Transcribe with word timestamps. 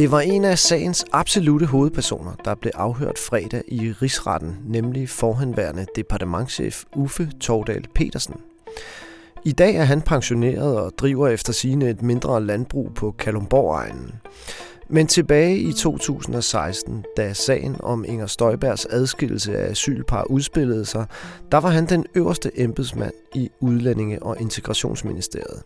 Det 0.00 0.10
var 0.10 0.20
en 0.20 0.44
af 0.44 0.58
sagens 0.58 1.04
absolute 1.12 1.66
hovedpersoner, 1.66 2.32
der 2.44 2.54
blev 2.54 2.72
afhørt 2.74 3.18
fredag 3.18 3.62
i 3.68 3.92
rigsretten, 3.92 4.56
nemlig 4.66 5.08
forhenværende 5.08 5.86
departementchef 5.96 6.84
Uffe 6.96 7.30
Tordal 7.40 7.84
Petersen. 7.94 8.34
I 9.44 9.52
dag 9.52 9.76
er 9.76 9.84
han 9.84 10.02
pensioneret 10.02 10.78
og 10.80 10.92
driver 10.98 11.28
efter 11.28 11.52
sine 11.52 11.90
et 11.90 12.02
mindre 12.02 12.44
landbrug 12.44 12.94
på 12.94 13.14
Kalumborg-egnen. 13.18 14.12
Men 14.88 15.06
tilbage 15.06 15.58
i 15.58 15.72
2016, 15.72 17.04
da 17.16 17.32
sagen 17.32 17.76
om 17.80 18.04
Inger 18.08 18.26
Støjbergs 18.26 18.86
adskillelse 18.86 19.58
af 19.58 19.70
asylpar 19.70 20.24
udspillede 20.24 20.84
sig, 20.84 21.06
der 21.52 21.58
var 21.58 21.70
han 21.70 21.86
den 21.86 22.06
øverste 22.14 22.60
embedsmand 22.60 23.14
i 23.34 23.50
Udlændinge- 23.60 24.22
og 24.22 24.40
Integrationsministeriet. 24.40 25.62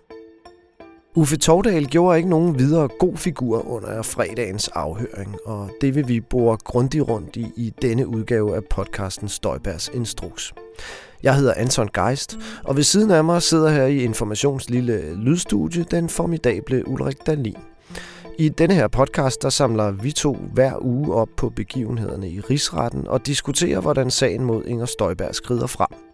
Uffe 1.16 1.36
Tordal 1.36 1.86
gjorde 1.86 2.16
ikke 2.16 2.28
nogen 2.28 2.58
videre 2.58 2.88
god 2.98 3.16
figur 3.16 3.68
under 3.68 4.02
fredagens 4.02 4.68
afhøring, 4.68 5.36
og 5.44 5.70
det 5.80 5.94
vil 5.94 6.08
vi 6.08 6.20
bore 6.20 6.56
grundigt 6.64 7.08
rundt 7.08 7.36
i 7.36 7.46
i 7.56 7.72
denne 7.82 8.06
udgave 8.06 8.56
af 8.56 8.64
podcasten 8.64 9.28
Støjbergs 9.28 9.90
Instruks. 9.94 10.54
Jeg 11.22 11.36
hedder 11.36 11.54
Anton 11.56 11.88
Geist, 11.94 12.38
og 12.64 12.76
ved 12.76 12.82
siden 12.82 13.10
af 13.10 13.24
mig 13.24 13.42
sidder 13.42 13.70
her 13.70 13.84
i 13.84 14.02
Informations 14.02 14.70
lille 14.70 15.14
lydstudie 15.14 15.84
den 15.90 16.08
formidable 16.08 16.88
Ulrik 16.88 17.26
Dalin. 17.26 17.56
I 18.38 18.48
denne 18.48 18.74
her 18.74 18.88
podcast, 18.88 19.42
der 19.42 19.50
samler 19.50 19.90
vi 19.90 20.12
to 20.12 20.36
hver 20.52 20.84
uge 20.84 21.14
op 21.14 21.28
på 21.36 21.48
begivenhederne 21.48 22.30
i 22.30 22.40
rigsretten 22.40 23.06
og 23.06 23.26
diskuterer, 23.26 23.80
hvordan 23.80 24.10
sagen 24.10 24.44
mod 24.44 24.64
Inger 24.64 24.86
Støjberg 24.86 25.34
skrider 25.34 25.66
frem. 25.66 26.13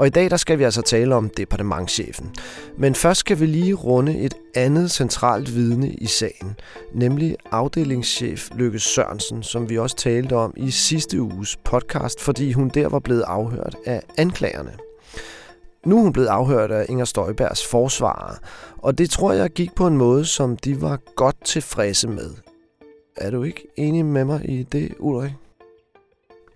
Og 0.00 0.06
i 0.06 0.10
dag 0.10 0.30
der 0.30 0.36
skal 0.36 0.58
vi 0.58 0.64
altså 0.64 0.82
tale 0.82 1.14
om 1.14 1.28
departementchefen. 1.28 2.34
Men 2.78 2.94
først 2.94 3.20
skal 3.20 3.40
vi 3.40 3.46
lige 3.46 3.74
runde 3.74 4.18
et 4.18 4.34
andet 4.54 4.90
centralt 4.90 5.54
vidne 5.54 5.90
i 5.90 6.06
sagen, 6.06 6.56
nemlig 6.94 7.36
afdelingschef 7.50 8.50
Lykke 8.54 8.78
Sørensen, 8.78 9.42
som 9.42 9.70
vi 9.70 9.78
også 9.78 9.96
talte 9.96 10.36
om 10.36 10.54
i 10.56 10.70
sidste 10.70 11.22
uges 11.22 11.56
podcast, 11.56 12.20
fordi 12.20 12.52
hun 12.52 12.68
der 12.68 12.88
var 12.88 12.98
blevet 12.98 13.22
afhørt 13.22 13.76
af 13.86 14.02
anklagerne. 14.18 14.72
Nu 15.86 15.98
er 15.98 16.02
hun 16.02 16.12
blevet 16.12 16.28
afhørt 16.28 16.70
af 16.70 16.86
Inger 16.88 17.04
Støjbergs 17.04 17.66
forsvarer, 17.66 18.34
og 18.78 18.98
det 18.98 19.10
tror 19.10 19.32
jeg 19.32 19.50
gik 19.50 19.74
på 19.74 19.86
en 19.86 19.96
måde, 19.96 20.24
som 20.24 20.56
de 20.56 20.80
var 20.80 20.98
godt 21.16 21.44
tilfredse 21.44 22.08
med. 22.08 22.30
Er 23.16 23.30
du 23.30 23.42
ikke 23.42 23.66
enig 23.76 24.04
med 24.04 24.24
mig 24.24 24.50
i 24.50 24.62
det, 24.62 24.94
Ulrik? 24.98 25.32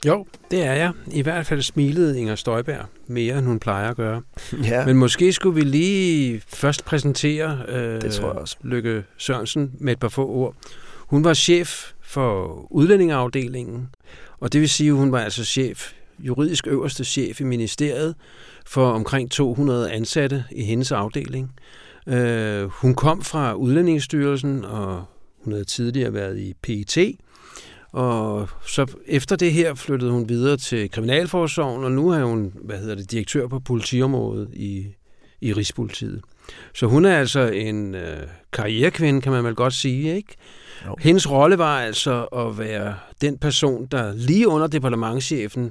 Jo, 0.06 0.26
det 0.50 0.62
er 0.64 0.72
jeg. 0.72 0.92
I 1.12 1.22
hvert 1.22 1.46
fald 1.46 1.62
smilede 1.62 2.20
Inger 2.20 2.34
Støjberg 2.34 2.84
mere, 3.06 3.38
end 3.38 3.46
hun 3.46 3.58
plejer 3.58 3.90
at 3.90 3.96
gøre. 3.96 4.22
Ja. 4.64 4.86
Men 4.86 4.96
måske 4.96 5.32
skulle 5.32 5.54
vi 5.54 5.60
lige 5.60 6.42
først 6.46 6.84
præsentere 6.84 7.62
øh, 7.68 8.02
Det 8.02 8.12
tror 8.12 8.28
jeg 8.28 8.38
også. 8.38 8.56
Lykke 8.62 9.04
Sørensen 9.16 9.72
med 9.78 9.92
et 9.92 9.98
par 10.00 10.08
få 10.08 10.28
ord. 10.28 10.54
Hun 10.98 11.24
var 11.24 11.34
chef 11.34 11.92
for 12.02 12.66
udlændingeafdelingen, 12.70 13.88
og 14.40 14.52
det 14.52 14.60
vil 14.60 14.68
sige, 14.68 14.88
at 14.90 14.96
hun 14.96 15.12
var 15.12 15.20
altså 15.20 15.44
chef, 15.44 15.92
juridisk 16.18 16.66
øverste 16.66 17.04
chef 17.04 17.40
i 17.40 17.44
ministeriet 17.44 18.14
for 18.66 18.90
omkring 18.90 19.30
200 19.30 19.90
ansatte 19.90 20.44
i 20.52 20.62
hendes 20.64 20.92
afdeling. 20.92 21.52
Øh, 22.06 22.64
hun 22.64 22.94
kom 22.94 23.22
fra 23.22 23.54
Udlændingsstyrelsen, 23.54 24.64
og 24.64 25.04
hun 25.44 25.52
havde 25.52 25.64
tidligere 25.64 26.14
været 26.14 26.38
i 26.38 26.54
PET, 26.62 26.98
og 27.94 28.48
så 28.66 28.86
efter 29.06 29.36
det 29.36 29.52
her 29.52 29.74
flyttede 29.74 30.10
hun 30.10 30.28
videre 30.28 30.56
til 30.56 30.90
Kriminalforsorgen, 30.90 31.84
og 31.84 31.92
nu 31.92 32.08
er 32.08 32.24
hun, 32.24 32.52
hvad 32.64 32.78
hedder 32.78 32.94
det, 32.94 33.10
direktør 33.10 33.46
på 33.46 33.58
politiområdet 33.58 34.48
i, 34.52 34.86
i 35.40 35.52
Rigspolitiet. 35.52 36.22
Så 36.74 36.86
hun 36.86 37.04
er 37.04 37.18
altså 37.18 37.40
en 37.40 37.94
øh, 37.94 38.26
karrierekvinde, 38.52 39.20
kan 39.20 39.32
man 39.32 39.44
vel 39.44 39.54
godt 39.54 39.74
sige, 39.74 40.16
ikke? 40.16 40.36
Jo. 40.86 40.96
Hendes 41.00 41.30
rolle 41.30 41.58
var 41.58 41.80
altså 41.80 42.24
at 42.24 42.58
være 42.58 42.94
den 43.20 43.38
person, 43.38 43.86
der 43.86 44.14
lige 44.14 44.48
under 44.48 44.66
departementchefen 44.66 45.70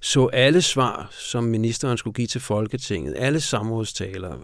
så 0.00 0.26
alle 0.26 0.62
svar, 0.62 1.08
som 1.10 1.44
ministeren 1.44 1.98
skulle 1.98 2.14
give 2.14 2.26
til 2.26 2.40
Folketinget, 2.40 3.14
alle 3.18 3.40
samrådstaler, 3.40 4.34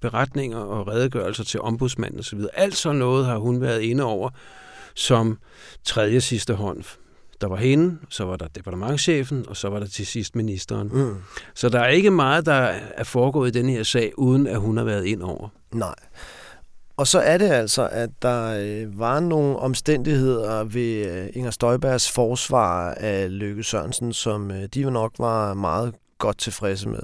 beretninger 0.00 0.58
og 0.58 0.88
redegørelser 0.88 1.44
til 1.44 1.60
ombudsmanden 1.60 2.20
osv. 2.20 2.40
Alt 2.54 2.76
sådan 2.76 2.98
noget 2.98 3.26
har 3.26 3.36
hun 3.36 3.60
været 3.60 3.82
inde 3.82 4.04
over 4.04 4.30
som 4.94 5.38
tredje 5.84 6.20
sidste 6.20 6.54
hånd. 6.54 6.84
Der 7.40 7.48
var 7.48 7.56
hende, 7.56 7.98
så 8.08 8.24
var 8.24 8.36
der 8.36 8.46
departementchefen, 8.54 9.44
og 9.48 9.56
så 9.56 9.68
var 9.68 9.78
der 9.78 9.86
til 9.86 10.06
sidst 10.06 10.36
ministeren. 10.36 10.88
Mm. 10.92 11.14
Så 11.54 11.68
der 11.68 11.80
er 11.80 11.88
ikke 11.88 12.10
meget, 12.10 12.46
der 12.46 12.74
er 12.96 13.04
foregået 13.04 13.48
i 13.48 13.58
denne 13.58 13.72
her 13.72 13.82
sag, 13.82 14.18
uden 14.18 14.46
at 14.46 14.60
hun 14.60 14.76
har 14.76 14.84
været 14.84 15.04
ind 15.04 15.22
over. 15.22 15.48
Nej. 15.72 15.94
Og 16.96 17.06
så 17.06 17.18
er 17.18 17.38
det 17.38 17.48
altså, 17.48 17.88
at 17.92 18.10
der 18.22 18.58
øh, 18.60 18.98
var 18.98 19.20
nogle 19.20 19.58
omstændigheder 19.58 20.64
ved 20.64 21.06
øh, 21.06 21.28
Inger 21.34 21.50
Støjbergs 21.50 22.10
forsvar 22.10 22.90
af 22.94 23.38
Lykke 23.38 23.62
Sørensen, 23.62 24.12
som 24.12 24.50
øh, 24.50 24.62
de 24.74 24.80
jo 24.80 24.90
nok 24.90 25.12
var 25.18 25.54
meget 25.54 25.94
godt 26.18 26.38
tilfredse 26.38 26.88
med. 26.88 27.02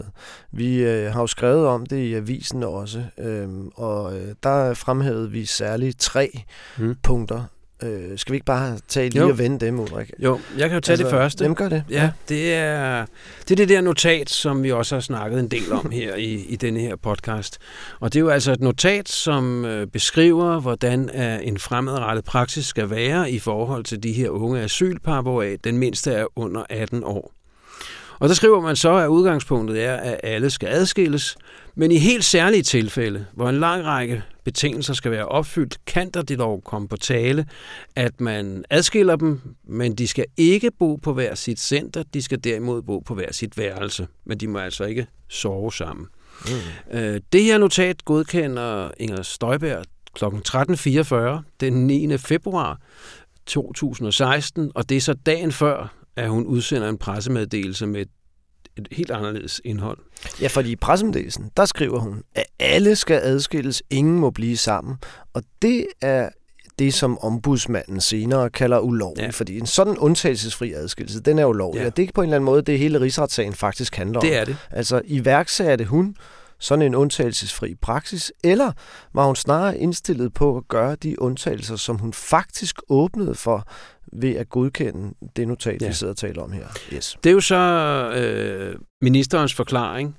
Vi 0.52 0.76
øh, 0.82 1.12
har 1.12 1.20
jo 1.20 1.26
skrevet 1.26 1.66
om 1.66 1.86
det 1.86 1.96
i 1.96 2.14
avisen 2.14 2.62
også, 2.62 3.04
øh, 3.18 3.48
og 3.74 4.18
øh, 4.18 4.34
der 4.42 4.74
fremhævede 4.74 5.30
vi 5.30 5.44
særligt 5.44 6.00
tre 6.00 6.40
Mm. 6.78 6.96
punkter. 7.02 7.44
Øh, 7.82 8.18
skal 8.18 8.32
vi 8.32 8.36
ikke 8.36 8.46
bare 8.46 8.78
tage 8.88 9.10
lige 9.10 9.22
Jo. 9.22 9.28
og 9.28 9.38
vende 9.38 9.66
dem, 9.66 9.80
Ulrik? 9.80 10.10
Jo, 10.18 10.40
jeg 10.58 10.68
kan 10.68 10.76
jo 10.76 10.80
tage 10.80 10.92
altså, 10.92 11.04
det 11.04 11.10
første. 11.10 11.44
Dem 11.44 11.54
gør 11.54 11.68
det. 11.68 11.84
Ja, 11.90 12.10
det 12.28 12.54
er, 12.54 13.06
det 13.42 13.50
er 13.50 13.56
det 13.56 13.68
der 13.68 13.80
notat, 13.80 14.30
som 14.30 14.62
vi 14.62 14.72
også 14.72 14.94
har 14.94 15.00
snakket 15.00 15.40
en 15.40 15.48
del 15.48 15.72
om 15.72 15.90
her 16.00 16.14
i, 16.14 16.34
i 16.34 16.56
denne 16.56 16.80
her 16.80 16.96
podcast. 16.96 17.58
Og 18.00 18.12
det 18.12 18.18
er 18.18 18.20
jo 18.20 18.28
altså 18.28 18.52
et 18.52 18.60
notat, 18.60 19.08
som 19.08 19.64
øh, 19.64 19.86
beskriver, 19.86 20.60
hvordan 20.60 21.10
øh, 21.14 21.38
en 21.42 21.58
fremadrettet 21.58 22.24
praksis 22.24 22.66
skal 22.66 22.90
være 22.90 23.30
i 23.30 23.38
forhold 23.38 23.84
til 23.84 24.02
de 24.02 24.12
her 24.12 24.28
unge 24.28 24.60
asylpar, 24.60 25.22
hvoraf 25.22 25.56
den 25.64 25.78
mindste 25.78 26.12
er 26.12 26.26
under 26.36 26.62
18 26.70 27.04
år. 27.04 27.32
Og 28.20 28.28
der 28.28 28.34
skriver 28.34 28.60
man 28.60 28.76
så, 28.76 28.94
at 28.94 29.06
udgangspunktet 29.06 29.84
er, 29.84 29.96
at 29.96 30.20
alle 30.22 30.50
skal 30.50 30.68
adskilles, 30.68 31.36
men 31.74 31.92
i 31.92 31.98
helt 31.98 32.24
særlige 32.24 32.62
tilfælde, 32.62 33.26
hvor 33.34 33.48
en 33.48 33.60
lang 33.60 33.84
række 33.84 34.22
betingelser 34.48 34.94
skal 34.94 35.10
være 35.10 35.26
opfyldt, 35.26 35.78
kan 35.86 36.10
der 36.10 36.22
det 36.22 36.38
dog 36.38 36.64
komme 36.64 36.88
på 36.88 36.96
tale, 36.96 37.46
at 37.96 38.20
man 38.20 38.64
adskiller 38.70 39.16
dem, 39.16 39.40
men 39.64 39.94
de 39.94 40.06
skal 40.06 40.24
ikke 40.36 40.70
bo 40.78 40.96
på 40.96 41.12
hver 41.12 41.34
sit 41.34 41.60
center, 41.60 42.02
de 42.14 42.22
skal 42.22 42.44
derimod 42.44 42.82
bo 42.82 42.98
på 42.98 43.14
hver 43.14 43.32
sit 43.32 43.58
værelse, 43.58 44.06
men 44.24 44.38
de 44.38 44.48
må 44.48 44.58
altså 44.58 44.84
ikke 44.84 45.06
sove 45.28 45.72
sammen. 45.72 46.06
Mm. 46.44 46.98
Øh, 46.98 47.20
Det 47.32 47.42
her 47.42 47.58
notat 47.58 48.04
godkender 48.04 48.90
Inger 48.98 49.22
Støjberg 49.22 49.84
kl. 50.14 50.24
13.44 50.24 51.42
den 51.60 51.86
9. 51.86 52.18
februar 52.18 52.80
2016, 53.46 54.72
og 54.74 54.88
det 54.88 54.96
er 54.96 55.00
så 55.00 55.14
dagen 55.14 55.52
før, 55.52 55.94
at 56.16 56.28
hun 56.28 56.46
udsender 56.46 56.88
en 56.88 56.98
pressemeddelelse 56.98 57.86
med 57.86 58.06
et, 58.78 58.88
helt 58.92 59.10
anderledes 59.10 59.60
indhold. 59.64 59.98
Ja, 60.40 60.46
fordi 60.46 60.70
i 60.70 60.76
pressemeddelelsen, 60.76 61.50
der 61.56 61.64
skriver 61.64 61.98
hun, 61.98 62.22
at 62.34 62.44
alle 62.58 62.96
skal 62.96 63.20
adskilles, 63.22 63.82
ingen 63.90 64.18
må 64.18 64.30
blive 64.30 64.56
sammen. 64.56 64.96
Og 65.34 65.42
det 65.62 65.86
er 66.00 66.28
det, 66.78 66.94
som 66.94 67.18
ombudsmanden 67.18 68.00
senere 68.00 68.50
kalder 68.50 68.78
ulovligt, 68.78 69.24
ja. 69.24 69.30
Fordi 69.30 69.58
en 69.58 69.66
sådan 69.66 69.98
undtagelsesfri 69.98 70.72
adskillelse, 70.72 71.20
den 71.20 71.38
er 71.38 71.44
ulovlig. 71.44 71.80
Ja. 71.80 71.86
Og 71.86 71.96
det 71.96 72.08
er 72.08 72.12
på 72.14 72.20
en 72.20 72.28
eller 72.28 72.36
anden 72.36 72.44
måde 72.44 72.62
det, 72.62 72.78
hele 72.78 73.00
rigsretssagen 73.00 73.54
faktisk 73.54 73.96
handler 73.96 74.18
om. 74.18 74.26
Det 74.26 74.36
er 74.36 74.44
det. 74.44 74.56
Altså, 74.70 75.02
iværksatte 75.04 75.84
hun 75.84 76.16
sådan 76.60 76.82
en 76.82 76.94
undtagelsesfri 76.94 77.74
praksis, 77.74 78.32
eller 78.44 78.72
var 79.14 79.26
hun 79.26 79.36
snarere 79.36 79.78
indstillet 79.78 80.34
på 80.34 80.56
at 80.56 80.68
gøre 80.68 80.96
de 80.96 81.22
undtagelser, 81.22 81.76
som 81.76 81.98
hun 81.98 82.12
faktisk 82.12 82.76
åbnede 82.88 83.34
for 83.34 83.68
ved 84.12 84.36
at 84.36 84.48
godkende 84.48 85.14
det 85.36 85.48
notat, 85.48 85.82
ja. 85.82 85.86
Vi 85.86 85.92
sidder 85.92 86.12
og 86.12 86.16
taler 86.16 86.42
om 86.42 86.52
her. 86.52 86.66
Yes. 86.94 87.18
Det 87.24 87.30
er 87.30 87.34
jo 87.34 87.40
så 87.40 87.56
øh, 88.16 88.74
ministerens 89.02 89.54
forklaring, 89.54 90.16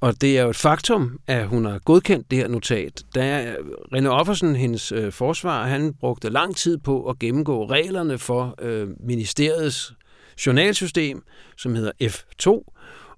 og 0.00 0.20
det 0.20 0.38
er 0.38 0.42
jo 0.42 0.50
et 0.50 0.56
faktum, 0.56 1.18
at 1.26 1.46
hun 1.46 1.64
har 1.64 1.78
godkendt 1.78 2.30
det 2.30 2.38
her 2.38 2.48
notat. 2.48 3.02
Da 3.14 3.54
René 3.94 4.08
Offersen, 4.08 4.56
hendes 4.56 4.92
øh, 4.92 5.12
forsvar, 5.12 5.66
han 5.66 5.94
brugte 6.00 6.30
lang 6.30 6.56
tid 6.56 6.78
på 6.78 7.04
at 7.08 7.18
gennemgå 7.18 7.66
reglerne 7.66 8.18
for 8.18 8.54
øh, 8.62 8.88
ministeriets 9.00 9.92
journalsystem, 10.46 11.22
som 11.56 11.74
hedder 11.74 11.92
F2, 12.02 12.72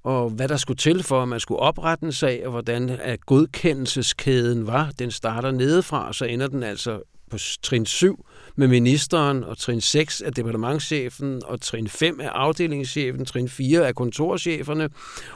og 0.04 0.30
hvad 0.30 0.48
der 0.48 0.56
skulle 0.56 0.78
til 0.78 1.02
for, 1.02 1.22
at 1.22 1.28
man 1.28 1.40
skulle 1.40 1.60
oprette 1.60 2.04
en 2.04 2.12
sag, 2.12 2.44
og 2.44 2.50
hvordan 2.50 2.88
at 2.90 3.26
godkendelseskæden 3.26 4.66
var. 4.66 4.92
Den 4.98 5.10
starter 5.10 5.50
nedefra, 5.50 6.08
og 6.08 6.14
så 6.14 6.24
ender 6.24 6.46
den 6.46 6.62
altså 6.62 7.00
på 7.30 7.38
trin 7.62 7.86
7 7.86 8.26
med 8.56 8.68
ministeren, 8.68 9.44
og 9.44 9.58
trin 9.58 9.80
6 9.80 10.20
af 10.20 10.32
departementschefen, 10.32 11.42
og 11.44 11.60
trin 11.60 11.88
5 11.88 12.20
af 12.20 12.28
afdelingschefen, 12.28 13.24
trin 13.24 13.48
4 13.48 13.86
af 13.86 13.94
kontorcheferne, 13.94 14.88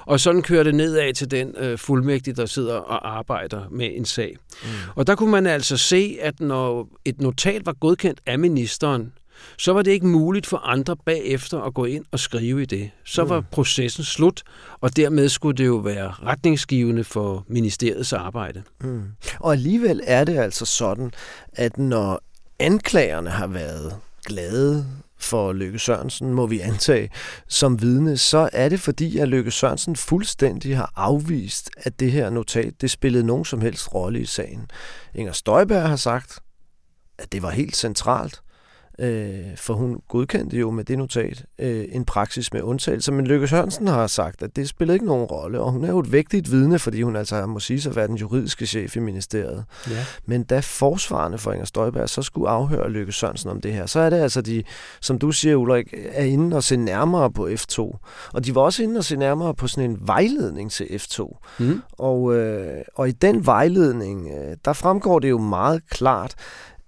og 0.06 0.20
sådan 0.20 0.42
kører 0.42 0.62
det 0.62 0.74
nedad 0.74 1.14
til 1.14 1.30
den 1.30 1.54
øh, 1.58 1.78
fuldmægtige, 1.78 2.34
der 2.34 2.46
sidder 2.46 2.74
og 2.74 3.18
arbejder 3.18 3.68
med 3.70 3.90
en 3.94 4.04
sag. 4.04 4.36
Mm. 4.62 4.68
Og 4.96 5.06
der 5.06 5.14
kunne 5.14 5.30
man 5.30 5.46
altså 5.46 5.76
se, 5.76 6.18
at 6.20 6.40
når 6.40 6.88
et 7.04 7.20
notat 7.20 7.66
var 7.66 7.72
godkendt 7.72 8.20
af 8.26 8.38
ministeren, 8.38 9.12
så 9.58 9.72
var 9.72 9.82
det 9.82 9.90
ikke 9.90 10.06
muligt 10.06 10.46
for 10.46 10.56
andre 10.56 10.96
bagefter 10.96 11.60
at 11.60 11.74
gå 11.74 11.84
ind 11.84 12.04
og 12.10 12.18
skrive 12.18 12.62
i 12.62 12.66
det. 12.66 12.90
Så 13.04 13.24
var 13.24 13.40
processen 13.40 14.04
slut, 14.04 14.42
og 14.80 14.96
dermed 14.96 15.28
skulle 15.28 15.56
det 15.56 15.66
jo 15.66 15.76
være 15.76 16.08
retningsgivende 16.10 17.04
for 17.04 17.44
ministeriets 17.48 18.12
arbejde. 18.12 18.62
Mm. 18.80 19.02
Og 19.40 19.52
alligevel 19.52 20.00
er 20.04 20.24
det 20.24 20.38
altså 20.38 20.64
sådan, 20.64 21.12
at 21.52 21.78
når 21.78 22.20
anklagerne 22.58 23.30
har 23.30 23.46
været 23.46 23.96
glade 24.24 24.86
for 25.18 25.52
Løkke 25.52 25.78
Sørensen, 25.78 26.34
må 26.34 26.46
vi 26.46 26.60
antage, 26.60 27.10
som 27.48 27.82
vidne, 27.82 28.16
så 28.16 28.50
er 28.52 28.68
det 28.68 28.80
fordi, 28.80 29.18
at 29.18 29.28
Løkke 29.28 29.50
Sørensen 29.50 29.96
fuldstændig 29.96 30.76
har 30.76 30.92
afvist, 30.96 31.70
at 31.76 32.00
det 32.00 32.12
her 32.12 32.30
notat, 32.30 32.80
det 32.80 32.90
spillede 32.90 33.26
nogen 33.26 33.44
som 33.44 33.60
helst 33.60 33.94
rolle 33.94 34.20
i 34.20 34.24
sagen. 34.24 34.70
Inger 35.14 35.32
Støjberg 35.32 35.88
har 35.88 35.96
sagt, 35.96 36.38
at 37.18 37.32
det 37.32 37.42
var 37.42 37.50
helt 37.50 37.76
centralt, 37.76 38.40
øh, 38.98 39.56
for 39.56 39.74
hun 39.74 40.00
godkendte 40.08 40.56
jo 40.56 40.70
med 40.70 40.84
det 40.84 40.98
notat 40.98 41.44
øh, 41.58 41.84
en 41.92 42.04
praksis 42.04 42.52
med 42.52 42.62
undtagelser, 42.62 43.12
men 43.12 43.26
Lykke 43.26 43.48
Sørensen 43.48 43.86
har 43.86 44.06
sagt, 44.06 44.42
at 44.42 44.56
det 44.56 44.68
spiller 44.68 44.94
ikke 44.94 45.06
nogen 45.06 45.24
rolle, 45.24 45.60
og 45.60 45.72
hun 45.72 45.84
er 45.84 45.88
jo 45.88 45.98
et 45.98 46.12
vigtigt 46.12 46.50
vidne, 46.50 46.78
fordi 46.78 47.02
hun 47.02 47.16
altså 47.16 47.46
må 47.46 47.60
sige 47.60 47.80
sig 47.80 47.90
at 47.90 47.96
være 47.96 48.06
den 48.06 48.16
juridiske 48.16 48.66
chef 48.66 48.96
i 48.96 48.98
ministeriet. 48.98 49.64
Ja. 49.90 50.04
Men 50.26 50.42
da 50.42 50.60
forsvarende 50.60 51.38
for 51.38 51.52
Inger 51.52 51.66
Støjberg 51.66 52.08
så 52.08 52.22
skulle 52.22 52.48
afhøre 52.48 52.90
Lykke 52.90 53.12
Sørensen 53.12 53.50
om 53.50 53.60
det 53.60 53.72
her, 53.72 53.86
så 53.86 54.00
er 54.00 54.10
det 54.10 54.16
altså 54.16 54.40
de, 54.40 54.62
som 55.00 55.18
du 55.18 55.32
siger 55.32 55.56
Ulrik, 55.56 55.94
er 56.12 56.24
inde 56.24 56.56
og 56.56 56.62
se 56.62 56.76
nærmere 56.76 57.32
på 57.32 57.48
F2. 57.48 57.78
Og 58.32 58.44
de 58.44 58.54
var 58.54 58.60
også 58.60 58.82
inde 58.82 58.98
og 58.98 59.04
se 59.04 59.16
nærmere 59.16 59.54
på 59.54 59.66
sådan 59.68 59.90
en 59.90 59.98
vejledning 60.00 60.70
til 60.70 60.84
F2. 60.84 61.38
Mm. 61.58 61.82
Og, 61.92 62.34
øh, 62.34 62.82
og 62.94 63.08
i 63.08 63.12
den 63.12 63.46
vejledning, 63.46 64.28
øh, 64.28 64.56
der 64.64 64.72
fremgår 64.72 65.18
det 65.18 65.30
jo 65.30 65.38
meget 65.38 65.82
klart, 65.90 66.34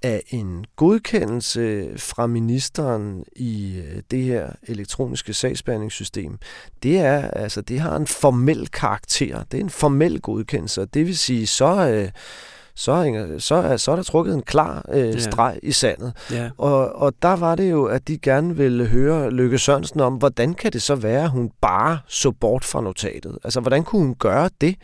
af 0.02 0.23
en 0.29 0.64
godkendelse 0.76 1.91
fra 1.97 2.26
ministeren 2.26 3.25
i 3.37 3.79
øh, 3.79 4.02
det 4.11 4.23
her 4.23 4.50
elektroniske 4.62 5.35
sagsbehandlingssystem, 5.35 6.38
det 6.82 6.99
er 6.99 7.31
altså 7.31 7.61
det 7.61 7.81
har 7.81 7.97
en 7.97 8.06
formel 8.06 8.69
karakter. 8.69 9.44
Det 9.44 9.61
er 9.61 9.64
en 9.64 9.70
formel 9.70 10.20
godkendelse, 10.20 10.85
det 10.85 11.06
vil 11.06 11.19
sige 11.19 11.47
så 11.47 11.88
øh, 11.88 12.11
så 12.75 12.93
er, 12.93 13.38
så, 13.38 13.55
er, 13.55 13.76
så 13.76 13.93
er 13.93 13.97
der 13.97 14.02
trukket 14.02 14.35
en 14.35 14.43
klar 14.43 14.85
øh, 14.93 15.20
streg 15.20 15.58
ja. 15.62 15.69
i 15.69 15.73
sandet. 15.73 16.12
Ja. 16.31 16.50
Og, 16.58 16.93
og 16.93 17.14
der 17.23 17.37
var 17.37 17.55
det 17.55 17.70
jo, 17.70 17.85
at 17.85 18.08
de 18.08 18.19
gerne 18.19 18.56
ville 18.56 18.87
høre 18.87 19.31
Lykke 19.31 19.58
Sørensen 19.58 20.00
om, 20.00 20.14
hvordan 20.14 20.55
kan 20.55 20.73
det 20.73 20.82
så 20.82 20.94
være, 20.94 21.25
at 21.25 21.31
hun 21.31 21.50
bare 21.61 21.99
så 22.06 22.31
bort 22.31 22.64
fra 22.64 22.81
notatet? 22.81 23.38
Altså, 23.44 23.61
hvordan 23.61 23.85
kunne 23.85 24.02
hun 24.02 24.14
gøre 24.14 24.50
det, 24.61 24.76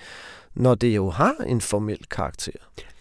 når 0.55 0.75
det 0.75 0.97
jo 0.97 1.11
har 1.11 1.35
en 1.47 1.61
formel 1.61 1.99
karakter? 2.11 2.53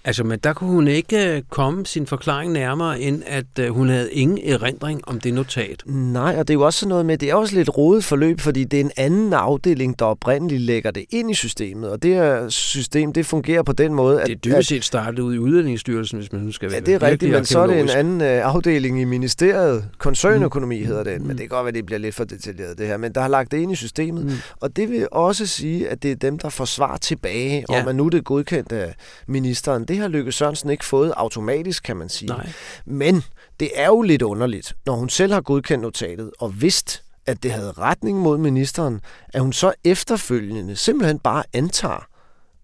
Altså, 0.07 0.23
men 0.23 0.39
der 0.39 0.53
kunne 0.53 0.69
hun 0.69 0.87
ikke 0.87 1.35
øh, 1.35 1.41
komme 1.49 1.85
sin 1.85 2.07
forklaring 2.07 2.51
nærmere, 2.51 2.99
end 2.99 3.23
at 3.27 3.45
øh, 3.59 3.69
hun 3.69 3.89
havde 3.89 4.13
ingen 4.13 4.39
erindring 4.43 5.07
om 5.07 5.19
det 5.19 5.33
notat. 5.33 5.83
Nej, 5.85 6.35
og 6.37 6.47
det 6.47 6.53
er 6.53 6.57
jo 6.57 6.65
også 6.65 6.79
sådan 6.79 6.89
noget 6.89 7.05
med, 7.05 7.17
det 7.17 7.29
er 7.29 7.35
også 7.35 7.55
lidt 7.55 7.77
rodet 7.77 8.03
forløb, 8.03 8.39
fordi 8.39 8.63
det 8.63 8.79
er 8.79 8.83
en 8.83 8.91
anden 8.97 9.33
afdeling, 9.33 9.99
der 9.99 10.05
oprindeligt 10.05 10.61
lægger 10.61 10.91
det 10.91 11.05
ind 11.09 11.31
i 11.31 11.33
systemet, 11.33 11.89
og 11.89 12.03
det 12.03 12.13
her 12.13 12.49
system, 12.49 13.13
det 13.13 13.25
fungerer 13.25 13.63
på 13.63 13.73
den 13.73 13.93
måde, 13.93 14.21
at... 14.21 14.27
Det 14.27 14.35
er 14.35 14.39
dybest 14.39 14.69
set 14.69 14.83
startet 14.83 15.19
ud 15.19 15.35
i 15.35 15.37
Udlændingsstyrelsen, 15.37 16.19
hvis 16.19 16.31
man 16.31 16.41
nu 16.41 16.51
skal 16.51 16.69
være 16.71 16.75
Ja, 16.75 16.85
det 16.85 16.93
er 16.93 17.01
rigtigt, 17.01 17.31
men 17.31 17.45
så 17.45 17.59
er 17.59 17.67
det 17.67 17.79
en 17.79 17.89
anden 17.89 18.21
uh, 18.21 18.27
afdeling 18.27 19.01
i 19.01 19.03
ministeriet. 19.03 19.85
Koncernøkonomi 19.97 20.79
mm. 20.79 20.87
hedder 20.87 21.03
den, 21.03 21.21
mm. 21.21 21.27
men 21.27 21.37
det 21.37 21.39
kan 21.39 21.49
godt 21.49 21.65
være, 21.65 21.73
det 21.73 21.85
bliver 21.85 21.99
lidt 21.99 22.15
for 22.15 22.23
detaljeret 22.23 22.77
det 22.77 22.87
her, 22.87 22.97
men 22.97 23.11
der 23.11 23.21
har 23.21 23.27
lagt 23.27 23.51
det 23.51 23.57
ind 23.57 23.71
i 23.71 23.75
systemet, 23.75 24.25
mm. 24.25 24.31
og 24.61 24.75
det 24.75 24.89
vil 24.89 25.07
også 25.11 25.47
sige, 25.47 25.89
at 25.89 26.03
det 26.03 26.11
er 26.11 26.15
dem, 26.15 26.39
der 26.39 26.49
får 26.49 26.65
svar 26.65 26.97
tilbage, 26.97 27.65
ja. 27.69 27.81
om 27.81 27.87
at 27.87 27.95
nu 27.95 28.07
det 28.07 28.17
er 28.17 28.21
godkendt 28.21 28.71
af 28.71 28.95
ministeren. 29.27 29.85
Det 29.85 29.94
det 29.95 30.01
har 30.01 30.07
Lykke 30.07 30.31
Sørensen 30.31 30.69
ikke 30.69 30.85
fået 30.85 31.13
automatisk, 31.17 31.83
kan 31.83 31.97
man 31.97 32.09
sige. 32.09 32.27
Nej. 32.27 32.49
Men 32.85 33.23
det 33.59 33.71
er 33.75 33.87
jo 33.87 34.01
lidt 34.01 34.21
underligt, 34.21 34.73
når 34.85 34.93
hun 34.93 35.09
selv 35.09 35.33
har 35.33 35.41
godkendt 35.41 35.81
notatet 35.81 36.31
og 36.39 36.61
vidst, 36.61 37.03
at 37.25 37.43
det 37.43 37.51
havde 37.51 37.71
retning 37.71 38.19
mod 38.19 38.37
ministeren, 38.37 39.01
at 39.33 39.41
hun 39.41 39.53
så 39.53 39.73
efterfølgende 39.83 40.75
simpelthen 40.75 41.19
bare 41.19 41.43
antager, 41.53 42.07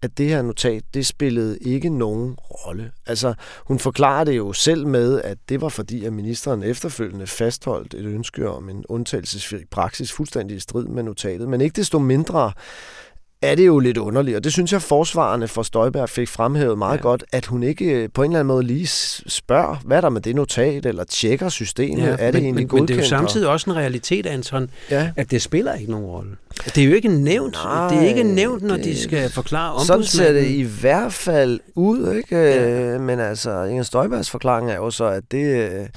at 0.02 0.18
det 0.18 0.28
her 0.28 0.42
notat, 0.42 0.82
det 0.94 1.06
spillede 1.06 1.58
ikke 1.58 1.88
nogen 1.88 2.34
rolle. 2.34 2.92
Altså, 3.06 3.34
hun 3.64 3.78
forklarer 3.78 4.24
det 4.24 4.36
jo 4.36 4.52
selv 4.52 4.86
med, 4.86 5.20
at 5.22 5.38
det 5.48 5.60
var 5.60 5.68
fordi, 5.68 6.04
at 6.04 6.12
ministeren 6.12 6.62
efterfølgende 6.62 7.26
fastholdt 7.26 7.94
et 7.94 8.04
ønske 8.04 8.50
om 8.50 8.68
en 8.68 8.84
undtagelsesfri 8.88 9.64
praksis 9.70 10.12
fuldstændig 10.12 10.56
i 10.56 10.60
strid 10.60 10.86
med 10.86 11.02
notatet. 11.02 11.48
Men 11.48 11.60
ikke 11.60 11.76
desto 11.76 11.98
mindre 11.98 12.52
er 13.42 13.54
det 13.54 13.66
jo 13.66 13.78
lidt 13.78 13.98
underligt, 13.98 14.36
og 14.36 14.44
det 14.44 14.52
synes 14.52 14.72
jeg, 14.72 14.82
forsvarerne 14.82 15.48
for 15.48 15.62
Støjberg 15.62 16.08
fik 16.08 16.28
fremhævet 16.28 16.78
meget 16.78 16.96
ja. 16.96 17.02
godt, 17.02 17.24
at 17.32 17.46
hun 17.46 17.62
ikke 17.62 17.84
øh, 17.84 18.08
på 18.14 18.22
en 18.22 18.30
eller 18.30 18.40
anden 18.40 18.54
måde 18.54 18.62
lige 18.62 18.86
spørger, 19.26 19.76
hvad 19.84 19.96
er 19.96 20.00
der 20.00 20.08
med 20.08 20.20
det 20.20 20.36
notat, 20.36 20.86
eller 20.86 21.04
tjekker 21.04 21.48
systemet, 21.48 22.02
ja, 22.02 22.08
er 22.08 22.16
det 22.16 22.34
men, 22.34 22.34
egentlig 22.34 22.54
men, 22.54 22.68
godkendt? 22.68 22.90
Men 22.90 22.98
det 22.98 23.04
er 23.04 23.16
jo 23.16 23.22
samtidig 23.22 23.48
også 23.48 23.70
en 23.70 23.76
realitet, 23.76 24.26
Anton, 24.26 24.70
ja. 24.90 25.10
at 25.16 25.30
det 25.30 25.42
spiller 25.42 25.74
ikke 25.74 25.90
nogen 25.90 26.06
rolle. 26.06 26.30
Det 26.64 26.78
er 26.78 26.84
jo 26.84 26.94
ikke 26.94 27.08
nævnt, 27.08 27.54
Nej, 27.64 27.88
det 27.88 27.98
er 27.98 28.08
ikke 28.08 28.22
nævnt, 28.22 28.62
når 28.62 28.76
det, 28.76 28.84
de 28.84 29.02
skal 29.02 29.30
forklare 29.30 29.72
ombudsmanden. 29.72 30.06
Sådan 30.06 30.26
ser 30.26 30.32
det 30.32 30.46
i 30.46 30.62
hvert 30.62 31.12
fald 31.12 31.60
ud, 31.74 32.12
ikke? 32.14 32.36
Ja. 32.36 32.98
Men 32.98 33.20
altså, 33.20 33.64
Inger 33.64 33.82
Støjbergs 33.82 34.30
forklaring 34.30 34.70
er 34.70 34.76
jo 34.76 34.90
så, 34.90 35.04
at 35.04 35.22
det 35.30 35.88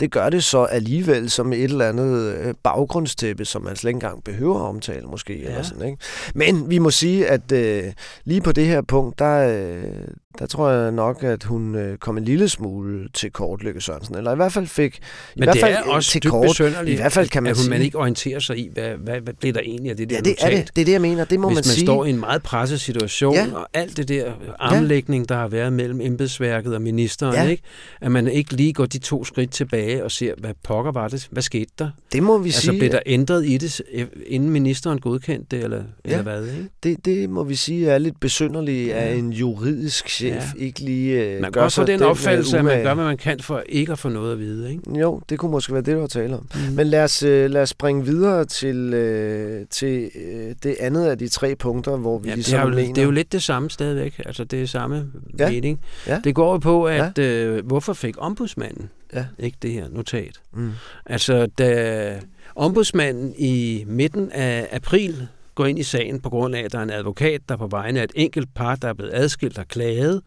det 0.00 0.12
gør 0.12 0.30
det 0.30 0.44
så 0.44 0.64
alligevel 0.64 1.30
som 1.30 1.52
et 1.52 1.64
eller 1.64 1.88
andet 1.88 2.34
øh, 2.34 2.54
baggrundstæppe, 2.62 3.44
som 3.44 3.62
man 3.62 3.76
slet 3.76 3.88
ikke 3.88 3.96
engang 3.96 4.24
behøver 4.24 4.56
at 4.60 4.66
omtale 4.66 5.06
måske. 5.06 5.40
Ja. 5.40 5.48
Eller 5.48 5.62
sådan, 5.62 5.86
ikke? 5.86 5.98
Men 6.34 6.70
vi 6.70 6.78
må 6.78 6.90
sige, 6.90 7.26
at 7.26 7.52
øh, 7.52 7.92
lige 8.24 8.40
på 8.40 8.52
det 8.52 8.66
her 8.66 8.82
punkt, 8.82 9.18
der, 9.18 9.48
øh, 9.48 10.08
der 10.38 10.46
tror 10.46 10.70
jeg 10.70 10.92
nok, 10.92 11.22
at 11.22 11.44
hun 11.44 11.74
øh, 11.74 11.98
kom 11.98 12.18
en 12.18 12.24
lille 12.24 12.48
smule 12.48 13.08
til 13.14 13.30
kort, 13.30 13.62
Lykke 13.62 13.80
Sørensen. 13.80 14.16
Eller 14.16 14.32
i 14.32 14.36
hvert 14.36 14.52
fald 14.52 14.66
fik... 14.66 14.96
I 14.96 15.00
Men 15.36 15.44
hvert 15.44 15.58
fald 15.58 15.72
det 15.72 15.80
er 15.86 15.90
også 15.90 16.10
til 16.10 16.30
kort, 16.30 16.60
i 16.86 16.94
hvert 16.96 17.12
fald 17.12 17.28
kan 17.28 17.42
man 17.42 17.50
at 17.50 17.56
hun 17.56 17.62
sige, 17.62 17.70
man 17.70 17.82
ikke 17.82 17.98
orienterer 17.98 18.38
sig 18.38 18.58
i, 18.58 18.70
hvad, 18.72 18.90
hvad, 18.90 19.20
hvad 19.20 19.34
bliver 19.34 19.52
der 19.52 19.60
egentlig 19.60 19.90
af 19.90 19.96
det 19.96 20.10
der 20.10 20.16
Ja, 20.16 20.20
det 20.20 20.36
notat. 20.40 20.52
er 20.52 20.56
det. 20.56 20.76
Det 20.76 20.80
er 20.80 20.84
det, 20.84 20.92
jeg 20.92 21.00
mener. 21.00 21.24
Det 21.24 21.40
må 21.40 21.48
Hvis 21.48 21.54
man, 21.54 21.60
man 21.60 21.64
sige. 21.64 21.86
står 21.86 22.04
i 22.04 22.10
en 22.10 22.20
meget 22.20 22.42
presset 22.42 22.80
situation, 22.80 23.34
ja. 23.34 23.46
og 23.54 23.68
alt 23.74 23.96
det 23.96 24.08
der 24.08 24.32
armlægning, 24.58 25.28
der 25.28 25.34
har 25.34 25.48
været 25.48 25.72
mellem 25.72 26.00
embedsværket 26.00 26.74
og 26.74 26.82
ministeren, 26.82 27.34
ja. 27.34 27.48
ikke? 27.48 27.62
at 28.00 28.12
man 28.12 28.28
ikke 28.28 28.54
lige 28.54 28.72
går 28.72 28.86
de 28.86 28.98
to 28.98 29.24
skridt 29.24 29.50
tilbage 29.50 30.04
og 30.04 30.10
ser, 30.10 30.34
hvad 30.38 30.54
pokker 30.64 30.92
var 30.92 31.08
det? 31.08 31.28
Hvad 31.30 31.42
skete 31.42 31.70
der? 31.78 31.90
Det 32.12 32.22
må 32.22 32.38
vi 32.38 32.48
altså, 32.48 32.60
sige. 32.60 32.70
Altså, 32.70 32.80
blev 32.80 32.92
der 32.92 33.00
ændret 33.06 33.46
i 33.46 33.56
det, 33.56 33.80
inden 34.26 34.50
ministeren 34.50 34.98
godkendte 34.98 35.56
det, 35.56 35.64
eller, 35.64 35.82
ja. 36.04 36.10
eller 36.10 36.22
hvad? 36.22 36.46
Ikke? 36.46 36.68
Det, 36.82 37.04
det 37.04 37.30
må 37.30 37.44
vi 37.44 37.54
sige 37.54 37.90
er 37.90 37.98
lidt 37.98 38.20
besynderligt 38.20 38.88
ja. 38.88 38.94
af 38.94 39.14
en 39.14 39.32
juridisk 39.32 40.08
chef. 40.08 40.27
Ja. 40.34 40.42
Ikke 40.56 40.80
lige 40.80 41.24
øh, 41.24 41.40
man 41.40 41.52
gør 41.52 41.60
kan 41.60 41.70
få 41.70 41.84
den 41.84 42.02
opfattelse, 42.02 42.58
at 42.58 42.64
man 42.64 42.82
gør, 42.82 42.94
hvad 42.94 43.04
man 43.04 43.16
kan 43.16 43.40
for 43.40 43.62
ikke 43.68 43.92
at 43.92 43.98
få 43.98 44.08
noget 44.08 44.32
at 44.32 44.38
vide. 44.38 44.70
Ikke? 44.70 44.98
Jo, 44.98 45.20
det 45.28 45.38
kunne 45.38 45.50
måske 45.50 45.72
være 45.72 45.82
det, 45.82 45.94
du 45.94 46.00
har 46.00 46.06
talt 46.06 46.32
om. 46.34 46.46
Mm. 46.54 46.74
Men 46.74 46.86
lad 46.86 47.04
os, 47.04 47.22
øh, 47.22 47.50
lad 47.50 47.62
os 47.62 47.68
springe 47.68 48.04
videre 48.04 48.44
til, 48.44 48.94
øh, 48.94 49.66
til 49.70 50.10
øh, 50.14 50.54
det 50.62 50.76
andet 50.80 51.06
af 51.06 51.18
de 51.18 51.28
tre 51.28 51.54
punkter, 51.54 51.96
hvor 51.96 52.18
vi 52.18 52.28
ja, 52.28 52.34
ligesom 52.34 52.58
det 52.58 52.60
er, 52.60 52.68
jo, 52.68 52.74
mener... 52.74 52.94
det 52.94 53.00
er 53.00 53.04
jo 53.04 53.10
lidt 53.10 53.32
det 53.32 53.42
samme 53.42 53.70
stadigvæk. 53.70 54.20
Altså, 54.26 54.44
det 54.44 54.62
er 54.62 54.66
samme 54.66 55.06
ja. 55.38 55.50
mening. 55.50 55.80
Ja. 56.06 56.20
Det 56.24 56.34
går 56.34 56.52
jo 56.52 56.58
på, 56.58 56.84
at 56.86 57.18
ja. 57.18 57.22
øh, 57.22 57.66
hvorfor 57.66 57.92
fik 57.92 58.14
ombudsmanden 58.18 58.90
ja. 59.14 59.24
ikke 59.38 59.58
det 59.62 59.72
her 59.72 59.84
notat? 59.90 60.40
Mm. 60.54 60.70
Altså, 61.06 61.46
da 61.46 62.20
ombudsmanden 62.56 63.34
i 63.38 63.84
midten 63.86 64.32
af 64.32 64.68
april 64.72 65.28
går 65.58 65.66
ind 65.66 65.78
i 65.78 65.82
sagen 65.82 66.20
på 66.20 66.30
grund 66.30 66.54
af, 66.54 66.62
at 66.62 66.72
der 66.72 66.78
er 66.78 66.82
en 66.82 66.90
advokat, 66.90 67.40
der 67.48 67.56
på 67.56 67.66
vegne 67.66 68.00
af 68.00 68.04
et 68.04 68.12
enkelt 68.14 68.48
par, 68.54 68.76
der 68.76 68.88
er 68.88 68.92
blevet 68.92 69.14
adskilt 69.14 69.58
og 69.58 69.68
klaget, 69.68 70.22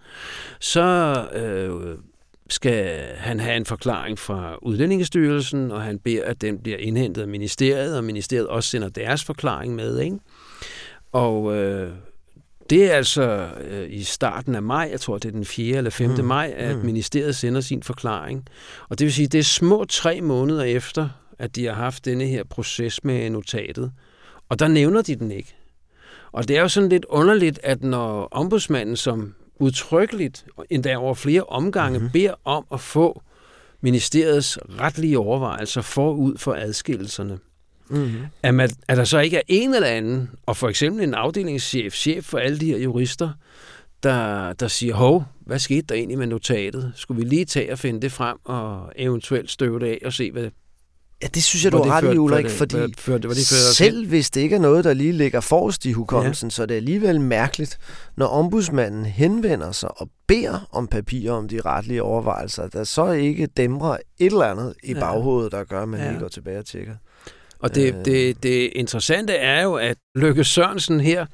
så 0.60 0.82
øh, 1.34 1.98
skal 2.50 3.06
han 3.18 3.40
have 3.40 3.58
en 3.58 3.66
forklaring 3.66 4.20
fra 4.20 4.58
Udlændingestyrelsen, 4.62 5.72
og 5.72 5.82
han 5.82 6.00
beder, 6.00 6.24
at 6.26 6.42
den 6.42 6.60
bliver 6.60 6.78
indhentet 6.78 7.22
af 7.22 7.28
ministeriet, 7.28 7.98
og 7.98 8.04
ministeriet 8.04 8.48
også 8.48 8.70
sender 8.70 8.90
deres 8.90 9.24
forklaring 9.24 9.76
med. 9.76 10.00
Ikke? 10.00 10.18
Og 11.12 11.56
øh, 11.56 11.92
det 12.70 12.92
er 12.92 12.96
altså 12.96 13.50
øh, 13.70 13.88
i 13.92 14.04
starten 14.04 14.56
af 14.56 14.62
maj, 14.62 14.88
jeg 14.92 15.00
tror 15.00 15.18
det 15.18 15.28
er 15.28 15.32
den 15.32 15.46
4. 15.46 15.78
eller 15.78 15.92
5. 15.92 16.10
Mm. 16.10 16.26
maj, 16.26 16.54
at 16.58 16.76
mm. 16.76 16.86
ministeriet 16.86 17.36
sender 17.36 17.62
sin 17.62 17.84
forklaring. 17.84 18.48
Og 18.90 19.00
det 19.00 19.06
vil 19.06 19.14
sige, 19.14 19.28
det 19.28 19.40
er 19.40 19.44
små 19.44 19.86
tre 19.86 20.22
måneder 20.22 20.64
efter, 20.64 21.10
at 21.40 21.56
de 21.56 21.66
har 21.66 21.74
haft 21.74 22.06
denne 22.06 22.26
her 22.26 22.44
proces 22.44 23.04
med 23.04 23.30
notatet. 23.30 23.92
Og 24.52 24.60
der 24.60 24.68
nævner 24.68 25.02
de 25.02 25.16
den 25.16 25.32
ikke. 25.32 25.56
Og 26.32 26.48
det 26.48 26.58
er 26.58 26.62
jo 26.62 26.68
sådan 26.68 26.90
lidt 26.90 27.06
underligt, 27.06 27.60
at 27.64 27.84
når 27.84 28.28
ombudsmanden, 28.32 28.96
som 28.96 29.36
udtrykkeligt, 29.56 30.46
endda 30.70 30.98
over 30.98 31.14
flere 31.14 31.44
omgange, 31.44 32.00
mm-hmm. 32.00 32.12
beder 32.12 32.34
om 32.46 32.66
at 32.74 32.80
få 32.80 33.22
ministeriets 33.82 34.60
retlige 34.80 35.20
overvejelser 35.20 35.82
forud 35.82 36.38
for 36.38 36.54
adskillelserne, 36.54 37.40
mm-hmm. 37.90 38.26
at, 38.44 38.54
man, 38.54 38.70
at 38.88 38.98
der 38.98 39.04
så 39.04 39.20
ikke 39.20 39.38
er 39.38 39.42
en 39.48 39.74
eller 39.74 39.88
anden, 39.88 40.30
og 40.46 40.58
for 40.58 40.70
eksempel 40.70 41.04
en 41.04 41.14
afdelingschef, 41.14 41.94
chef 41.94 42.26
for 42.26 42.38
alle 42.38 42.60
de 42.60 42.66
her 42.66 42.78
jurister, 42.78 43.30
der, 44.04 44.54
der 44.54 44.68
siger, 44.68 44.94
hov, 44.96 45.26
hvad 45.40 45.60
skete 45.60 45.82
der 45.82 45.96
egentlig 45.96 46.18
med 46.18 46.28
notatet? 46.28 46.94
Skulle 46.96 47.24
vi 47.24 47.30
lige 47.30 47.46
tage 47.46 47.72
og 47.72 47.80
finde 47.80 48.02
det 48.02 48.12
frem 48.12 48.38
og 48.44 48.92
eventuelt 48.96 49.52
støve 49.52 49.80
det 49.80 49.86
af 49.86 50.00
og 50.06 50.14
se, 50.14 50.32
hvad, 50.32 50.50
Ja, 51.22 51.28
det 51.28 51.44
synes 51.44 51.64
jeg, 51.64 51.72
du 51.72 51.84
har 51.84 52.02
ret 52.02 52.14
i, 52.14 52.18
Ulrik, 52.18 52.50
fordi 52.50 52.78
hvad, 52.78 52.90
ført, 52.98 53.26
hvad 53.26 53.36
selv 53.36 54.08
hvis 54.08 54.30
det 54.30 54.42
ikke 54.42 54.56
er 54.56 54.60
noget, 54.60 54.84
der 54.84 54.94
lige 54.94 55.12
ligger 55.12 55.40
forrest 55.40 55.86
i 55.86 55.92
hukommelsen, 55.92 56.48
ja. 56.48 56.52
så 56.52 56.62
er 56.62 56.66
det 56.66 56.76
alligevel 56.76 57.22
mærkeligt, 57.22 57.78
når 58.18 58.26
ombudsmanden 58.26 59.06
henvender 59.06 59.72
sig 59.72 60.02
og 60.02 60.10
beder 60.28 60.68
om 60.72 60.88
papirer 60.88 61.34
om 61.34 61.48
de 61.48 61.62
retlige 61.62 62.04
overvejelser, 62.04 62.68
der 62.68 62.84
så 62.84 63.12
ikke 63.12 63.46
dæmrer 63.46 63.98
et 64.20 64.32
eller 64.32 64.46
andet 64.46 64.74
i 64.84 64.94
ja. 64.94 65.00
baghovedet, 65.00 65.52
der 65.52 65.64
gør, 65.64 65.82
at 65.82 65.90
man 65.90 66.00
ja. 66.00 66.10
lige 66.10 66.20
går 66.20 66.28
tilbage 66.28 66.60
og 66.60 66.66
tjekker. 66.66 66.94
Og 67.60 67.76
det, 67.76 67.96
øh. 67.96 68.06
det, 68.06 68.44
det 68.44 68.72
interessante 68.76 69.34
er 69.34 69.64
jo, 69.64 69.74
at 69.74 69.98
Løkke 70.16 70.44
Sørensen 70.44 71.00
her 71.00 71.26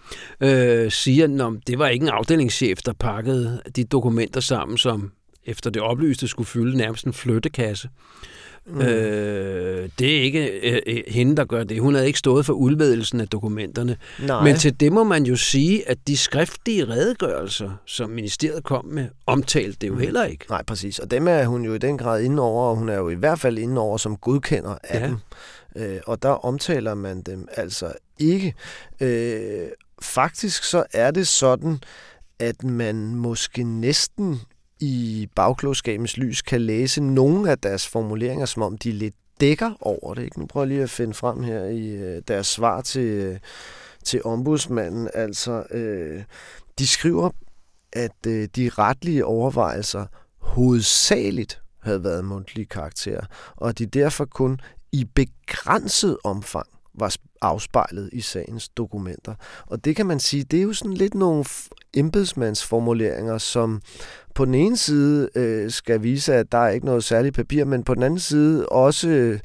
øh, 0.42 0.92
siger, 0.92 1.48
at 1.48 1.68
det 1.68 1.80
var 1.80 1.88
ikke 1.88 2.04
en 2.04 2.10
afdelingschef, 2.10 2.80
der 2.86 2.94
pakkede 2.94 3.62
de 3.76 3.84
dokumenter 3.84 4.40
sammen, 4.40 4.78
som 4.78 5.12
efter 5.46 5.70
det 5.70 5.82
oplyste 5.82 6.28
skulle 6.28 6.48
fylde 6.48 6.78
nærmest 6.78 7.06
en 7.06 7.14
flyttekasse. 7.14 7.90
Mm. 8.68 8.82
Øh, 8.82 9.90
det 10.00 10.18
er 10.18 10.22
ikke 10.22 10.48
øh, 10.48 10.82
øh, 10.88 11.04
hende, 11.08 11.36
der 11.36 11.46
gør 11.46 11.64
det. 11.64 11.82
Hun 11.82 11.94
havde 11.94 12.08
ikke 12.08 12.20
stået 12.20 12.46
for 12.46 12.54
udledelsen 12.54 13.22
af 13.22 13.28
dokumenterne. 13.28 13.98
Nej. 14.20 14.44
Men 14.44 14.56
til 14.56 14.80
det 14.80 14.92
må 14.94 15.04
man 15.04 15.24
jo 15.24 15.36
sige, 15.36 15.90
at 15.90 15.98
de 16.08 16.18
skriftlige 16.18 16.88
redegørelser, 16.88 17.72
som 17.86 18.10
ministeriet 18.10 18.64
kom 18.64 18.86
med, 18.86 19.08
omtalte 19.26 19.78
det 19.82 19.88
jo 19.88 19.94
mm. 19.94 20.00
heller 20.00 20.24
ikke. 20.24 20.46
Nej, 20.50 20.64
præcis. 20.64 21.00
Og 21.00 21.12
dem 21.12 21.28
er 21.28 21.46
hun 21.46 21.66
jo 21.66 21.74
i 21.74 21.78
den 21.78 21.98
grad 21.98 22.22
inde 22.22 22.44
over, 22.44 22.70
og 22.70 22.76
hun 22.76 22.90
er 22.90 22.98
jo 22.98 23.10
i 23.10 23.16
hvert 23.16 23.40
fald 23.40 23.58
inde 23.58 23.82
over 23.82 23.98
som 23.98 24.18
godkender 24.18 24.78
af 24.84 25.00
ja. 25.00 25.08
dem. 25.08 25.18
Øh, 25.76 26.00
og 26.06 26.24
der 26.24 26.30
omtaler 26.30 26.94
man 26.94 27.22
dem 27.22 27.48
altså 27.52 27.94
ikke. 28.20 28.54
Øh, 29.02 29.68
faktisk 30.02 30.64
så 30.64 30.84
er 30.94 31.12
det 31.12 31.28
sådan, 31.28 31.80
at 32.40 32.64
man 32.64 33.16
måske 33.16 33.64
næsten 33.64 34.42
i 34.80 35.30
bagklogskabens 35.36 36.18
lys 36.18 36.42
kan 36.42 36.62
læse 36.62 37.02
nogle 37.02 37.52
af 37.52 37.58
deres 37.58 37.88
formuleringer, 37.88 38.46
som 38.46 38.62
om 38.64 38.78
de 38.78 38.92
lidt 38.92 39.16
dækker 39.42 39.72
over 39.82 40.14
det. 40.14 40.24
Ikke? 40.24 40.40
Nu 40.40 40.46
prøver 40.46 40.66
jeg 40.66 40.70
lige 40.70 40.84
at 40.84 40.90
finde 40.90 41.14
frem 41.14 41.44
her 41.44 41.64
i 41.64 41.88
øh, 41.88 42.22
deres 42.28 42.48
svar 42.48 42.82
til, 42.82 43.02
øh, 43.02 43.40
til 44.04 44.24
ombudsmanden. 44.24 45.10
Altså, 45.14 45.64
øh, 45.72 46.24
de 46.80 46.88
skriver, 46.88 47.30
at 47.94 48.28
øh, 48.28 48.48
de 48.56 48.70
retlige 48.70 49.26
overvejelser 49.26 50.06
hovedsageligt 50.40 51.62
havde 51.82 52.04
været 52.04 52.26
mundtlige 52.26 52.66
karakterer, 52.66 53.26
og 53.56 53.78
de 53.78 53.86
derfor 53.86 54.26
kun 54.26 54.60
i 54.92 55.06
begrænset 55.16 56.18
omfang 56.24 56.68
var 56.94 57.16
afspejlet 57.42 58.10
i 58.14 58.22
sagens 58.22 58.70
dokumenter. 58.70 59.36
Og 59.66 59.86
det 59.86 59.96
kan 59.96 60.06
man 60.06 60.20
sige, 60.20 60.44
det 60.44 60.60
er 60.60 60.64
jo 60.64 60.74
sådan 60.74 60.94
lidt 60.94 61.14
nogle 61.14 61.46
embedsmandsformuleringer, 61.94 63.38
som 63.38 63.82
på 64.38 64.46
den 64.46 64.54
ene 64.54 64.78
side 64.78 65.30
øh, 65.36 65.72
skal 65.72 66.04
vise, 66.04 66.34
at 66.34 66.52
der 66.52 66.58
er 66.58 66.70
ikke 66.70 66.86
noget 66.86 67.04
særligt 67.04 67.36
papir, 67.36 67.66
men 67.66 67.84
på 67.84 67.96
den 67.96 68.04
anden 68.04 68.20
side 68.20 68.66
også 68.66 69.10
øh, 69.10 69.40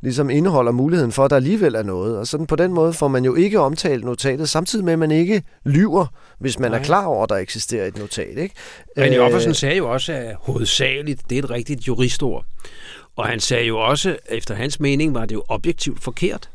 ligesom 0.00 0.30
indeholder 0.30 0.72
muligheden 0.72 1.12
for, 1.12 1.24
at 1.24 1.30
der 1.30 1.36
alligevel 1.36 1.74
er 1.74 1.82
noget. 1.82 2.18
Og 2.18 2.26
sådan 2.26 2.46
på 2.46 2.56
den 2.56 2.72
måde 2.72 2.92
får 2.92 3.08
man 3.08 3.24
jo 3.24 3.34
ikke 3.34 3.60
omtalt 3.60 4.04
notatet, 4.04 4.48
samtidig 4.48 4.84
med, 4.84 4.92
at 4.92 4.98
man 4.98 5.10
ikke 5.10 5.42
lyver, 5.64 6.06
hvis 6.38 6.58
man 6.58 6.70
Nej. 6.70 6.80
er 6.80 6.84
klar 6.84 7.06
over, 7.06 7.22
at 7.22 7.28
der 7.28 7.36
eksisterer 7.36 7.86
et 7.86 7.98
notat. 7.98 8.38
Ikke? 8.38 8.54
René 8.98 9.14
øh, 9.14 9.26
Offersen 9.26 9.54
sagde 9.54 9.76
jo 9.76 9.92
også, 9.92 10.12
at 10.12 10.34
hovedsageligt, 10.40 11.22
det 11.30 11.38
er 11.38 11.42
et 11.42 11.50
rigtigt 11.50 11.88
juristord. 11.88 12.44
Og 13.16 13.26
han 13.26 13.40
sagde 13.40 13.64
jo 13.64 13.78
også, 13.78 14.16
efter 14.28 14.54
hans 14.54 14.80
mening 14.80 15.14
var 15.14 15.26
det 15.26 15.34
jo 15.34 15.42
objektivt 15.48 16.02
forkert. 16.02 16.50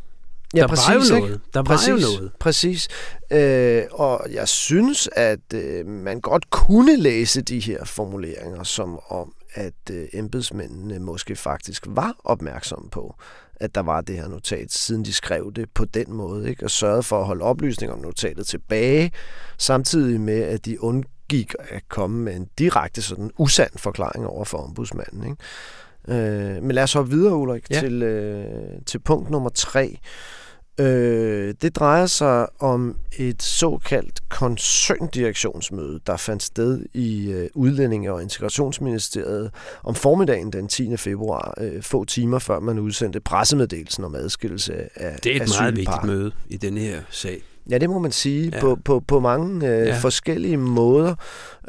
Ja, 0.55 0.61
der 0.61 0.67
præcis, 0.67 1.11
var 1.11 1.17
jo 1.17 1.21
noget. 1.21 1.41
Der 1.53 1.63
præcis, 1.63 1.89
var 1.89 1.99
jo 1.99 2.17
noget. 2.17 2.31
Præcis. 2.39 2.87
Øh, 3.31 3.83
og 3.91 4.25
jeg 4.31 4.47
synes, 4.47 5.09
at 5.15 5.53
øh, 5.53 5.85
man 5.85 6.21
godt 6.21 6.49
kunne 6.49 6.95
læse 6.97 7.41
de 7.41 7.59
her 7.59 7.85
formuleringer 7.85 8.63
som 8.63 8.99
om, 9.09 9.33
at 9.53 9.73
øh, 9.91 10.05
embedsmændene 10.13 10.99
måske 10.99 11.35
faktisk 11.35 11.85
var 11.87 12.15
opmærksomme 12.23 12.89
på, 12.89 13.15
at 13.55 13.75
der 13.75 13.81
var 13.81 14.01
det 14.01 14.15
her 14.15 14.27
notat, 14.27 14.71
siden 14.71 15.05
de 15.05 15.13
skrev 15.13 15.51
det 15.55 15.69
på 15.73 15.85
den 15.85 16.13
måde, 16.13 16.49
ikke? 16.49 16.65
og 16.65 16.71
sørgede 16.71 17.03
for 17.03 17.19
at 17.19 17.25
holde 17.25 17.43
oplysninger 17.43 17.93
om 17.95 18.01
notatet 18.01 18.47
tilbage, 18.47 19.11
samtidig 19.57 20.21
med, 20.21 20.41
at 20.41 20.65
de 20.65 20.83
undgik 20.83 21.53
at 21.69 21.83
komme 21.89 22.19
med 22.19 22.35
en 22.35 22.47
direkte 22.57 23.01
sådan 23.01 23.31
usand 23.37 23.71
forklaring 23.77 24.27
over 24.27 24.45
for 24.45 24.57
ombudsmanden. 24.57 25.23
Ikke? 25.23 25.37
Øh, 26.07 26.63
men 26.63 26.71
lad 26.71 26.83
os 26.83 26.93
hoppe 26.93 27.11
videre, 27.11 27.35
Ulrik, 27.35 27.69
ja. 27.69 27.79
til, 27.79 28.03
øh, 28.03 28.81
til 28.85 28.99
punkt 28.99 29.29
nummer 29.29 29.49
tre. 29.49 29.97
Øh, 30.79 31.53
det 31.61 31.75
drejer 31.75 32.05
sig 32.05 32.47
om 32.61 32.97
et 33.17 33.43
såkaldt 33.43 34.29
koncerndirektionsmøde, 34.29 35.99
der 36.07 36.17
fandt 36.17 36.43
sted 36.43 36.85
i 36.93 37.31
øh, 37.31 37.49
Udlændinge- 37.55 38.13
og 38.13 38.21
Integrationsministeriet 38.21 39.51
om 39.83 39.95
formiddagen 39.95 40.53
den 40.53 40.67
10. 40.67 40.97
februar, 40.97 41.53
øh, 41.57 41.81
få 41.81 42.05
timer 42.05 42.39
før 42.39 42.59
man 42.59 42.79
udsendte 42.79 43.19
pressemeddelelsen 43.19 44.03
om 44.03 44.15
adskillelse 44.15 44.73
af 44.99 45.19
Det 45.19 45.37
er 45.37 45.43
et 45.43 45.49
meget 45.59 45.75
vigtigt 45.75 46.03
møde 46.03 46.31
i 46.49 46.57
denne 46.57 46.79
her 46.79 47.01
sag. 47.09 47.41
Ja, 47.69 47.77
det 47.77 47.89
må 47.89 47.99
man 47.99 48.11
sige 48.11 48.51
ja. 48.53 48.59
på, 48.59 48.77
på, 48.85 48.99
på 48.99 49.19
mange 49.19 49.67
øh, 49.67 49.87
ja. 49.87 49.97
forskellige 49.97 50.57
måder. 50.57 51.15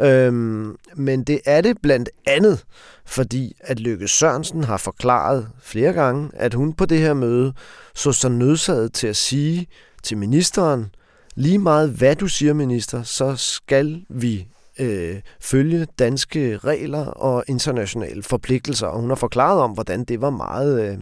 Øhm, 0.01 0.77
men 0.95 1.25
det 1.25 1.41
er 1.45 1.61
det 1.61 1.77
blandt 1.83 2.09
andet, 2.27 2.65
fordi 3.05 3.57
at 3.61 3.81
Lykke 3.81 4.09
Sørensen 4.09 4.65
har 4.65 4.77
forklaret 4.77 5.49
flere 5.63 5.93
gange, 5.93 6.31
at 6.33 6.55
hun 6.55 6.73
på 6.73 6.87
det 6.87 6.99
her 6.99 7.15
møde 7.15 7.53
så 7.95 8.13
sig 8.13 8.31
nødsaget 8.31 8.93
til 8.93 9.07
at 9.07 9.17
sige 9.17 9.67
til 10.03 10.19
ministeren, 10.19 10.95
lige 11.35 11.59
meget 11.59 11.91
hvad 11.91 12.17
du 12.17 12.29
siger, 12.29 12.53
minister, 12.53 13.03
så 13.03 13.37
skal 13.37 14.05
vi 14.09 14.47
øh, 14.78 15.21
følge 15.40 15.87
danske 15.99 16.57
regler 16.57 17.07
og 17.07 17.45
internationale 17.49 18.23
forpligtelser. 18.23 18.87
Og 18.87 19.00
hun 19.00 19.11
har 19.11 19.16
forklaret 19.16 19.61
om, 19.61 19.71
hvordan 19.71 20.04
det 20.04 20.21
var 20.21 20.31
meget 20.31 20.90
øh, 20.90 20.99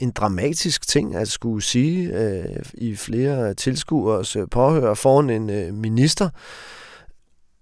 en 0.00 0.10
dramatisk 0.10 0.88
ting 0.88 1.14
at 1.14 1.28
skulle 1.28 1.62
sige 1.62 2.18
øh, 2.18 2.62
i 2.74 2.96
flere 2.96 3.54
tilskuers 3.54 4.36
øh, 4.36 4.46
påhør 4.50 4.94
foran 4.94 5.30
en 5.30 5.50
øh, 5.50 5.74
minister. 5.74 6.28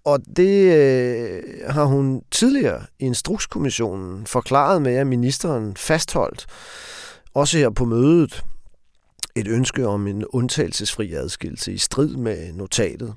Og 0.05 0.19
det 0.37 0.75
øh, 0.75 1.43
har 1.69 1.85
hun 1.85 2.21
tidligere 2.31 2.81
i 2.99 3.05
Instrukskommissionen 3.05 4.25
forklaret 4.25 4.81
med, 4.81 4.95
at 4.95 5.07
ministeren 5.07 5.75
fastholdt, 5.75 6.45
også 7.33 7.57
her 7.57 7.69
på 7.69 7.85
mødet, 7.85 8.43
et 9.35 9.47
ønske 9.47 9.87
om 9.87 10.07
en 10.07 10.25
undtagelsesfri 10.25 11.13
adskillelse 11.13 11.73
i 11.73 11.77
strid 11.77 12.15
med 12.15 12.53
notatet. 12.53 13.15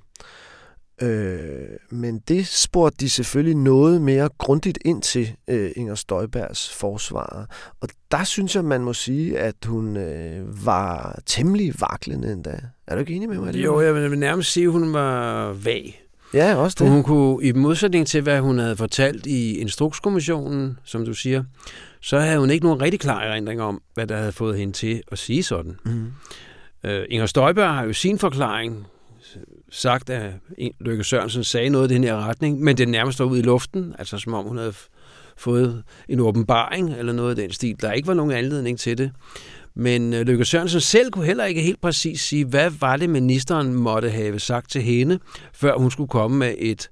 Øh, 1.02 1.48
men 1.90 2.18
det 2.28 2.46
spurgte 2.46 2.96
de 3.00 3.10
selvfølgelig 3.10 3.56
noget 3.56 4.02
mere 4.02 4.28
grundigt 4.38 4.78
ind 4.84 5.02
til 5.02 5.34
øh, 5.48 5.70
Inger 5.76 5.94
Støjbergs 5.94 6.74
forsvarer. 6.74 7.44
Og 7.80 7.88
der 8.10 8.24
synes 8.24 8.54
jeg, 8.54 8.64
man 8.64 8.80
må 8.80 8.92
sige, 8.92 9.38
at 9.38 9.54
hun 9.66 9.96
øh, 9.96 10.66
var 10.66 11.18
temmelig 11.26 11.74
vaklende 11.80 12.32
endda. 12.32 12.60
Er 12.86 12.94
du 12.94 13.00
ikke 13.00 13.14
enig 13.14 13.28
med 13.28 13.38
mig? 13.38 13.54
Det 13.54 13.64
jo, 13.64 13.80
jeg 13.80 13.94
vil 13.94 14.18
nærmest 14.18 14.52
sige, 14.52 14.66
at 14.66 14.72
hun 14.72 14.92
var 14.92 15.52
vag. 15.52 16.04
Ja, 16.34 16.56
også 16.56 16.76
det. 16.80 16.90
Hun 16.90 17.02
kunne, 17.02 17.44
i 17.44 17.52
modsætning 17.52 18.06
til, 18.06 18.20
hvad 18.20 18.40
hun 18.40 18.58
havde 18.58 18.76
fortalt 18.76 19.26
i 19.26 19.58
Instrukskommissionen, 19.58 20.78
som 20.84 21.04
du 21.04 21.14
siger, 21.14 21.44
så 22.00 22.18
havde 22.18 22.38
hun 22.38 22.50
ikke 22.50 22.66
nogen 22.66 22.82
rigtig 22.82 23.00
klar 23.00 23.20
erindring 23.20 23.62
om, 23.62 23.82
hvad 23.94 24.06
der 24.06 24.16
havde 24.16 24.32
fået 24.32 24.58
hende 24.58 24.72
til 24.72 25.02
at 25.12 25.18
sige 25.18 25.42
sådan. 25.42 25.76
Mm. 25.84 26.06
Øh, 26.84 27.04
Inger 27.10 27.26
Støjberg 27.26 27.74
har 27.74 27.84
jo 27.84 27.92
sin 27.92 28.18
forklaring 28.18 28.86
sagt, 29.70 30.10
at 30.10 30.32
Løkke 30.80 31.04
Sørensen 31.04 31.44
sagde 31.44 31.68
noget 31.68 31.90
i 31.90 31.94
den 31.94 32.04
her 32.04 32.28
retning, 32.28 32.60
men 32.60 32.76
det 32.76 32.88
nærmest 32.88 33.18
var 33.18 33.26
ud 33.26 33.38
i 33.38 33.42
luften, 33.42 33.94
altså 33.98 34.18
som 34.18 34.34
om 34.34 34.44
hun 34.44 34.58
havde 34.58 34.74
fået 35.36 35.82
en 36.08 36.20
åbenbaring 36.20 36.94
eller 36.94 37.12
noget 37.12 37.30
af 37.30 37.36
den 37.36 37.52
stil. 37.52 37.76
Der 37.80 37.92
ikke 37.92 38.08
var 38.08 38.14
nogen 38.14 38.32
anledning 38.32 38.78
til 38.78 38.98
det. 38.98 39.10
Men 39.74 40.14
øh, 40.14 40.26
Løkke 40.26 40.44
Sørensen 40.44 40.80
selv 40.80 41.10
kunne 41.10 41.24
heller 41.24 41.44
ikke 41.44 41.62
helt 41.62 41.80
præcis 41.80 42.20
sige, 42.20 42.44
hvad 42.44 42.70
var 42.70 42.96
det, 42.96 43.10
ministeren 43.10 43.74
måtte 43.74 44.10
have 44.10 44.38
sagt 44.38 44.70
til 44.70 44.82
hende, 44.82 45.18
før 45.52 45.78
hun 45.78 45.90
skulle 45.90 46.08
komme 46.08 46.36
med 46.38 46.54
et 46.58 46.90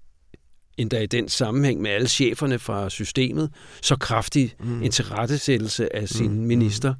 endda 0.76 1.00
i 1.00 1.06
den 1.06 1.28
sammenhæng 1.28 1.80
med 1.80 1.90
alle 1.90 2.08
cheferne 2.08 2.58
fra 2.58 2.90
systemet, 2.90 3.50
så 3.82 3.96
kraftig 3.96 4.54
mm. 4.60 4.82
en 4.82 4.90
tilrettesættelse 4.90 5.96
af 5.96 6.08
sin 6.08 6.32
mm. 6.32 6.46
minister. 6.46 6.94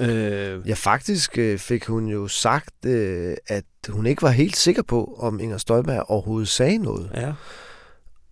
Øh, 0.00 0.68
ja, 0.68 0.74
faktisk 0.74 1.38
øh, 1.38 1.58
fik 1.58 1.86
hun 1.86 2.06
jo 2.06 2.28
sagt, 2.28 2.84
øh, 2.86 3.36
at 3.46 3.64
hun 3.88 4.06
ikke 4.06 4.22
var 4.22 4.30
helt 4.30 4.56
sikker 4.56 4.82
på, 4.82 5.16
om 5.18 5.40
Inger 5.40 5.58
Støjberg 5.58 6.10
overhovedet 6.10 6.48
sagde 6.48 6.78
noget. 6.78 7.10
Ja. 7.14 7.32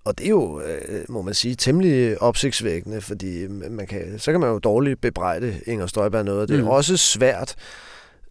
Og 0.04 0.18
det 0.18 0.26
er 0.26 0.30
jo, 0.30 0.62
må 1.08 1.22
man 1.22 1.34
sige, 1.34 1.54
temmelig 1.54 2.22
opsigtsvækkende, 2.22 3.00
fordi 3.00 3.46
man 3.48 3.86
kan, 3.86 4.18
så 4.18 4.30
kan 4.32 4.40
man 4.40 4.50
jo 4.50 4.58
dårligt 4.58 5.00
bebrejde 5.00 5.60
Inger 5.66 5.86
Støjberg 5.86 6.24
noget. 6.24 6.48
Det 6.48 6.58
er 6.58 6.62
mm. 6.62 6.68
også 6.68 6.96
svært 6.96 7.56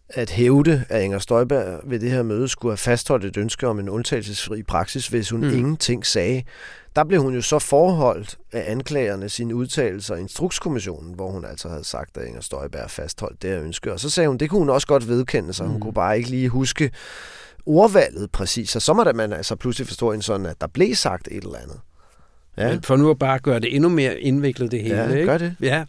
at 0.08 0.30
hævde, 0.30 0.84
at 0.88 1.02
Inger 1.02 1.18
Støjberg 1.18 1.80
ved 1.84 2.00
det 2.00 2.10
her 2.10 2.22
møde 2.22 2.48
skulle 2.48 2.72
have 2.72 2.76
fastholdt 2.76 3.24
et 3.24 3.36
ønske 3.36 3.68
om 3.68 3.78
en 3.78 3.88
undtagelsesfri 3.88 4.62
praksis, 4.62 5.08
hvis 5.08 5.30
hun 5.30 5.40
mm. 5.40 5.54
ingenting 5.54 6.06
sagde. 6.06 6.42
Der 6.96 7.04
blev 7.04 7.22
hun 7.22 7.34
jo 7.34 7.42
så 7.42 7.58
forholdt 7.58 8.38
af 8.52 8.70
anklagerne 8.70 9.28
sine 9.28 9.54
udtalelser 9.54 10.16
i 10.16 10.20
Instrukskommissionen, 10.20 11.14
hvor 11.14 11.30
hun 11.30 11.44
altså 11.44 11.68
havde 11.68 11.84
sagt, 11.84 12.16
at 12.16 12.26
Inger 12.26 12.40
Støjberg 12.40 12.90
fastholdt 12.90 13.42
det 13.42 13.50
her 13.50 13.62
ønske. 13.62 13.92
Og 13.92 14.00
så 14.00 14.10
sagde 14.10 14.28
hun, 14.28 14.38
det 14.38 14.50
kunne 14.50 14.58
hun 14.58 14.70
også 14.70 14.86
godt 14.86 15.08
vedkende 15.08 15.52
sig. 15.52 15.66
Hun 15.66 15.74
mm. 15.74 15.80
kunne 15.80 15.94
bare 15.94 16.16
ikke 16.18 16.30
lige 16.30 16.48
huske 16.48 16.90
ordvalget 17.66 18.30
præcis. 18.30 18.76
Og 18.76 18.82
så 18.82 18.92
må 18.92 19.04
man 19.14 19.32
altså 19.32 19.56
pludselig 19.56 19.86
forstå 19.86 20.12
en 20.12 20.22
sådan, 20.22 20.46
at 20.46 20.60
der 20.60 20.66
blev 20.66 20.94
sagt 20.94 21.28
et 21.30 21.44
eller 21.44 21.58
andet. 21.58 21.80
Ja. 22.58 22.68
Men 22.68 22.82
for 22.82 22.96
nu 22.96 23.10
at 23.10 23.18
bare 23.18 23.38
gøre 23.38 23.60
det 23.60 23.74
endnu 23.74 23.88
mere 23.88 24.20
indviklet 24.20 24.70
det 24.70 24.82
hele, 24.82 24.96
ja, 24.96 25.12
ikke? 25.12 25.26
gør 25.26 25.38
det. 25.38 25.56
Ja, 25.60 25.84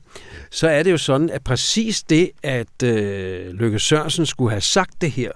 så 0.52 0.68
er 0.68 0.84
det 0.84 0.92
jo 0.92 0.98
sådan, 0.98 1.30
at 1.30 1.44
præcis 1.44 2.04
det, 2.04 2.32
at 2.44 2.84
øh, 2.84 3.54
Løkke 3.54 3.80
Sørensen 3.80 4.26
skulle 4.26 4.52
have 4.52 4.62
sagt 4.62 5.02
det 5.02 5.12
her 5.12 5.32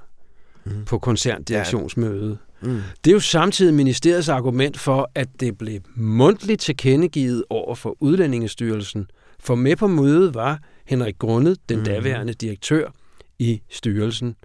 mm. 0.63 0.85
på 0.85 0.99
koncerndirektionsmødet, 0.99 2.37
ja. 2.63 2.67
mm. 2.67 2.81
det 3.03 3.11
er 3.11 3.13
jo 3.13 3.19
samtidig 3.19 3.73
ministeriets 3.73 4.29
argument 4.29 4.79
for, 4.79 5.11
at 5.15 5.27
det 5.39 5.57
blev 5.57 5.79
mundtligt 5.95 6.61
tilkendegivet 6.61 7.43
over 7.49 7.75
for 7.75 7.97
Udlændingestyrelsen. 7.99 9.07
For 9.39 9.55
med 9.55 9.75
på 9.75 9.87
mødet 9.87 10.35
var 10.35 10.59
Henrik 10.85 11.19
Grundet, 11.19 11.57
den 11.69 11.77
mm. 11.77 11.85
daværende 11.85 12.33
direktør 12.33 12.89
i 13.39 13.61
styrelsen. 13.69 14.35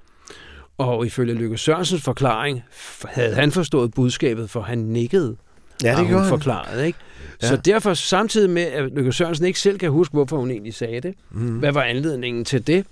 Og 0.78 1.06
ifølge 1.06 1.34
Løkke 1.34 1.58
Sørensens 1.58 2.02
forklaring 2.02 2.62
havde 3.04 3.34
han 3.34 3.52
forstået 3.52 3.94
budskabet, 3.94 4.50
for 4.50 4.60
han 4.60 4.78
nikkede 4.78 5.36
Ja, 5.84 5.88
det 5.88 5.96
har 5.96 6.04
hun 6.04 6.14
han. 6.14 6.28
forklaret. 6.28 6.84
Ikke? 6.86 6.98
Ja. 7.42 7.48
Så 7.48 7.56
derfor, 7.56 7.94
samtidig 7.94 8.50
med, 8.50 8.62
at 8.62 8.92
Løkke 8.94 9.12
Sørensen 9.12 9.46
ikke 9.46 9.60
selv 9.60 9.78
kan 9.78 9.90
huske, 9.90 10.12
hvorfor 10.12 10.36
hun 10.36 10.50
egentlig 10.50 10.74
sagde 10.74 11.00
det, 11.00 11.14
Mm. 11.30 11.58
hvad 11.58 11.72
var 11.72 11.82
anledningen 11.82 12.44
til 12.44 12.66
det, 12.66 12.86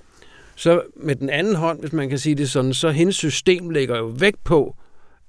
så 0.57 0.83
med 0.97 1.17
den 1.17 1.31
anden 1.31 1.55
hånd, 1.55 1.81
hvis 1.81 1.93
man 1.93 2.09
kan 2.09 2.19
sige 2.19 2.35
det 2.35 2.51
sådan, 2.51 2.75
så 2.75 2.91
hendes 2.91 3.17
system 3.17 3.71
lægger 3.71 3.99
jo 3.99 4.05
vægt 4.05 4.45
på, 4.45 4.77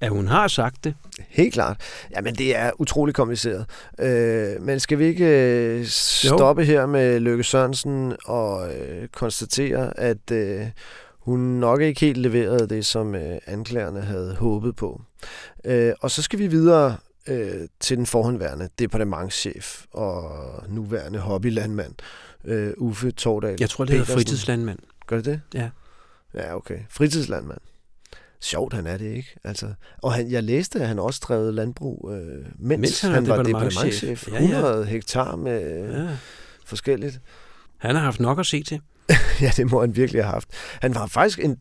at 0.01 0.09
hun 0.09 0.27
har 0.27 0.47
sagt 0.47 0.83
det. 0.83 0.93
Helt 1.29 1.53
klart. 1.53 1.77
Jamen, 2.15 2.35
det 2.35 2.55
er 2.55 2.71
utrolig 2.79 3.15
kompliceret. 3.15 3.65
Øh, 3.99 4.61
men 4.61 4.79
skal 4.79 4.99
vi 4.99 5.05
ikke 5.05 5.25
øh, 5.25 5.85
stoppe 5.85 6.65
her 6.65 6.85
med 6.85 7.19
Løkke 7.19 7.43
Sørensen 7.43 8.13
og 8.25 8.67
øh, 8.73 9.07
konstatere, 9.07 9.99
at 9.99 10.31
øh, 10.31 10.61
hun 11.19 11.39
nok 11.39 11.81
ikke 11.81 12.01
helt 12.01 12.17
leverede 12.17 12.67
det, 12.69 12.85
som 12.85 13.15
øh, 13.15 13.37
anklagerne 13.47 14.01
havde 14.01 14.35
håbet 14.39 14.75
på. 14.75 15.01
Øh, 15.65 15.93
og 16.01 16.11
så 16.11 16.21
skal 16.21 16.39
vi 16.39 16.47
videre 16.47 16.95
øh, 17.27 17.67
til 17.79 17.97
den 17.97 18.05
forhåndværende 18.05 18.69
departementschef 18.79 19.85
og 19.91 20.29
nuværende 20.69 21.19
hobbylandmand, 21.19 21.93
øh, 22.45 22.73
Uffe 22.77 23.11
Tordal. 23.11 23.57
Jeg 23.59 23.69
tror, 23.69 23.85
det 23.85 23.97
hedder 23.97 24.13
fritidslandmand. 24.13 24.79
Gør 25.07 25.15
det 25.15 25.25
det? 25.25 25.41
Ja. 25.53 25.69
Ja, 26.33 26.55
okay. 26.55 26.79
Fritidslandmand. 26.89 27.61
Sjovt, 28.41 28.73
han 28.73 28.87
er 28.87 28.97
det 28.97 29.05
ikke. 29.15 29.35
Altså, 29.43 29.73
og 30.01 30.13
han, 30.13 30.31
jeg 30.31 30.43
læste, 30.43 30.79
at 30.79 30.87
han 30.87 30.99
også 30.99 31.21
drev 31.23 31.51
landbrug, 31.53 32.11
øh, 32.13 32.45
mens, 32.55 32.79
Mens 32.79 33.01
han 33.01 33.11
han, 33.11 33.27
var 33.27 33.43
departementschef. 33.43 34.27
Ja, 34.27 34.33
ja. 34.33 34.41
100 34.41 34.85
hektar 34.85 35.35
med 35.35 35.61
ja. 35.61 36.01
Ja. 36.01 36.17
forskelligt. 36.65 37.19
Han 37.77 37.95
har 37.95 38.01
haft 38.01 38.19
nok 38.19 38.39
at 38.39 38.45
se 38.45 38.63
til. 38.63 38.81
ja, 39.41 39.51
det 39.57 39.71
må 39.71 39.81
han 39.81 39.95
virkelig 39.95 40.23
have 40.23 40.31
haft. 40.33 40.49
Han 40.81 40.95
var 40.95 41.05
faktisk 41.07 41.39
en 41.39 41.57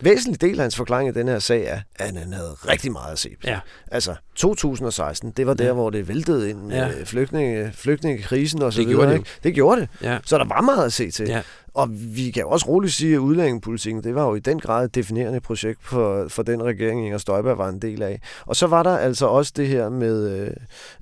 væsentlig 0.00 0.40
del 0.40 0.58
af 0.58 0.64
hans 0.64 0.76
forklaring 0.76 1.08
i 1.08 1.12
den 1.12 1.28
her 1.28 1.38
sag 1.38 1.64
er, 1.66 1.80
at 1.96 2.16
han 2.16 2.32
havde 2.32 2.50
rigtig 2.50 2.92
meget 2.92 3.12
at 3.12 3.18
se 3.18 3.28
på. 3.28 3.46
Ja. 3.46 3.58
Altså 3.90 4.14
2016, 4.34 5.30
det 5.30 5.46
var 5.46 5.54
der, 5.54 5.64
Ja. 5.66 5.72
hvor 5.72 5.90
det 5.90 6.08
væltede 6.08 6.50
ind 6.50 6.58
med 6.60 6.76
Ja. 6.76 6.90
flygtninge, 7.04 7.72
flygtningekrisen 7.74 8.62
og 8.62 8.72
så 8.72 8.80
Det 8.80 8.88
videre. 8.88 9.00
gjorde 9.00 9.12
det 9.12 9.18
ikke? 9.18 9.30
Det 9.44 9.54
gjorde 9.54 9.80
det. 9.80 9.88
Ja. 10.02 10.18
Så 10.24 10.38
der 10.38 10.44
var 10.44 10.60
meget 10.60 10.84
at 10.84 10.92
se 10.92 11.10
til. 11.10 11.28
Ja. 11.28 11.42
Og 11.74 11.88
vi 11.92 12.30
kan 12.30 12.42
jo 12.42 12.48
også 12.48 12.66
roligt 12.68 12.92
sige, 12.92 13.14
at 13.14 13.18
udlændingepolitikken, 13.18 14.04
det 14.04 14.14
var 14.14 14.22
jo 14.26 14.34
i 14.34 14.40
den 14.40 14.60
grad 14.60 14.84
et 14.84 14.94
definerende 14.94 15.40
projekt 15.40 15.78
for, 15.84 16.28
for 16.28 16.42
den 16.42 16.62
regering, 16.62 17.04
Inger 17.04 17.18
Støjberg 17.18 17.58
var 17.58 17.68
en 17.68 17.82
del 17.82 18.02
af. 18.02 18.20
Og 18.46 18.56
så 18.56 18.66
var 18.66 18.82
der 18.82 18.96
altså 18.98 19.26
også 19.26 19.52
det 19.56 19.68
her 19.68 19.88
med 19.88 20.30
øh, 20.30 20.50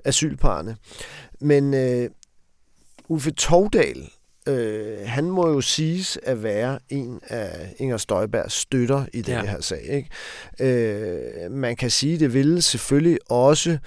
asylparerne. 0.05 0.75
Men 1.41 1.73
øh, 1.73 2.09
Uffe 3.09 3.31
Tovdal, 3.31 4.09
øh, 4.47 4.97
han 5.05 5.23
må 5.29 5.49
jo 5.49 5.61
siges 5.61 6.19
at 6.23 6.43
være 6.43 6.79
en 6.89 7.19
af 7.27 7.73
Inger 7.77 7.97
Støjbergs 7.97 8.53
støtter 8.53 9.05
i 9.13 9.21
den 9.21 9.33
Ja. 9.33 9.41
her 9.45 9.61
sag. 9.61 9.81
Ikke? 9.83 10.09
Øh, 11.45 11.51
man 11.51 11.75
kan 11.75 11.89
sige, 11.89 12.19
det 12.19 12.33
ville 12.33 12.61
selvfølgelig 12.61 13.17
også 13.29 13.77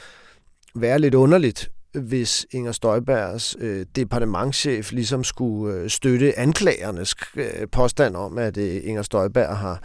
være 0.74 0.98
lidt 0.98 1.14
underligt, 1.14 1.70
hvis 1.94 2.46
Inger 2.50 2.72
Støjbergs 2.72 3.56
øh, 3.60 3.86
departementschef 3.96 4.92
ligesom 4.92 5.24
skulle 5.24 5.74
øh, 5.76 5.90
støtte 5.90 6.38
anklagernes 6.38 7.14
øh, 7.36 7.68
påstand 7.72 8.16
om, 8.16 8.38
at 8.38 8.56
øh, 8.56 8.80
Inger 8.84 9.02
Støjberg 9.02 9.56
har 9.56 9.82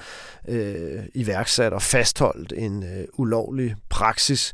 øh, 0.48 1.04
iværksat 1.16 1.74
og 1.74 1.82
fastholdt 1.82 2.54
en 2.58 2.84
øh, 2.84 3.06
ulovlig 3.14 3.76
praksis. 3.90 4.54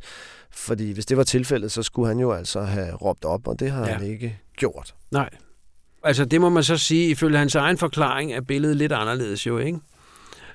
Fordi 0.50 0.92
hvis 0.92 1.06
det 1.06 1.16
var 1.16 1.22
tilfældet, 1.24 1.72
så 1.72 1.82
skulle 1.82 2.08
han 2.08 2.18
jo 2.18 2.32
altså 2.32 2.60
have 2.60 2.94
råbt 2.94 3.24
op, 3.24 3.48
og 3.48 3.60
det 3.60 3.70
har 3.70 3.86
Ja. 3.86 3.92
han 3.94 4.06
ikke 4.06 4.38
gjort. 4.56 4.94
Nej. 5.10 5.30
Altså, 6.04 6.24
det 6.24 6.40
må 6.40 6.48
man 6.48 6.62
så 6.62 6.76
sige, 6.76 7.08
ifølge 7.10 7.38
hans 7.38 7.54
egen 7.54 7.78
forklaring, 7.78 8.32
er 8.32 8.40
billedet 8.40 8.76
lidt 8.76 8.92
anderledes 8.92 9.46
jo, 9.46 9.58
ikke? 9.58 9.78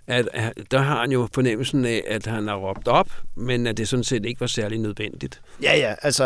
At, 0.07 0.29
at 0.33 0.53
der 0.71 0.79
har 0.79 0.99
han 1.01 1.11
jo 1.11 1.27
fornemmelsen 1.33 1.85
af, 1.85 2.03
at 2.07 2.25
han 2.25 2.47
har 2.47 2.55
råbt 2.55 2.87
op, 2.87 3.09
men 3.37 3.67
at 3.67 3.77
det 3.77 3.87
sådan 3.87 4.03
set 4.03 4.25
ikke 4.25 4.41
var 4.41 4.47
særlig 4.47 4.79
nødvendigt. 4.79 5.41
Ja, 5.63 5.77
ja, 5.77 5.93
altså, 6.01 6.23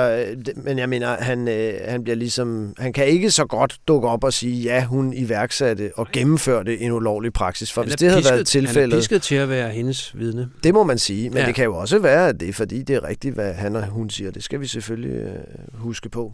øh, 0.48 0.56
men 0.64 0.80
jeg 0.80 0.90
mener, 0.90 1.08
han, 1.24 1.48
øh, 1.48 1.74
han 1.88 2.04
bliver 2.04 2.16
ligesom, 2.16 2.74
han 2.78 2.94
kan 2.94 3.08
ikke 3.08 3.32
så 3.32 3.46
godt 3.46 3.78
dukke 3.88 4.08
op 4.08 4.24
og 4.24 4.34
sige, 4.34 4.62
ja, 4.62 4.86
hun 4.86 5.14
iværksatte 5.14 5.92
og 5.96 6.08
gennemførte 6.14 6.80
en 6.80 6.92
ulovlig 6.92 7.34
praksis, 7.34 7.72
for 7.72 7.84
hvis 7.84 7.96
det 7.96 8.10
havde 8.10 8.22
pisket- 8.22 8.32
været 8.32 8.54
Han 8.54 8.64
er 8.64 8.68
tilfældet, 8.68 8.98
pisket 8.98 9.22
til 9.22 9.36
at 9.36 9.50
være 9.50 9.70
hendes 9.70 10.18
vidne. 10.18 10.50
det 10.64 10.74
må 10.74 10.84
man 10.84 10.98
sige, 10.98 11.30
men. 11.30 11.38
Ja. 11.40 11.46
det 11.46 11.56
kan 11.56 11.66
jo 11.66 11.76
også 11.76 12.00
være, 12.00 12.30
at 12.30 12.40
det 12.40 12.50
er 12.50 12.54
fordi, 12.54 12.82
det 12.84 12.96
er 12.96 13.04
rigtigt, 13.08 13.36
hvad 13.36 13.54
han 13.54 13.76
og 13.76 13.88
hun 13.88 14.10
siger. 14.10 14.32
Det 14.32 14.44
skal 14.44 14.60
vi 14.62 14.68
selvfølgelig 14.68 15.16
øh, 15.16 15.34
huske 15.74 16.10
på. 16.10 16.34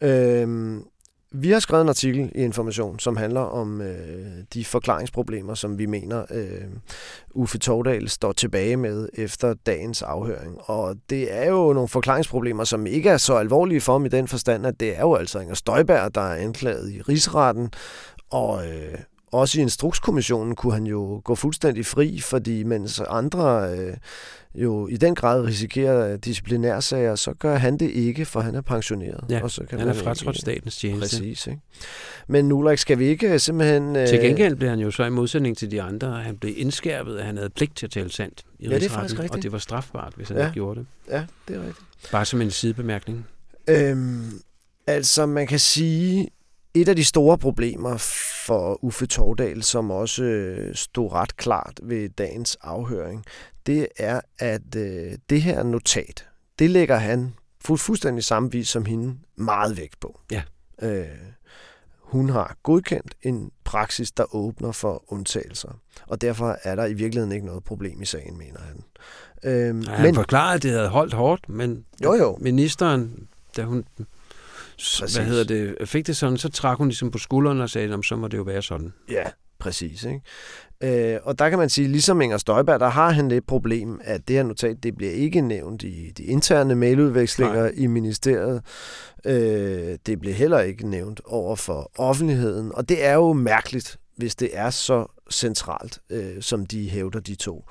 Øhm, 0.00 0.82
vi 1.38 1.50
har 1.50 1.60
skrevet 1.60 1.82
en 1.82 1.88
artikel 1.88 2.32
i 2.34 2.38
Information, 2.38 2.98
som 2.98 3.16
handler 3.16 3.40
om 3.40 3.80
øh, 3.80 4.26
de 4.54 4.64
forklaringsproblemer, 4.64 5.54
som 5.54 5.78
vi 5.78 5.86
mener, 5.86 6.24
øh, 6.30 6.64
Uffe 7.34 7.58
Tordal 7.58 8.08
står 8.08 8.32
tilbage 8.32 8.76
med 8.76 9.08
efter 9.14 9.54
dagens 9.54 10.02
afhøring. 10.02 10.56
Og 10.60 10.96
det 11.10 11.34
er 11.34 11.50
jo 11.50 11.72
nogle 11.72 11.88
forklaringsproblemer, 11.88 12.64
som 12.64 12.86
ikke 12.86 13.10
er 13.10 13.16
så 13.16 13.34
alvorlige 13.34 13.80
for 13.80 13.92
ham 13.92 14.06
i 14.06 14.08
den 14.08 14.28
forstand, 14.28 14.66
at 14.66 14.80
det 14.80 14.96
er 14.96 15.00
jo 15.00 15.14
altså 15.14 15.38
Inger 15.38 15.54
Støjberg, 15.54 16.14
der 16.14 16.20
er 16.20 16.34
anklaget 16.34 16.92
i 16.92 17.02
rigsretten, 17.02 17.70
og 18.30 18.66
øh, 18.68 18.98
også 19.32 19.58
i 19.58 19.62
Instrukskommissionen 19.62 20.54
kunne 20.54 20.72
han 20.72 20.86
jo 20.86 21.20
gå 21.24 21.34
fuldstændig 21.34 21.86
fri, 21.86 22.20
fordi 22.20 22.62
mens 22.62 23.00
andre 23.08 23.70
øh, 23.78 23.96
jo 24.54 24.86
i 24.88 24.96
den 24.96 25.14
grad 25.14 25.44
risikerer 25.44 26.16
disciplinærsager, 26.16 27.14
så 27.14 27.34
gør 27.34 27.56
han 27.56 27.76
det 27.78 27.90
ikke, 27.90 28.24
for 28.24 28.40
han 28.40 28.54
er 28.54 28.60
pensioneret. 28.60 29.24
Ja, 29.30 29.42
og 29.42 29.50
så 29.50 29.64
kan 29.70 29.78
Han 29.78 29.88
er 29.88 29.92
fratrådt 29.92 30.36
ikke- 30.36 30.40
statens 30.40 30.76
tjeneste. 30.76 31.16
Præcis, 31.16 31.46
ikke? 31.46 31.60
Men 32.28 32.52
Ulrik, 32.52 32.78
skal 32.78 32.98
vi 32.98 33.06
ikke 33.06 33.32
øh, 33.32 33.40
simpelthen... 33.40 33.96
Øh, 33.96 34.08
Til 34.08 34.20
gengæld 34.20 34.56
blev 34.56 34.70
han 34.70 34.78
jo 34.78 34.90
så 34.90 35.04
i 35.04 35.10
modsætning 35.10 35.56
til 35.56 35.70
de 35.70 35.82
andre, 35.82 36.22
han 36.22 36.36
blev 36.36 36.54
indskærpet, 36.56 37.16
at 37.16 37.24
han 37.26 37.36
havde 37.36 37.50
pligt 37.50 37.76
til 37.76 37.86
at 37.86 37.90
tale 37.92 38.12
sandt 38.12 38.44
i 38.58 38.68
Ja, 38.68 38.74
det 38.74 38.84
er 38.86 38.90
faktisk 38.90 39.14
rigtigt. 39.18 39.34
og 39.36 39.42
det 39.42 39.52
var 39.52 39.58
strafbart, 39.58 40.12
hvis 40.16 40.28
han 40.28 40.36
Ja. 40.36 40.42
ikke 40.46 40.54
gjorde 40.54 40.80
det. 40.80 40.86
Ja, 41.10 41.24
det 41.48 41.56
er 41.56 41.60
rigtigt. 41.60 41.86
Bare 42.12 42.24
som 42.24 42.40
en 42.40 42.50
sidebemærkning. 42.50 43.26
Øhm, 43.68 44.40
altså, 44.86 45.26
man 45.26 45.46
kan 45.46 45.58
sige, 45.58 46.28
et 46.80 46.88
af 46.88 46.96
de 46.96 47.04
store 47.04 47.38
problemer 47.38 47.96
for 48.46 48.84
Uffe 48.84 49.06
Tordal, 49.06 49.62
som 49.62 49.90
også 49.90 50.22
øh, 50.24 50.74
stod 50.74 51.12
ret 51.12 51.36
klart 51.36 51.80
ved 51.82 52.08
dagens 52.08 52.56
afhøring, 52.60 53.24
det 53.66 53.86
er, 53.98 54.20
at 54.38 54.74
øh, 54.76 55.12
det 55.30 55.42
her 55.42 55.62
notat, 55.62 56.26
det 56.58 56.70
lægger 56.70 56.96
han 56.96 57.34
fu- 57.68 57.76
fuldstændig 57.76 58.24
samme 58.24 58.50
vis 58.52 58.68
som 58.68 58.84
hende 58.84 59.14
meget 59.36 59.76
vægt 59.76 60.00
på. 60.00 60.20
Ja. 60.32 60.42
Øh, 60.82 61.06
hun 62.00 62.28
har 62.28 62.56
godkendt 62.62 63.14
en 63.22 63.50
praksis, 63.64 64.10
der 64.12 64.34
åbner 64.34 64.72
for 64.72 65.04
undtagelser. 65.12 65.80
Og 66.06 66.20
derfor 66.20 66.58
er 66.62 66.74
der 66.74 66.86
i 66.86 66.92
virkeligheden 66.94 67.32
ikke 67.32 67.46
noget 67.46 67.64
problem 67.64 68.02
i 68.02 68.06
sagen, 68.06 68.38
mener 68.38 68.60
han. 68.60 68.84
Øhm, 69.44 69.80
Ja, 69.80 69.90
han 69.90 70.14
forklarede, 70.14 70.54
at 70.54 70.62
det 70.62 70.70
havde 70.70 70.88
holdt 70.88 71.14
hårdt, 71.14 71.48
men 71.48 71.84
Jo, 72.04 72.14
jo. 72.14 72.38
ministeren, 72.40 73.28
da 73.56 73.62
hun 73.62 73.84
Præcis. 75.00 75.16
hvad 75.16 75.26
hedder 75.26 75.44
det, 75.44 75.88
fik 75.88 76.06
det 76.06 76.16
sådan, 76.16 76.36
så 76.36 76.48
trak 76.48 76.78
hun 76.78 76.88
ligesom 76.88 77.10
på 77.10 77.18
skulderen 77.18 77.60
og 77.60 77.70
sagde, 77.70 77.88
"Nå, 77.88 78.02
så 78.02 78.16
må 78.16 78.28
det 78.28 78.36
jo 78.36 78.42
være 78.42 78.62
sådan. 78.62 78.92
Ja, 79.10 79.24
præcis. 79.58 80.04
Ikke? 80.04 80.20
Øh, 81.14 81.18
og 81.22 81.38
der 81.38 81.48
kan 81.50 81.58
man 81.58 81.68
sige, 81.68 81.88
ligesom 81.88 82.20
Inger 82.20 82.36
Støjberg, 82.38 82.80
der 82.80 82.88
har 82.88 83.10
han 83.10 83.30
det 83.30 83.44
problem, 83.46 84.00
at 84.04 84.28
det 84.28 84.36
her 84.36 84.42
notat, 84.42 84.76
det 84.82 84.96
bliver 84.96 85.12
ikke 85.12 85.40
nævnt 85.40 85.82
i 85.82 86.10
de 86.16 86.22
interne 86.24 86.74
mailudvekslinger 86.74 87.62
Nej. 87.62 87.72
i 87.76 87.86
ministeriet. 87.86 88.62
Øh, 89.26 89.98
det 90.06 90.20
bliver 90.20 90.34
heller 90.34 90.60
ikke 90.60 90.88
nævnt 90.88 91.20
over 91.24 91.56
for 91.56 91.90
offentligheden. 91.98 92.74
Og 92.74 92.88
det 92.88 93.04
er 93.04 93.14
jo 93.14 93.32
mærkeligt, 93.32 93.96
hvis 94.16 94.34
det 94.34 94.50
er 94.52 94.70
så 94.70 95.06
centralt, 95.32 95.98
øh, 96.10 96.42
som 96.42 96.66
de 96.66 96.90
hævder 96.90 97.20
de 97.20 97.34
to. 97.34 97.64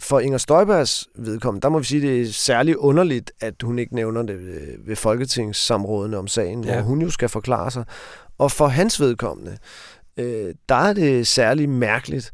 For 0.00 0.20
Inger 0.20 0.38
Støjbergs 0.38 1.08
vedkommende, 1.14 1.62
der 1.62 1.68
må 1.68 1.78
vi 1.78 1.84
sige, 1.84 2.02
det 2.02 2.20
er 2.22 2.32
særligt 2.32 2.76
underligt, 2.76 3.32
at 3.40 3.54
hun 3.62 3.78
ikke 3.78 3.94
nævner 3.94 4.22
det 4.22 4.46
ved- 4.46 4.86
ved 4.86 4.96
folketingssamrådene 4.96 6.16
om 6.16 6.28
sagen, 6.28 6.64
ja. 6.64 6.72
Hvor 6.74 6.82
hun 6.82 7.02
jo 7.02 7.10
skal 7.10 7.28
forklare 7.28 7.70
sig. 7.70 7.84
Og 8.38 8.52
for 8.52 8.66
hans 8.66 9.00
vedkommende, 9.00 9.58
øh, 10.16 10.54
der 10.68 10.74
er 10.74 10.92
det 10.92 11.26
særligt 11.26 11.70
mærkeligt, 11.70 12.30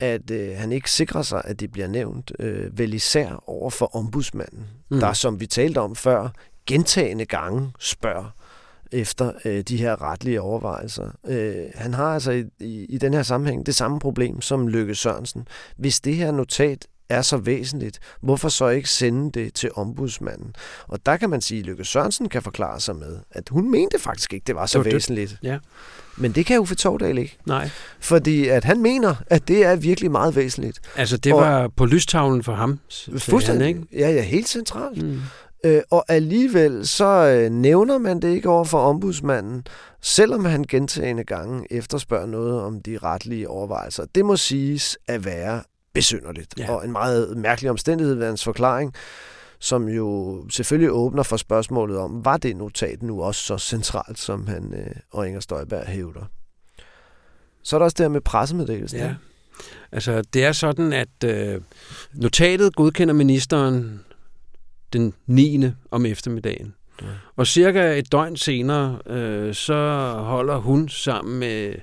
at 0.00 0.30
øh, 0.30 0.56
han 0.56 0.72
ikke 0.72 0.90
sikrer 0.90 1.22
sig, 1.22 1.42
at 1.44 1.60
det 1.60 1.72
bliver 1.72 1.86
nævnt, 1.88 2.32
øh, 2.38 2.78
vel 2.78 2.94
især 2.94 3.42
over 3.46 3.70
for 3.70 3.96
ombudsmanden, 3.96 4.66
mm. 4.90 5.00
der, 5.00 5.12
som 5.12 5.40
vi 5.40 5.46
talte 5.46 5.78
om 5.78 5.96
før, 5.96 6.28
gentagende 6.66 7.24
gange 7.24 7.72
spørger 7.78 8.34
efter 8.92 9.32
øh, 9.44 9.60
de 9.60 9.76
her 9.76 10.02
retlige 10.02 10.40
overvejelser. 10.40 11.10
Øh, 11.26 11.64
han 11.74 11.94
har 11.94 12.14
altså 12.14 12.32
i, 12.32 12.44
i, 12.60 12.84
i 12.84 12.98
den 12.98 13.14
her 13.14 13.22
sammenhæng 13.22 13.66
det 13.66 13.74
samme 13.74 13.98
problem 14.00 14.40
som 14.40 14.66
Løkke 14.66 14.94
Sørensen. 14.94 15.48
Hvis 15.76 16.00
det 16.00 16.16
her 16.16 16.32
notat 16.32 16.86
er 17.08 17.22
så 17.22 17.36
væsentligt, 17.36 17.98
hvorfor 18.22 18.48
så 18.48 18.68
ikke 18.68 18.90
sende 18.90 19.40
det 19.40 19.54
til 19.54 19.70
ombudsmanden? 19.74 20.54
Og 20.88 21.06
der 21.06 21.16
kan 21.16 21.30
man 21.30 21.40
sige, 21.40 21.60
at 21.60 21.66
Løkke 21.66 21.84
Sørensen 21.84 22.28
kan 22.28 22.42
forklare 22.42 22.80
sig 22.80 22.96
med, 22.96 23.18
at 23.30 23.48
hun 23.48 23.70
mente 23.70 23.98
faktisk 23.98 24.32
ikke, 24.32 24.44
det 24.46 24.54
var 24.54 24.66
så 24.66 24.72
Det 24.78 24.78
var 24.78 24.84
det. 24.84 24.94
væsentligt. 24.94 25.36
Ja. 25.42 25.58
Men 26.16 26.32
det 26.32 26.46
kan 26.46 26.60
Uffe 26.60 26.74
Tordal 26.74 27.18
ikke. 27.18 27.38
Nej, 27.46 27.70
Fordi 28.00 28.48
at 28.48 28.64
han 28.64 28.80
mener, 28.82 29.14
at 29.26 29.48
det 29.48 29.64
er 29.64 29.76
virkelig 29.76 30.10
meget 30.10 30.36
væsentligt. 30.36 30.80
altså 30.96 31.16
det 31.16 31.32
Og- 31.32 31.40
var 31.40 31.68
på 31.68 31.84
lystavlen 31.86 32.42
for 32.42 32.54
ham, 32.54 32.78
sagde 32.90 33.46
han, 33.46 33.60
ikke? 33.62 33.86
Ja, 33.92 34.10
ja, 34.10 34.22
helt 34.22 34.48
centralt. 34.48 35.02
Mm. 35.02 35.20
Øh, 35.64 35.82
og 35.90 36.04
alligevel 36.08 36.86
så 36.86 37.04
øh, 37.06 37.50
nævner 37.50 37.98
man 37.98 38.20
det 38.22 38.28
ikke 38.34 38.48
over 38.48 38.64
for 38.64 38.78
ombudsmanden, 38.78 39.66
selvom 40.02 40.44
han 40.44 40.64
gentagende 40.64 41.24
gange 41.24 41.66
efterspørger 41.72 42.26
noget 42.26 42.60
om 42.60 42.80
de 42.82 42.98
retlige 43.02 43.48
overvejelser. 43.48 44.04
Det 44.14 44.24
må 44.24 44.36
siges 44.36 44.98
at 45.08 45.24
være 45.24 45.62
besynderligt, 45.94 46.54
Ja. 46.58 46.72
og 46.72 46.84
en 46.84 46.92
meget 46.92 47.36
mærkelig 47.36 47.70
omstændighed 47.70 48.14
ved 48.14 48.26
hans 48.26 48.44
forklaring, 48.44 48.94
som 49.58 49.88
jo 49.88 50.44
selvfølgelig 50.50 50.90
åbner 50.92 51.22
for 51.22 51.36
spørgsmålet 51.36 51.96
om, 51.98 52.24
var 52.24 52.36
det 52.36 52.56
notat 52.56 53.02
nu 53.02 53.22
også 53.22 53.40
så 53.44 53.58
centralt, 53.58 54.18
som 54.18 54.46
han 54.46 54.74
øh, 54.74 54.96
og 55.10 55.26
Inger 55.28 55.40
Støjberg 55.40 55.86
hævder. 55.86 56.24
Så 57.62 57.76
er 57.76 57.78
der 57.78 57.84
også 57.84 57.94
det 57.98 58.04
her 58.04 58.08
med 58.08 58.20
pressemeddelelsen. 58.20 58.98
Ja. 58.98 59.14
Altså, 59.92 60.22
det 60.32 60.44
er 60.44 60.52
sådan, 60.52 60.92
at 60.92 61.24
øh, 61.24 61.60
notatet 62.14 62.76
godkender 62.76 63.14
ministeren 63.14 64.00
den 64.92 65.14
9. 65.26 65.64
om 65.90 66.06
eftermiddagen. 66.06 66.74
Ja. 67.02 67.06
Og 67.36 67.46
cirka 67.46 67.98
et 67.98 68.12
døgn 68.12 68.36
senere, 68.36 68.98
øh, 69.06 69.54
så 69.54 69.74
holder 70.18 70.56
hun 70.56 70.88
sammen 70.88 71.38
med, 71.38 71.74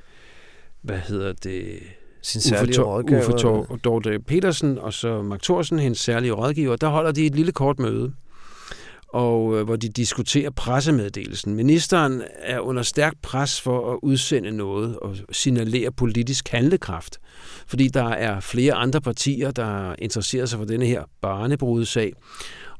hvad 0.81 0.97
hedder 0.99 1.33
det, 1.33 1.79
sin 2.21 2.41
særlige 2.41 2.79
Uffe, 2.79 2.81
rådgiver. 2.81 3.19
Uffe 3.19 3.31
Tor, 3.31 3.79
Dorte 3.83 4.19
Petersen 4.19 4.77
og 4.77 4.93
så 4.93 5.21
Mark 5.21 5.41
Thorsen, 5.41 5.79
hendes 5.79 5.99
særlige 5.99 6.31
rådgiver, 6.31 6.75
der 6.75 6.87
holder 6.87 7.11
de 7.11 7.25
et 7.25 7.35
lille 7.35 7.51
kort 7.51 7.79
møde, 7.79 8.13
og 9.07 9.57
øh, 9.57 9.63
hvor 9.63 9.75
de 9.75 9.89
diskuterer 9.89 10.49
pressemeddelelsen. 10.49 11.55
Ministeren 11.55 12.21
er 12.39 12.59
under 12.59 12.83
stærk 12.83 13.13
pres 13.21 13.61
for 13.61 13.93
at 13.93 13.99
udsende 14.01 14.51
noget 14.51 14.99
og 14.99 15.15
signalere 15.31 15.91
politisk 15.91 16.49
handlekraft, 16.49 17.17
fordi 17.67 17.87
der 17.87 18.09
er 18.09 18.39
flere 18.39 18.73
andre 18.73 19.01
partier, 19.01 19.51
der 19.51 19.95
interesserer 19.99 20.45
sig 20.45 20.59
for 20.59 20.65
denne 20.65 20.85
her 20.85 21.03
barnebrudesag, 21.21 22.13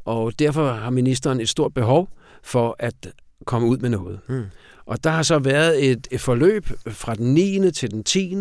og 0.05 0.39
derfor 0.39 0.71
har 0.71 0.89
ministeren 0.89 1.41
et 1.41 1.49
stort 1.49 1.73
behov 1.73 2.09
for 2.43 2.75
at 2.79 2.93
komme 3.45 3.67
ud 3.67 3.77
med 3.77 3.89
noget. 3.89 4.19
Mm. 4.29 4.43
Og 4.91 5.03
der 5.03 5.09
har 5.09 5.23
så 5.23 5.39
været 5.39 5.91
et, 5.91 6.07
et 6.11 6.21
forløb 6.21 6.69
fra 6.87 7.15
den 7.15 7.33
9. 7.33 7.71
til 7.71 7.91
den 7.91 8.03
10., 8.03 8.35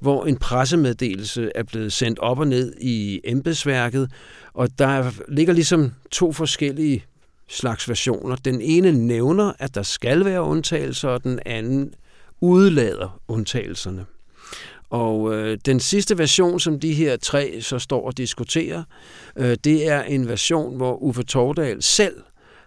hvor 0.00 0.24
en 0.24 0.36
pressemeddelelse 0.36 1.50
er 1.54 1.62
blevet 1.62 1.92
sendt 1.92 2.18
op 2.18 2.38
og 2.38 2.46
ned 2.46 2.74
i 2.80 3.20
embedsværket, 3.24 4.10
og 4.54 4.78
der 4.78 5.10
ligger 5.28 5.52
ligesom 5.52 5.92
to 6.10 6.32
forskellige 6.32 7.04
slags 7.48 7.88
versioner. 7.88 8.36
Den 8.36 8.60
ene 8.60 8.92
nævner, 8.92 9.52
at 9.58 9.74
der 9.74 9.82
skal 9.82 10.24
være 10.24 10.42
undtagelser, 10.42 11.08
og 11.08 11.24
den 11.24 11.40
anden 11.46 11.94
udlader 12.40 13.20
undtagelserne. 13.28 14.06
Og 14.90 15.34
øh, 15.34 15.58
den 15.66 15.80
sidste 15.80 16.18
version, 16.18 16.60
som 16.60 16.80
de 16.80 16.94
her 16.94 17.16
tre 17.16 17.58
så 17.60 17.78
står 17.78 18.06
og 18.06 18.18
diskuterer, 18.18 18.82
øh, 19.36 19.56
det 19.64 19.88
er 19.88 20.02
en 20.02 20.28
version, 20.28 20.76
hvor 20.76 20.96
Uffe 21.02 21.22
Tordal 21.22 21.82
selv 21.82 22.14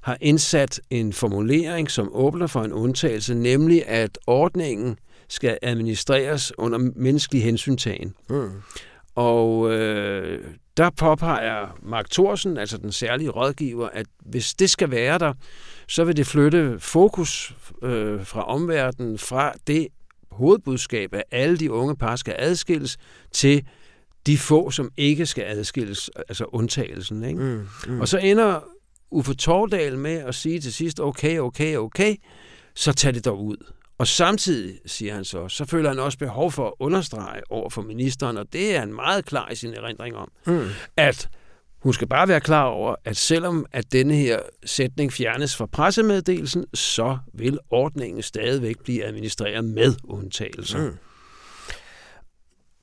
har 0.01 0.17
indsat 0.21 0.81
en 0.89 1.13
formulering, 1.13 1.91
som 1.91 2.09
åbner 2.11 2.47
for 2.47 2.61
en 2.61 2.73
undtagelse, 2.73 3.33
nemlig 3.33 3.87
at 3.87 4.19
ordningen 4.27 4.99
skal 5.29 5.57
administreres 5.61 6.53
under 6.57 6.77
menneskelig 6.95 7.43
hensyntagen. 7.43 8.13
Mm. 8.29 8.49
Og 9.15 9.71
øh, 9.71 10.43
der 10.77 10.89
påpeger 10.89 11.77
Mark 11.81 12.09
Thorsen, 12.09 12.57
altså 12.57 12.77
den 12.77 12.91
særlige 12.91 13.29
rådgiver, 13.29 13.89
at 13.89 14.05
hvis 14.19 14.53
det 14.53 14.69
skal 14.69 14.91
være 14.91 15.19
der, 15.19 15.33
så 15.87 16.03
vil 16.03 16.17
det 16.17 16.27
flytte 16.27 16.79
fokus 16.79 17.55
øh, 17.83 18.25
fra 18.25 18.47
omverdenen, 18.47 19.17
fra 19.17 19.53
det 19.67 19.87
hovedbudskab, 20.31 21.13
at 21.13 21.23
alle 21.31 21.57
de 21.57 21.71
unge 21.71 21.95
par 21.95 22.15
skal 22.15 22.35
adskilles, 22.37 22.97
til 23.31 23.65
de 24.25 24.37
få, 24.37 24.71
som 24.71 24.91
ikke 24.97 25.25
skal 25.25 25.43
adskilles, 25.47 26.09
altså 26.15 26.45
undtagelsen. 26.45 27.23
Ikke? 27.23 27.39
Mm, 27.39 27.67
mm. 27.87 28.01
Og 28.01 28.07
så 28.07 28.17
ender 28.17 28.59
Uffe 29.11 29.33
Tordal 29.33 29.97
med 29.97 30.17
at 30.17 30.35
sige 30.35 30.59
til 30.59 30.73
sidst, 30.73 30.99
okay, 30.99 31.39
okay, 31.39 31.77
okay, 31.77 32.15
så 32.75 32.93
tag 32.93 33.13
det 33.13 33.25
dog 33.25 33.43
ud. 33.43 33.57
Og 33.97 34.07
samtidig, 34.07 34.79
siger 34.85 35.13
han 35.13 35.23
så, 35.25 35.47
så 35.47 35.65
føler 35.65 35.89
han 35.89 35.99
også 35.99 36.17
behov 36.17 36.51
for 36.51 36.67
at 36.67 36.73
understrege 36.79 37.41
over 37.49 37.69
for 37.69 37.81
ministeren, 37.81 38.37
og 38.37 38.53
det 38.53 38.75
er 38.75 38.79
han 38.79 38.93
meget 38.93 39.25
klar 39.25 39.49
i 39.49 39.55
sin 39.55 39.73
erindring 39.73 40.15
om, 40.15 40.31
mm. 40.45 40.67
at 40.97 41.29
hun 41.81 41.93
skal 41.93 42.07
bare 42.07 42.27
være 42.27 42.41
klar 42.41 42.63
over, 42.63 42.95
at 43.05 43.17
selvom 43.17 43.65
at 43.71 43.91
denne 43.91 44.13
her 44.13 44.39
sætning 44.65 45.13
fjernes 45.13 45.55
fra 45.55 45.65
pressemeddelelsen, 45.65 46.65
så 46.73 47.17
vil 47.33 47.59
ordningen 47.69 48.21
stadigvæk 48.21 48.75
blive 48.83 49.05
administreret 49.05 49.65
med 49.65 49.93
undtagelser. 50.03 50.79
Mm. 50.79 50.97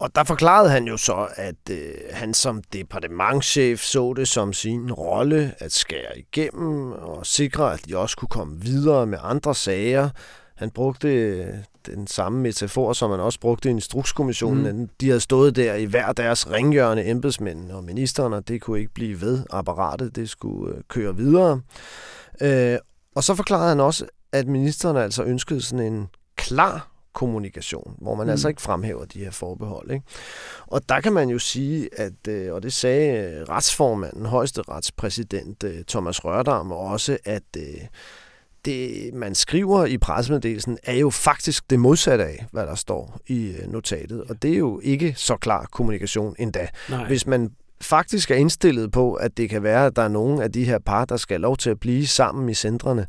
Og 0.00 0.14
der 0.14 0.24
forklarede 0.24 0.70
han 0.70 0.84
jo 0.84 0.96
så, 0.96 1.28
at 1.34 1.70
øh, 1.70 1.94
han 2.10 2.34
som 2.34 2.62
departementchef 2.72 3.80
så 3.80 4.14
det 4.16 4.28
som 4.28 4.52
sin 4.52 4.92
rolle 4.92 5.54
at 5.58 5.72
skære 5.72 6.18
igennem 6.18 6.92
og 6.92 7.26
sikre, 7.26 7.72
at 7.72 7.80
de 7.88 7.96
også 7.96 8.16
kunne 8.16 8.28
komme 8.28 8.60
videre 8.60 9.06
med 9.06 9.18
andre 9.22 9.54
sager. 9.54 10.10
Han 10.56 10.70
brugte 10.70 11.08
øh, 11.08 11.54
den 11.86 12.06
samme 12.06 12.40
metafor, 12.40 12.92
som 12.92 13.10
han 13.10 13.20
også 13.20 13.40
brugte 13.40 13.68
i 13.68 13.72
Instrukskommissionen. 13.72 14.80
Mm. 14.80 14.88
De 15.00 15.06
havde 15.06 15.20
stået 15.20 15.56
der 15.56 15.74
i 15.74 15.84
hver 15.84 16.12
deres 16.12 16.50
ringhjørne, 16.50 17.06
embedsmænd 17.06 17.70
og 17.70 17.84
ministeren, 17.84 18.32
og 18.32 18.48
det 18.48 18.60
kunne 18.60 18.80
ikke 18.80 18.94
blive 18.94 19.20
ved 19.20 19.44
apparatet. 19.50 20.16
Det 20.16 20.30
skulle 20.30 20.74
øh, 20.74 20.82
køre 20.88 21.16
videre. 21.16 21.60
Øh, 22.40 22.78
og 23.16 23.24
så 23.24 23.34
forklarede 23.34 23.68
han 23.68 23.80
også, 23.80 24.06
at 24.32 24.46
ministeren 24.46 24.96
altså 24.96 25.22
ønskede 25.22 25.62
sådan 25.62 25.92
en 25.92 26.08
klar 26.36 26.87
kommunikation, 27.12 27.94
hvor 27.98 28.14
man 28.14 28.26
mm. 28.26 28.30
altså 28.30 28.48
ikke 28.48 28.62
fremhæver 28.62 29.04
de 29.04 29.18
her 29.18 29.30
forbehold. 29.30 29.90
Ikke? 29.90 30.04
Og 30.66 30.88
der 30.88 31.00
kan 31.00 31.12
man 31.12 31.28
jo 31.28 31.38
sige, 31.38 31.88
at, 31.92 32.28
øh, 32.28 32.54
og 32.54 32.62
det 32.62 32.72
sagde 32.72 33.30
øh, 33.30 33.48
retsformanden, 33.48 34.26
højeste 34.26 34.62
retspræsident 34.68 35.64
øh, 35.64 35.84
Thomas 35.88 36.24
Rørdam 36.24 36.72
også, 36.72 37.18
at 37.24 37.42
det, 38.64 39.14
man 39.14 39.34
skriver 39.34 39.86
i 39.86 39.98
pressemeddelelsen, 39.98 40.78
er 40.82 40.94
jo 40.94 41.10
faktisk 41.10 41.70
det 41.70 41.80
modsatte 41.80 42.24
af, 42.24 42.46
hvad 42.52 42.66
der 42.66 42.74
står 42.74 43.18
i 43.26 43.54
notatet. 43.68 44.22
Og 44.22 44.42
det 44.42 44.52
er 44.52 44.58
jo 44.58 44.80
ikke 44.84 45.14
så 45.16 45.36
klar 45.36 45.66
kommunikation 45.72 46.34
endda. 46.38 46.68
Nej. 46.90 47.06
Hvis 47.06 47.26
man 47.26 47.50
faktisk 47.80 48.30
er 48.30 48.34
indstillet 48.34 48.92
på, 48.92 49.14
at 49.14 49.36
det 49.36 49.50
kan 49.50 49.62
være, 49.62 49.86
at 49.86 49.96
der 49.96 50.02
er 50.02 50.08
nogen 50.08 50.42
af 50.42 50.52
de 50.52 50.64
her 50.64 50.78
par, 50.78 51.04
der 51.04 51.16
skal 51.16 51.34
have 51.34 51.42
lov 51.42 51.56
til 51.56 51.70
at 51.70 51.80
blive 51.80 52.06
sammen 52.06 52.48
i 52.48 52.54
centrene, 52.54 53.06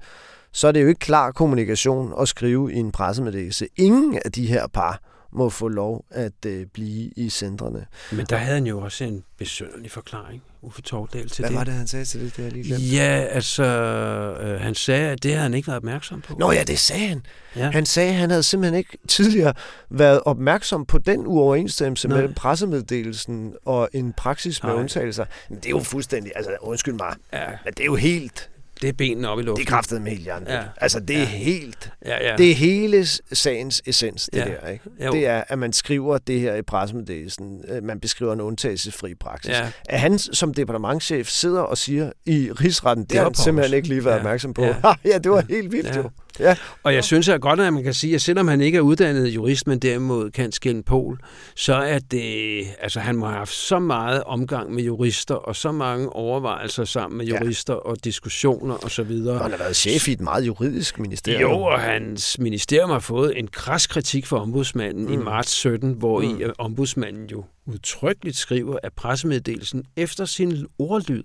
så 0.51 0.67
er 0.67 0.71
det 0.71 0.81
jo 0.83 0.87
ikke 0.87 0.99
klar 0.99 1.31
kommunikation 1.31 2.13
at 2.21 2.27
skrive 2.27 2.73
i 2.73 2.75
en 2.75 2.91
pressemeddelelse. 2.91 3.67
Ingen 3.75 4.19
af 4.25 4.31
de 4.31 4.47
her 4.47 4.67
par 4.67 5.01
må 5.31 5.49
få 5.49 5.67
lov 5.67 6.05
at 6.09 6.45
øh, 6.45 6.65
blive 6.65 7.11
i 7.15 7.29
centrene. 7.29 7.85
Men 8.11 8.25
der 8.25 8.37
havde 8.37 8.55
han 8.55 8.67
jo 8.67 8.79
også 8.79 9.03
en 9.03 9.23
besønderlig 9.37 9.91
forklaring, 9.91 10.41
Uffe 10.61 10.81
Tordal, 10.81 11.29
til 11.29 11.41
Hvad 11.41 11.49
det. 11.49 11.57
var 11.57 11.63
det, 11.63 11.73
han 11.73 11.87
sagde 11.87 12.05
til 12.05 12.21
det? 12.21 12.37
Det 12.37 12.53
lige 12.53 12.63
glemt. 12.63 12.93
Ja, 12.93 13.25
altså, 13.29 13.63
øh, 13.63 14.61
han 14.61 14.75
sagde, 14.75 15.09
at 15.09 15.23
det 15.23 15.31
havde 15.31 15.43
han 15.43 15.53
ikke 15.53 15.67
været 15.67 15.77
opmærksom 15.77 16.21
på. 16.21 16.35
Nå 16.39 16.51
ja, 16.51 16.63
det 16.63 16.79
sagde 16.79 17.07
han. 17.07 17.25
Ja. 17.55 17.71
Han 17.71 17.85
sagde, 17.85 18.09
at 18.09 18.15
han 18.15 18.29
havde 18.29 18.43
simpelthen 18.43 18.77
ikke 18.77 18.97
tidligere 19.07 19.53
været 19.89 20.21
opmærksom 20.25 20.85
på 20.85 20.97
den 20.97 21.27
uoverensstemmelse 21.27 22.07
Nej. 22.07 22.17
mellem 22.17 22.33
pressemeddelelsen 22.33 23.53
og 23.65 23.89
en 23.93 24.13
praksis 24.13 24.63
med 24.63 24.71
Nej. 24.71 24.79
undtagelser. 24.79 25.25
Men 25.49 25.57
det 25.57 25.65
er 25.65 25.69
jo 25.69 25.79
fuldstændig, 25.79 26.31
altså 26.35 26.51
undskyld 26.61 26.93
mig, 26.93 27.15
ja. 27.33 27.45
men 27.65 27.73
det 27.73 27.79
er 27.79 27.85
jo 27.85 27.95
helt 27.95 28.49
det 28.81 28.89
er 28.89 28.93
benene 28.93 29.29
op 29.29 29.39
i 29.39 29.41
luften. 29.41 29.65
Det 29.65 29.71
er 29.71 29.75
kraftet 29.75 30.01
med 30.01 30.11
helt 30.11 30.27
Ja. 30.47 30.61
Altså, 30.77 30.99
det 30.99 31.15
er 31.15 31.19
ja. 31.19 31.25
helt... 31.25 31.91
Ja, 32.05 32.29
ja. 32.29 32.35
Det 32.35 32.51
er 32.51 32.55
hele 32.55 33.05
sagens 33.33 33.81
essens, 33.85 34.29
det 34.33 34.39
ja. 34.39 34.45
der. 34.45 34.67
Ikke? 34.67 34.83
Jo. 35.05 35.11
Det 35.11 35.27
er, 35.27 35.43
at 35.47 35.59
man 35.59 35.73
skriver 35.73 36.17
det 36.17 36.39
her 36.39 36.55
i 36.55 36.61
pressemeddelelsen. 36.61 37.63
Øh, 37.67 37.83
man 37.83 37.99
beskriver 37.99 38.33
en 38.33 38.41
undtagelsesfri 38.41 39.15
praksis. 39.15 39.51
Ja. 39.51 39.71
At 39.89 39.99
han 39.99 40.19
som 40.19 40.53
departementchef 40.53 41.27
sidder 41.27 41.61
og 41.61 41.77
siger 41.77 42.11
i 42.25 42.51
rigsretten, 42.51 43.03
det, 43.03 43.09
det 43.09 43.17
har 43.17 43.25
han 43.25 43.35
simpelthen 43.35 43.75
ikke 43.75 43.87
lige 43.87 44.05
været 44.05 44.13
ja. 44.13 44.19
opmærksom 44.19 44.53
på. 44.53 44.63
Ja, 44.63 44.75
ja 45.11 45.17
det 45.17 45.31
var 45.31 45.43
helt 45.49 45.71
vildt 45.71 45.95
ja. 45.95 45.97
jo. 45.97 46.09
Ja. 46.39 46.55
Og 46.83 46.93
jeg 46.93 47.03
synes 47.03 47.29
at 47.29 47.41
godt, 47.41 47.59
at 47.59 47.73
man 47.73 47.83
kan 47.83 47.93
sige, 47.93 48.15
at 48.15 48.21
selvom 48.21 48.47
han 48.47 48.61
ikke 48.61 48.77
er 48.77 48.81
uddannet 48.81 49.27
jurist, 49.27 49.67
men 49.67 49.79
derimod 49.79 50.31
kan 50.31 50.51
skille 50.51 50.83
pol, 50.83 51.19
så 51.55 51.73
er 51.73 51.99
det, 51.99 52.63
altså 52.79 52.99
han 52.99 53.15
må 53.15 53.25
have 53.25 53.37
haft 53.37 53.53
så 53.53 53.79
meget 53.79 54.23
omgang 54.23 54.73
med 54.73 54.83
jurister, 54.83 55.35
og 55.35 55.55
så 55.55 55.71
mange 55.71 56.09
overvejelser 56.09 56.85
sammen 56.85 57.17
med 57.17 57.25
jurister 57.25 57.73
ja. 57.73 57.79
og 57.79 58.03
diskussioner 58.03 58.75
og 58.75 58.91
så 58.91 59.03
videre. 59.03 59.39
han 59.39 59.51
har 59.51 59.57
været 59.57 59.75
chef 59.75 60.07
i 60.07 60.11
et 60.11 60.21
meget 60.21 60.47
juridisk 60.47 60.99
ministerium. 60.99 61.51
Jo, 61.51 61.61
og 61.61 61.79
hans 61.79 62.39
ministerium 62.39 62.89
har 62.89 62.99
fået 62.99 63.39
en 63.39 63.47
kras 63.47 63.87
kritik 63.87 64.25
fra 64.25 64.41
ombudsmanden 64.41 65.05
mm. 65.05 65.13
i 65.13 65.17
marts 65.17 65.51
17, 65.51 65.91
hvor 65.91 66.21
mm. 66.21 66.41
i 66.41 66.43
ombudsmanden 66.57 67.25
jo 67.31 67.43
udtrykkeligt 67.65 68.37
skriver, 68.37 68.77
at 68.83 68.93
pressemeddelelsen 68.93 69.83
efter 69.97 70.25
sin 70.25 70.65
ordlyd 70.79 71.23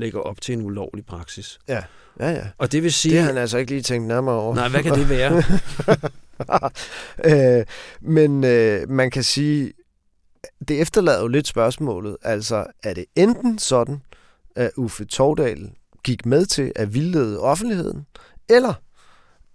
lægger 0.00 0.20
op 0.20 0.40
til 0.40 0.52
en 0.52 0.62
ulovlig 0.62 1.06
praksis. 1.06 1.58
Ja. 1.68 1.82
Ja, 2.20 2.30
ja. 2.30 2.44
Og 2.58 2.72
det 2.72 2.82
vil 2.82 2.92
sige... 2.92 3.12
Det 3.12 3.20
har 3.20 3.26
han 3.26 3.38
altså 3.38 3.58
ikke 3.58 3.70
lige 3.70 3.82
tænkt 3.82 4.08
nærmere 4.08 4.34
over. 4.34 4.54
Nej, 4.54 4.68
hvad 4.68 4.82
kan 4.82 4.94
det 4.94 5.08
være? 5.08 5.42
øh, 7.58 7.66
men 8.00 8.44
øh, 8.44 8.90
man 8.90 9.10
kan 9.10 9.22
sige, 9.22 9.72
det 10.68 10.80
efterlader 10.80 11.20
jo 11.20 11.28
lidt 11.28 11.46
spørgsmålet. 11.46 12.16
Altså, 12.22 12.66
er 12.82 12.94
det 12.94 13.04
enten 13.16 13.58
sådan, 13.58 14.02
at 14.56 14.70
Uffe 14.76 15.04
Tordal 15.04 15.70
gik 16.04 16.26
med 16.26 16.46
til 16.46 16.72
at 16.76 16.94
vildlede 16.94 17.40
offentligheden, 17.40 18.06
eller 18.48 18.74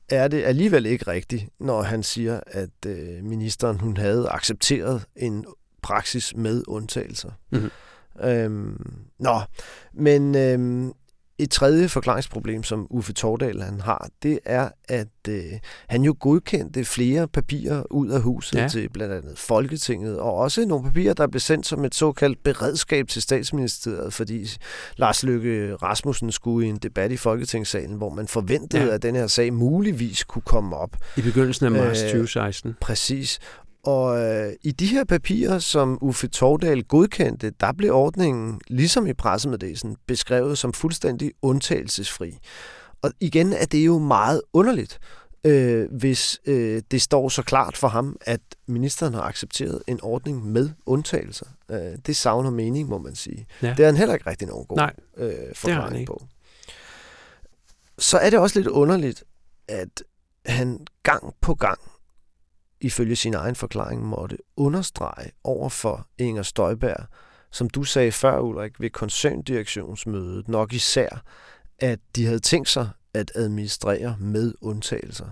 er 0.09 0.27
det 0.27 0.43
alligevel 0.43 0.85
ikke 0.85 1.07
rigtigt, 1.07 1.45
når 1.59 1.81
han 1.81 2.03
siger, 2.03 2.39
at 2.47 2.69
øh, 2.85 3.23
ministeren 3.23 3.79
hun 3.79 3.97
havde 3.97 4.29
accepteret 4.29 5.03
en 5.15 5.45
praksis 5.81 6.35
med 6.35 6.63
undtagelser. 6.67 7.31
Mm-hmm. 7.51 7.71
Øhm, 8.23 8.77
nå, 9.19 9.41
men 9.93 10.35
øhm, 10.35 10.93
et 11.37 11.51
tredje 11.51 11.89
forklaringsproblem, 11.89 12.63
som 12.63 12.87
Uffe 12.89 13.13
Tordal 13.13 13.61
han 13.61 13.81
har, 13.81 14.09
det 14.23 14.39
er, 14.45 14.69
at 14.89 15.07
øh, 15.29 15.43
han 15.87 16.03
jo 16.03 16.15
godkendte 16.19 16.85
flere 16.85 17.27
papirer 17.27 17.83
ud 17.91 18.09
af 18.09 18.21
huset 18.21 18.57
ja. 18.57 18.67
til 18.67 18.89
blandt 18.89 19.13
andet 19.13 19.37
Folketinget, 19.37 20.19
og 20.19 20.35
også 20.35 20.65
nogle 20.65 20.85
papirer, 20.85 21.13
der 21.13 21.27
blev 21.27 21.39
sendt 21.39 21.67
som 21.67 21.85
et 21.85 21.95
såkaldt 21.95 22.43
beredskab 22.43 23.07
til 23.07 23.21
statsministeriet, 23.21 24.13
fordi 24.13 24.47
Lars 24.97 25.23
Løkke 25.23 25.75
Rasmussen 25.75 26.31
skulle 26.31 26.67
i 26.67 26.69
en 26.69 26.77
debat 26.77 27.11
i 27.11 27.17
Folketingssalen, 27.17 27.97
hvor 27.97 28.09
man 28.09 28.27
forventede, 28.27 28.83
ja. 28.83 28.93
at 28.93 29.01
den 29.01 29.15
her 29.15 29.27
sag 29.27 29.53
muligvis 29.53 30.23
kunne 30.23 30.41
komme 30.45 30.75
op. 30.75 30.97
I 31.17 31.21
begyndelsen 31.21 31.65
af 31.65 31.71
marts 31.71 32.01
2016. 32.01 32.69
Øh, 32.69 32.75
præcis. 32.81 33.39
Og 33.85 34.21
øh, 34.21 34.53
i 34.63 34.71
de 34.71 34.85
her 34.85 35.03
papirer, 35.03 35.59
som 35.59 35.97
Uffe 36.01 36.27
Tordal 36.27 36.83
godkendte, 36.83 37.49
der 37.49 37.71
blev 37.71 37.93
ordningen, 37.93 38.61
ligesom 38.67 39.07
i 39.07 39.13
pressemeddelelsen, 39.13 39.97
beskrevet 40.07 40.57
som 40.57 40.73
fuldstændig 40.73 41.31
undtagelsesfri. 41.41 42.39
Og 43.01 43.11
igen 43.19 43.53
er 43.53 43.65
det 43.65 43.85
jo 43.85 43.99
meget 43.99 44.41
underligt, 44.53 44.99
øh, 45.43 45.87
hvis 45.91 46.39
øh, 46.45 46.81
det 46.91 47.01
står 47.01 47.29
så 47.29 47.41
klart 47.41 47.77
for 47.77 47.87
ham, 47.87 48.17
at 48.21 48.41
ministeren 48.67 49.13
har 49.13 49.21
accepteret 49.21 49.81
en 49.87 49.99
ordning 50.03 50.45
med 50.45 50.69
undtagelser. 50.85 51.45
Øh, 51.71 51.97
det 52.05 52.15
savner 52.15 52.49
mening, 52.49 52.89
må 52.89 52.97
man 52.97 53.15
sige. 53.15 53.47
Ja. 53.61 53.73
Det 53.77 53.79
er 53.79 53.85
han 53.85 53.97
heller 53.97 54.13
ikke 54.13 54.29
rigtig 54.29 54.47
nogen 54.47 54.65
god 54.65 54.77
Nej, 54.77 54.93
øh, 55.17 55.33
forklaring 55.53 56.07
på. 56.07 56.23
Så 57.97 58.17
er 58.17 58.29
det 58.29 58.39
også 58.39 58.59
lidt 58.59 58.67
underligt, 58.67 59.23
at 59.67 60.03
han 60.45 60.87
gang 61.03 61.33
på 61.41 61.53
gang 61.53 61.79
ifølge 62.85 63.15
sin 63.15 63.33
egen 63.33 63.55
forklaring 63.55 64.05
måtte 64.05 64.37
understrege 64.57 65.31
over 65.43 65.69
for 65.69 66.07
Inger 66.17 66.43
Støjberg, 66.43 67.05
som 67.51 67.69
du 67.69 67.83
sagde 67.83 68.11
før, 68.11 68.39
Ulrik, 68.39 68.79
ved 68.79 68.89
koncerndirektionsmødet, 68.89 70.47
nok 70.47 70.73
især, 70.73 71.23
at 71.79 71.99
de 72.15 72.25
havde 72.25 72.39
tænkt 72.39 72.69
sig 72.69 72.89
at 73.13 73.31
administrere 73.35 74.17
med 74.19 74.53
undtagelser. 74.61 75.25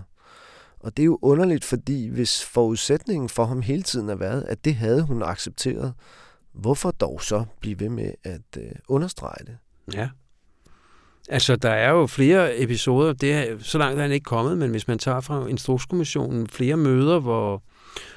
Og 0.80 0.96
det 0.96 1.02
er 1.02 1.06
jo 1.06 1.18
underligt, 1.22 1.64
fordi 1.64 2.06
hvis 2.06 2.44
forudsætningen 2.44 3.28
for 3.28 3.44
ham 3.44 3.62
hele 3.62 3.82
tiden 3.82 4.08
har 4.08 4.16
været, 4.16 4.42
at 4.42 4.64
det 4.64 4.74
havde 4.74 5.02
hun 5.02 5.22
accepteret, 5.22 5.94
hvorfor 6.52 6.90
dog 6.90 7.22
så 7.22 7.44
blive 7.60 7.80
ved 7.80 7.88
med 7.88 8.12
at 8.24 8.42
øh, 8.58 8.72
understrege 8.88 9.44
det? 9.46 9.56
Ja, 9.94 10.08
Altså, 11.28 11.56
der 11.56 11.70
er 11.70 11.90
jo 11.90 12.06
flere 12.06 12.62
episoder, 12.62 13.12
det 13.12 13.32
er, 13.32 13.56
så 13.60 13.78
langt 13.78 13.98
er 13.98 14.02
han 14.02 14.12
ikke 14.12 14.24
kommet, 14.24 14.58
men 14.58 14.70
hvis 14.70 14.88
man 14.88 14.98
tager 14.98 15.20
fra 15.20 15.46
Instrukskommissionen 15.46 16.46
flere 16.46 16.76
møder, 16.76 17.18
hvor, 17.18 17.62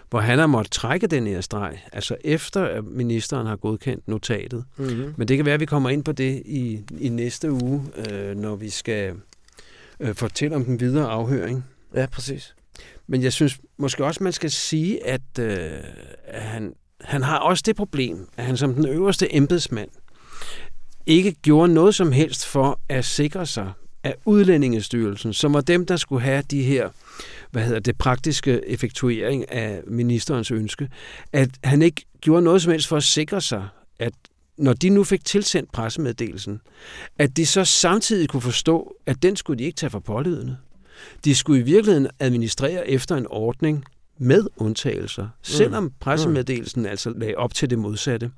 hvor 0.09 0.19
han 0.19 0.39
har 0.39 0.47
måttet 0.47 0.71
trække 0.71 1.07
den 1.07 1.27
her 1.27 1.41
streg, 1.41 1.79
altså 1.93 2.15
efter 2.23 2.65
at 2.65 2.83
ministeren 2.85 3.47
har 3.47 3.55
godkendt 3.55 4.07
notatet. 4.07 4.65
Mm-hmm. 4.77 5.13
Men 5.17 5.27
det 5.27 5.37
kan 5.37 5.45
være, 5.45 5.53
at 5.53 5.59
vi 5.59 5.65
kommer 5.65 5.89
ind 5.89 6.03
på 6.03 6.11
det 6.11 6.43
i, 6.45 6.79
i 6.99 7.09
næste 7.09 7.51
uge, 7.51 7.83
øh, 8.09 8.35
når 8.35 8.55
vi 8.55 8.69
skal 8.69 9.13
øh, 9.99 10.15
fortælle 10.15 10.55
om 10.55 10.65
den 10.65 10.79
videre 10.79 11.09
afhøring. 11.09 11.65
Ja, 11.95 12.05
præcis. 12.05 12.55
Men 13.07 13.23
jeg 13.23 13.33
synes 13.33 13.59
måske 13.77 14.05
også, 14.05 14.23
man 14.23 14.33
skal 14.33 14.51
sige, 14.51 15.07
at, 15.07 15.39
øh, 15.39 15.69
at 16.27 16.41
han, 16.41 16.73
han 17.01 17.23
har 17.23 17.37
også 17.37 17.63
det 17.65 17.75
problem, 17.75 18.27
at 18.37 18.45
han 18.45 18.57
som 18.57 18.73
den 18.73 18.87
øverste 18.87 19.35
embedsmand 19.35 19.89
ikke 21.07 21.31
gjorde 21.31 21.73
noget 21.73 21.95
som 21.95 22.11
helst 22.11 22.45
for 22.45 22.79
at 22.89 23.05
sikre 23.05 23.45
sig, 23.45 23.71
at 24.03 24.15
udlændingestyrelsen, 24.25 25.33
som 25.33 25.53
var 25.53 25.61
dem, 25.61 25.85
der 25.85 25.97
skulle 25.97 26.21
have 26.21 26.43
de 26.51 26.63
her, 26.63 26.89
hvad 27.51 27.63
hedder 27.63 27.79
det, 27.79 27.97
praktiske 27.97 28.61
effektuering 28.67 29.51
af 29.51 29.81
ministerens 29.87 30.51
ønske, 30.51 30.89
at 31.33 31.49
han 31.63 31.81
ikke 31.81 32.05
gjorde 32.21 32.41
noget 32.41 32.61
som 32.61 32.71
helst 32.71 32.87
for 32.87 32.97
at 32.97 33.03
sikre 33.03 33.41
sig, 33.41 33.67
at 33.99 34.13
når 34.57 34.73
de 34.73 34.89
nu 34.89 35.03
fik 35.03 35.25
tilsendt 35.25 35.71
pressemeddelelsen, 35.71 36.61
at 37.17 37.37
de 37.37 37.45
så 37.45 37.65
samtidig 37.65 38.29
kunne 38.29 38.41
forstå, 38.41 38.95
at 39.05 39.23
den 39.23 39.35
skulle 39.35 39.59
de 39.59 39.63
ikke 39.63 39.75
tage 39.75 39.89
for 39.89 39.99
pålydende. 39.99 40.57
De 41.25 41.35
skulle 41.35 41.59
i 41.59 41.63
virkeligheden 41.63 42.07
administrere 42.19 42.89
efter 42.89 43.15
en 43.15 43.27
ordning 43.29 43.85
med 44.17 44.47
undtagelser, 44.57 45.27
selvom 45.41 45.83
mm. 45.83 45.91
pressemeddelelsen 45.99 46.85
altså 46.85 47.09
lagde 47.09 47.35
op 47.35 47.53
til 47.53 47.69
det 47.69 47.79
modsatte. 47.79 48.31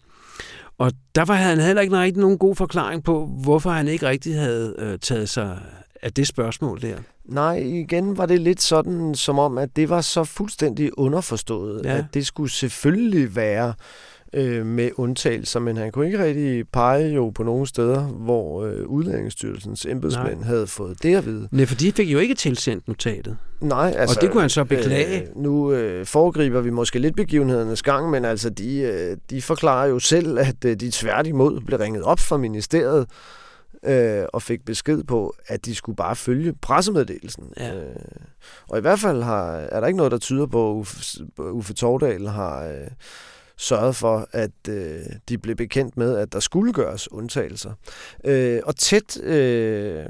Og 0.80 0.92
der 1.16 1.26
var 1.26 1.34
han 1.34 1.60
heller 1.60 1.82
ikke 1.82 2.00
rigtig 2.00 2.22
nogen 2.22 2.38
god 2.38 2.56
forklaring 2.56 3.04
på, 3.04 3.26
hvorfor 3.26 3.70
han 3.70 3.88
ikke 3.88 4.08
rigtig 4.08 4.36
havde 4.36 4.76
øh, 4.78 5.00
taget 5.00 5.30
sig 5.30 5.60
af 6.02 6.14
det 6.14 6.28
spørgsmål 6.28 6.82
der. 6.82 6.98
Nej, 7.26 7.58
igen 7.58 8.18
var 8.18 8.26
det 8.26 8.42
lidt 8.42 8.62
sådan, 8.62 9.16
som 9.16 9.40
om, 9.40 9.58
at 9.58 9.76
det 9.76 9.90
var 9.90 10.02
så 10.02 10.24
fuldstændig 10.24 11.00
underforstået, 11.00 11.82
ja. 11.86 11.98
at 11.98 12.06
det 12.14 12.26
skulle 12.26 12.52
selvfølgelig 12.52 13.36
være 13.36 13.74
øh, 14.34 14.66
med 14.66 14.90
undtagelser, 14.96 15.60
men 15.60 15.78
han 15.78 15.92
kunne 15.92 16.06
ikke 16.06 16.24
rigtig 16.24 16.68
pege 16.68 17.08
jo 17.08 17.30
på 17.30 17.44
nogle 17.44 17.68
steder, 17.68 18.02
hvor 18.02 18.66
øh, 18.66 18.86
Udlændingsstyrelsens 18.88 19.86
embedsmænd 19.86 20.38
Nej. 20.38 20.48
havde 20.48 20.68
fået 20.68 21.04
det 21.04 21.16
at 21.16 21.26
vide. 21.26 21.48
Nej, 21.52 21.66
for 21.66 21.76
de 21.76 21.92
fik 21.92 22.10
jo 22.10 22.20
ikke 22.20 22.36
tilsendt 22.36 22.88
notatet. 22.88 23.38
Nej, 23.62 23.94
altså... 23.98 24.16
Og 24.16 24.22
det 24.22 24.32
kunne 24.32 24.42
han 24.42 24.50
så 24.50 24.64
beklage. 24.64 25.22
Øh, 25.22 25.28
nu 25.36 25.72
øh, 25.72 26.06
foregriber 26.06 26.62
vi 26.62 26.70
måske 26.70 27.00
lidt 27.00 27.16
begivenhedernes 27.16 27.84
gang, 27.84 28.10
men 28.10 28.26
altså 28.26 28.50
de, 28.50 28.80
øh, 28.80 29.18
de 29.30 29.42
forklarer 29.42 29.88
jo 29.88 30.00
selv, 30.00 30.40
at 30.40 30.66
øh, 30.66 30.76
de 30.76 30.92
tværtimod 30.92 31.62
blev 31.62 31.80
ringet 31.80 32.04
op 32.04 32.20
fra 32.20 32.38
ministeriet, 32.38 33.08
øh, 33.86 34.24
og 34.34 34.42
fik 34.42 34.66
besked 34.66 35.04
på, 35.04 35.36
at 35.48 35.66
de 35.66 35.76
skulle 35.76 35.96
bare 35.96 36.16
følge 36.16 36.54
pressemeddelelsen. 36.62 37.54
Ja. 37.58 37.76
Øh, 37.76 37.96
og 38.70 38.78
i 38.78 38.82
hvert 38.82 39.00
fald 39.00 39.24
har, 39.24 39.52
er 39.52 39.80
der 39.80 39.88
ikke 39.88 39.98
noget, 39.98 40.12
der 40.12 40.18
tyder 40.18 40.46
på, 40.46 40.72
at 40.72 40.76
Uffe, 40.76 41.24
Uffe 41.40 41.74
Tordal 41.74 42.28
har... 42.28 42.66
Øh, 42.66 42.88
sørget 43.60 43.96
for, 43.96 44.28
at 44.32 44.52
øh, 44.70 45.00
de 45.30 45.38
blev 45.38 45.56
bekendt 45.56 45.98
med, 45.98 46.18
at 46.18 46.34
der 46.34 46.40
skulle 46.40 46.74
gøres 46.74 47.12
undtagelser. 47.12 47.72
Øh, 48.26 48.62
og 48.66 48.76
tæt 48.76 49.22
øh, 49.24 50.06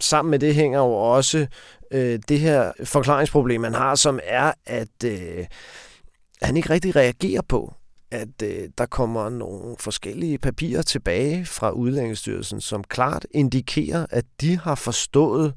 sammen 0.00 0.30
med 0.30 0.38
det 0.38 0.54
hænger 0.54 0.78
jo 0.78 0.92
også 0.92 1.46
øh, 1.90 2.18
det 2.28 2.40
her 2.40 2.72
forklaringsproblem, 2.84 3.60
man 3.60 3.74
har, 3.74 3.94
som 3.94 4.20
er, 4.24 4.52
at 4.66 5.04
øh, 5.04 5.46
han 6.42 6.56
ikke 6.56 6.70
rigtig 6.70 6.96
reagerer 6.96 7.42
på, 7.48 7.74
at 8.10 8.42
øh, 8.42 8.68
der 8.78 8.86
kommer 8.86 9.28
nogle 9.28 9.76
forskellige 9.78 10.38
papirer 10.38 10.82
tilbage 10.82 11.46
fra 11.46 11.70
Udlændingsstyrelsen, 11.70 12.60
som 12.60 12.84
klart 12.84 13.26
indikerer, 13.30 14.06
at 14.10 14.24
de 14.40 14.58
har 14.58 14.74
forstået 14.74 15.54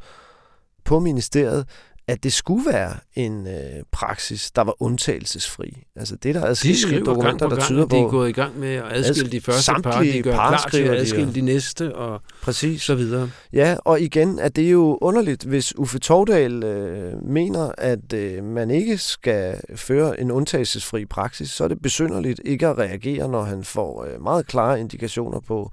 på 0.84 1.00
ministeriet, 1.00 1.68
at 2.08 2.24
det 2.24 2.34
skulle 2.34 2.66
være 2.72 2.94
en 3.16 3.48
øh, 3.48 3.84
praksis, 3.92 4.52
der 4.52 4.62
var 4.62 4.82
undtagelsesfri. 4.82 5.84
Altså 5.96 6.16
det, 6.16 6.36
der 6.36 6.42
er 6.42 6.46
adskillige 6.46 7.04
dokumenter, 7.04 7.50
der 7.50 7.60
tyder 7.60 7.86
på... 7.86 7.96
De 7.96 8.02
er 8.02 8.10
gået 8.10 8.30
i 8.30 8.32
gang 8.32 8.60
med 8.60 8.76
at 8.76 8.84
adskille 8.92 9.32
de 9.32 9.42
første 9.42 9.72
par, 9.84 10.02
de 10.02 10.22
gør 10.22 10.32
klar 10.32 10.68
til 10.72 10.82
at 10.82 10.96
adskille 10.96 11.28
de, 11.28 11.34
de 11.34 11.42
næste, 11.42 11.96
og 11.96 12.22
Præcis. 12.42 12.82
så 12.82 12.96
videre. 12.96 13.30
Ja, 13.54 13.78
og 13.86 14.02
igen 14.02 14.40
er 14.40 14.50
det 14.50 14.72
jo 14.72 14.98
underligt, 15.02 15.44
hvis 15.44 15.78
Uffe 15.78 16.00
Tordal 16.00 16.64
øh, 16.64 17.24
mener, 17.24 17.72
at 17.78 18.14
øh, 18.14 18.44
man 18.44 18.72
ikke 18.72 18.98
skal 18.98 19.62
føre 19.76 20.20
en 20.20 20.32
undtagelsesfri 20.32 21.06
praksis, 21.06 21.52
så 21.52 21.64
er 21.64 21.68
det 21.68 21.82
besynderligt 21.82 22.42
ikke 22.46 22.68
at 22.68 22.78
reagere, 22.78 23.28
når 23.28 23.44
han 23.44 23.64
får 23.64 24.04
øh, 24.06 24.24
meget 24.24 24.48
klare 24.48 24.80
indikationer 24.80 25.40
på, 25.40 25.72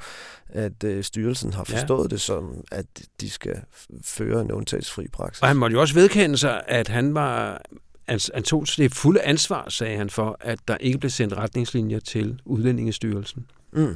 at 0.53 0.85
øh, 0.85 1.05
styrelsen 1.05 1.53
har 1.53 1.65
forstået 1.65 2.11
ja. 2.11 2.15
det 2.15 2.21
som, 2.21 2.65
at 2.73 2.87
de 3.21 3.31
skal 3.31 3.61
føre 4.05 4.41
en 4.41 4.53
undtagelsesfri 4.53 5.09
praksis. 5.09 5.43
Og 5.43 5.49
han 5.49 5.57
måtte 5.57 5.75
jo 5.75 5.81
også 5.81 5.95
vedkende 5.95 6.39
sig, 6.39 6.63
at 6.69 6.89
han 6.89 7.15
var 7.15 7.63
han, 8.09 8.43
tog 8.43 8.67
det 8.77 8.95
fulde 8.95 9.23
ansvar, 9.23 9.69
sagde 9.69 9.97
han, 9.97 10.11
for, 10.11 10.37
at 10.41 10.59
der 10.69 10.77
ikke 10.77 10.99
blev 10.99 11.11
sendt 11.11 11.35
retningslinjer 11.37 12.01
til 12.01 12.41
Udlændingestyrelsen. 12.45 13.47
Mm. 13.73 13.95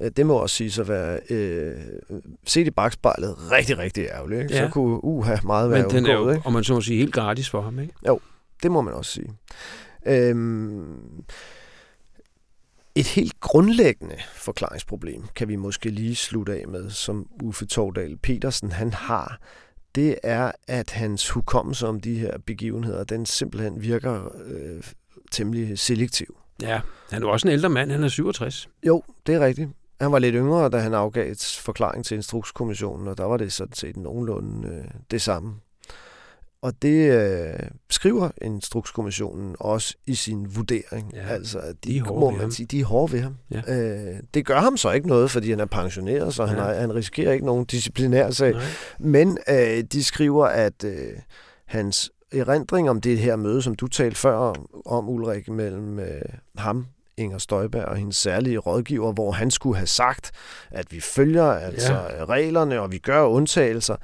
Øh, 0.00 0.10
det 0.16 0.26
må 0.26 0.34
også 0.34 0.56
sige 0.56 0.80
at 0.80 0.88
være, 0.88 1.20
øh, 1.30 1.74
set 2.46 2.66
i 2.66 2.70
bagspejlet, 2.70 3.36
rigtig, 3.50 3.78
rigtig 3.78 4.04
ærgerligt. 4.04 4.42
Ikke? 4.42 4.54
Ja. 4.54 4.66
Så 4.66 4.72
kunne 4.72 5.04
uh, 5.04 5.26
have 5.26 5.38
meget 5.44 5.70
være 5.70 5.82
Men 5.82 5.90
den 5.90 5.96
undgået, 5.96 6.14
er 6.14 6.20
jo, 6.20 6.30
ikke? 6.30 6.46
og 6.46 6.52
man 6.52 6.64
så 6.64 6.74
må 6.74 6.80
sige, 6.80 6.98
helt 6.98 7.14
gratis 7.14 7.50
for 7.50 7.60
ham, 7.60 7.78
ikke? 7.78 7.94
Jo, 8.06 8.20
det 8.62 8.70
må 8.70 8.80
man 8.80 8.94
også 8.94 9.10
sige. 9.10 9.32
Øhm, 10.06 11.24
et 12.94 13.06
helt 13.06 13.40
grundlæggende 13.40 14.16
forklaringsproblem 14.34 15.22
kan 15.34 15.48
vi 15.48 15.56
måske 15.56 15.90
lige 15.90 16.16
slutte 16.16 16.52
af 16.52 16.68
med, 16.68 16.90
som 16.90 17.26
Uffe 17.42 17.66
Tordal 17.66 18.16
Petersen 18.16 18.72
han 18.72 18.92
har. 18.92 19.40
Det 19.94 20.16
er, 20.22 20.52
at 20.68 20.90
hans 20.90 21.30
hukommelse 21.30 21.86
om 21.86 22.00
de 22.00 22.18
her 22.18 22.38
begivenheder, 22.46 23.04
den 23.04 23.26
simpelthen 23.26 23.82
virker 23.82 24.36
øh, 24.44 24.82
temmelig 25.30 25.78
selektiv. 25.78 26.36
Ja, 26.62 26.80
han 27.10 27.22
er 27.22 27.26
også 27.26 27.48
en 27.48 27.52
ældre 27.52 27.68
mand, 27.68 27.90
han 27.90 28.04
er 28.04 28.08
67. 28.08 28.68
Jo, 28.86 29.02
det 29.26 29.34
er 29.34 29.40
rigtigt. 29.40 29.70
Han 30.00 30.12
var 30.12 30.18
lidt 30.18 30.34
yngre, 30.34 30.68
da 30.68 30.78
han 30.78 30.94
afgav 30.94 31.30
et 31.30 31.58
forklaring 31.60 32.04
til 32.04 32.14
Instrukskommissionen, 32.14 33.08
og 33.08 33.18
der 33.18 33.24
var 33.24 33.36
det 33.36 33.52
sådan 33.52 33.74
set 33.74 33.96
nogenlunde 33.96 34.68
øh, 34.68 34.84
det 35.10 35.22
samme. 35.22 35.54
Og 36.62 36.82
det 36.82 37.12
øh, 37.12 37.58
skriver 37.90 38.30
Instrukskommissionen 38.42 39.56
også 39.60 39.94
i 40.06 40.14
sin 40.14 40.56
vurdering. 40.56 41.12
Ja, 41.14 41.28
altså, 41.28 41.58
at 41.58 41.74
de, 41.84 41.92
de, 41.92 41.98
er 41.98 42.04
må 42.04 42.30
man 42.30 42.52
sige, 42.52 42.66
de 42.66 42.80
er 42.80 42.84
hårde 42.84 43.12
ved 43.12 43.20
ham. 43.20 43.36
Ja. 43.50 43.62
Øh, 43.68 44.20
det 44.34 44.46
gør 44.46 44.60
ham 44.60 44.76
så 44.76 44.90
ikke 44.90 45.08
noget, 45.08 45.30
fordi 45.30 45.50
han 45.50 45.60
er 45.60 45.66
pensioneret, 45.66 46.34
så 46.34 46.42
ja. 46.42 46.48
han, 46.48 46.58
har, 46.58 46.74
han 46.74 46.94
risikerer 46.94 47.32
ikke 47.32 47.46
nogen 47.46 47.64
disciplinær 47.64 48.30
sag. 48.30 48.52
Nej. 48.52 48.62
Men 48.98 49.38
øh, 49.48 49.84
de 49.92 50.04
skriver, 50.04 50.46
at 50.46 50.84
øh, 50.84 51.12
hans 51.66 52.10
erindring 52.32 52.90
om 52.90 53.00
det 53.00 53.18
her 53.18 53.36
møde, 53.36 53.62
som 53.62 53.74
du 53.74 53.86
talte 53.86 54.16
før 54.16 54.34
om, 54.34 54.66
om 54.86 55.08
Ulrik, 55.08 55.48
mellem 55.48 55.98
øh, 55.98 56.22
ham, 56.56 56.86
Inger 57.16 57.38
Støjberg 57.38 57.84
og 57.84 57.96
hendes 57.96 58.16
særlige 58.16 58.58
rådgiver, 58.58 59.12
hvor 59.12 59.32
han 59.32 59.50
skulle 59.50 59.76
have 59.76 59.86
sagt, 59.86 60.30
at 60.70 60.92
vi 60.92 61.00
følger 61.00 61.44
altså 61.44 61.92
ja. 61.92 62.24
reglerne, 62.24 62.80
og 62.80 62.92
vi 62.92 62.98
gør 62.98 63.22
undtagelser, 63.22 63.96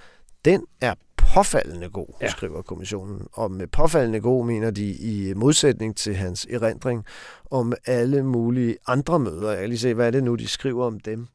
den 0.45 0.65
er 0.81 0.95
påfaldende 1.35 1.91
god, 1.91 2.15
ja. 2.21 2.31
skriver 2.31 2.63
kommissionen. 2.63 3.27
Og 3.33 3.51
med 3.51 3.67
påfaldende 3.67 4.21
god 4.21 4.47
mener 4.47 4.71
de 4.71 4.91
i 4.91 5.35
modsætning 5.35 5.97
til 5.97 6.15
hans 6.15 6.47
erindring 6.51 7.05
om 7.51 7.73
alle 7.87 8.23
mulige 8.23 8.77
andre 8.87 9.19
møder. 9.19 9.51
Jeg 9.51 9.61
kan 9.61 9.69
lige 9.69 9.79
se, 9.79 9.95
hvad 9.95 10.07
er 10.07 10.11
det 10.11 10.25
nu, 10.25 10.35
de 10.35 10.49
skriver 10.49 10.87
om 10.87 11.01
dem. 11.01 11.27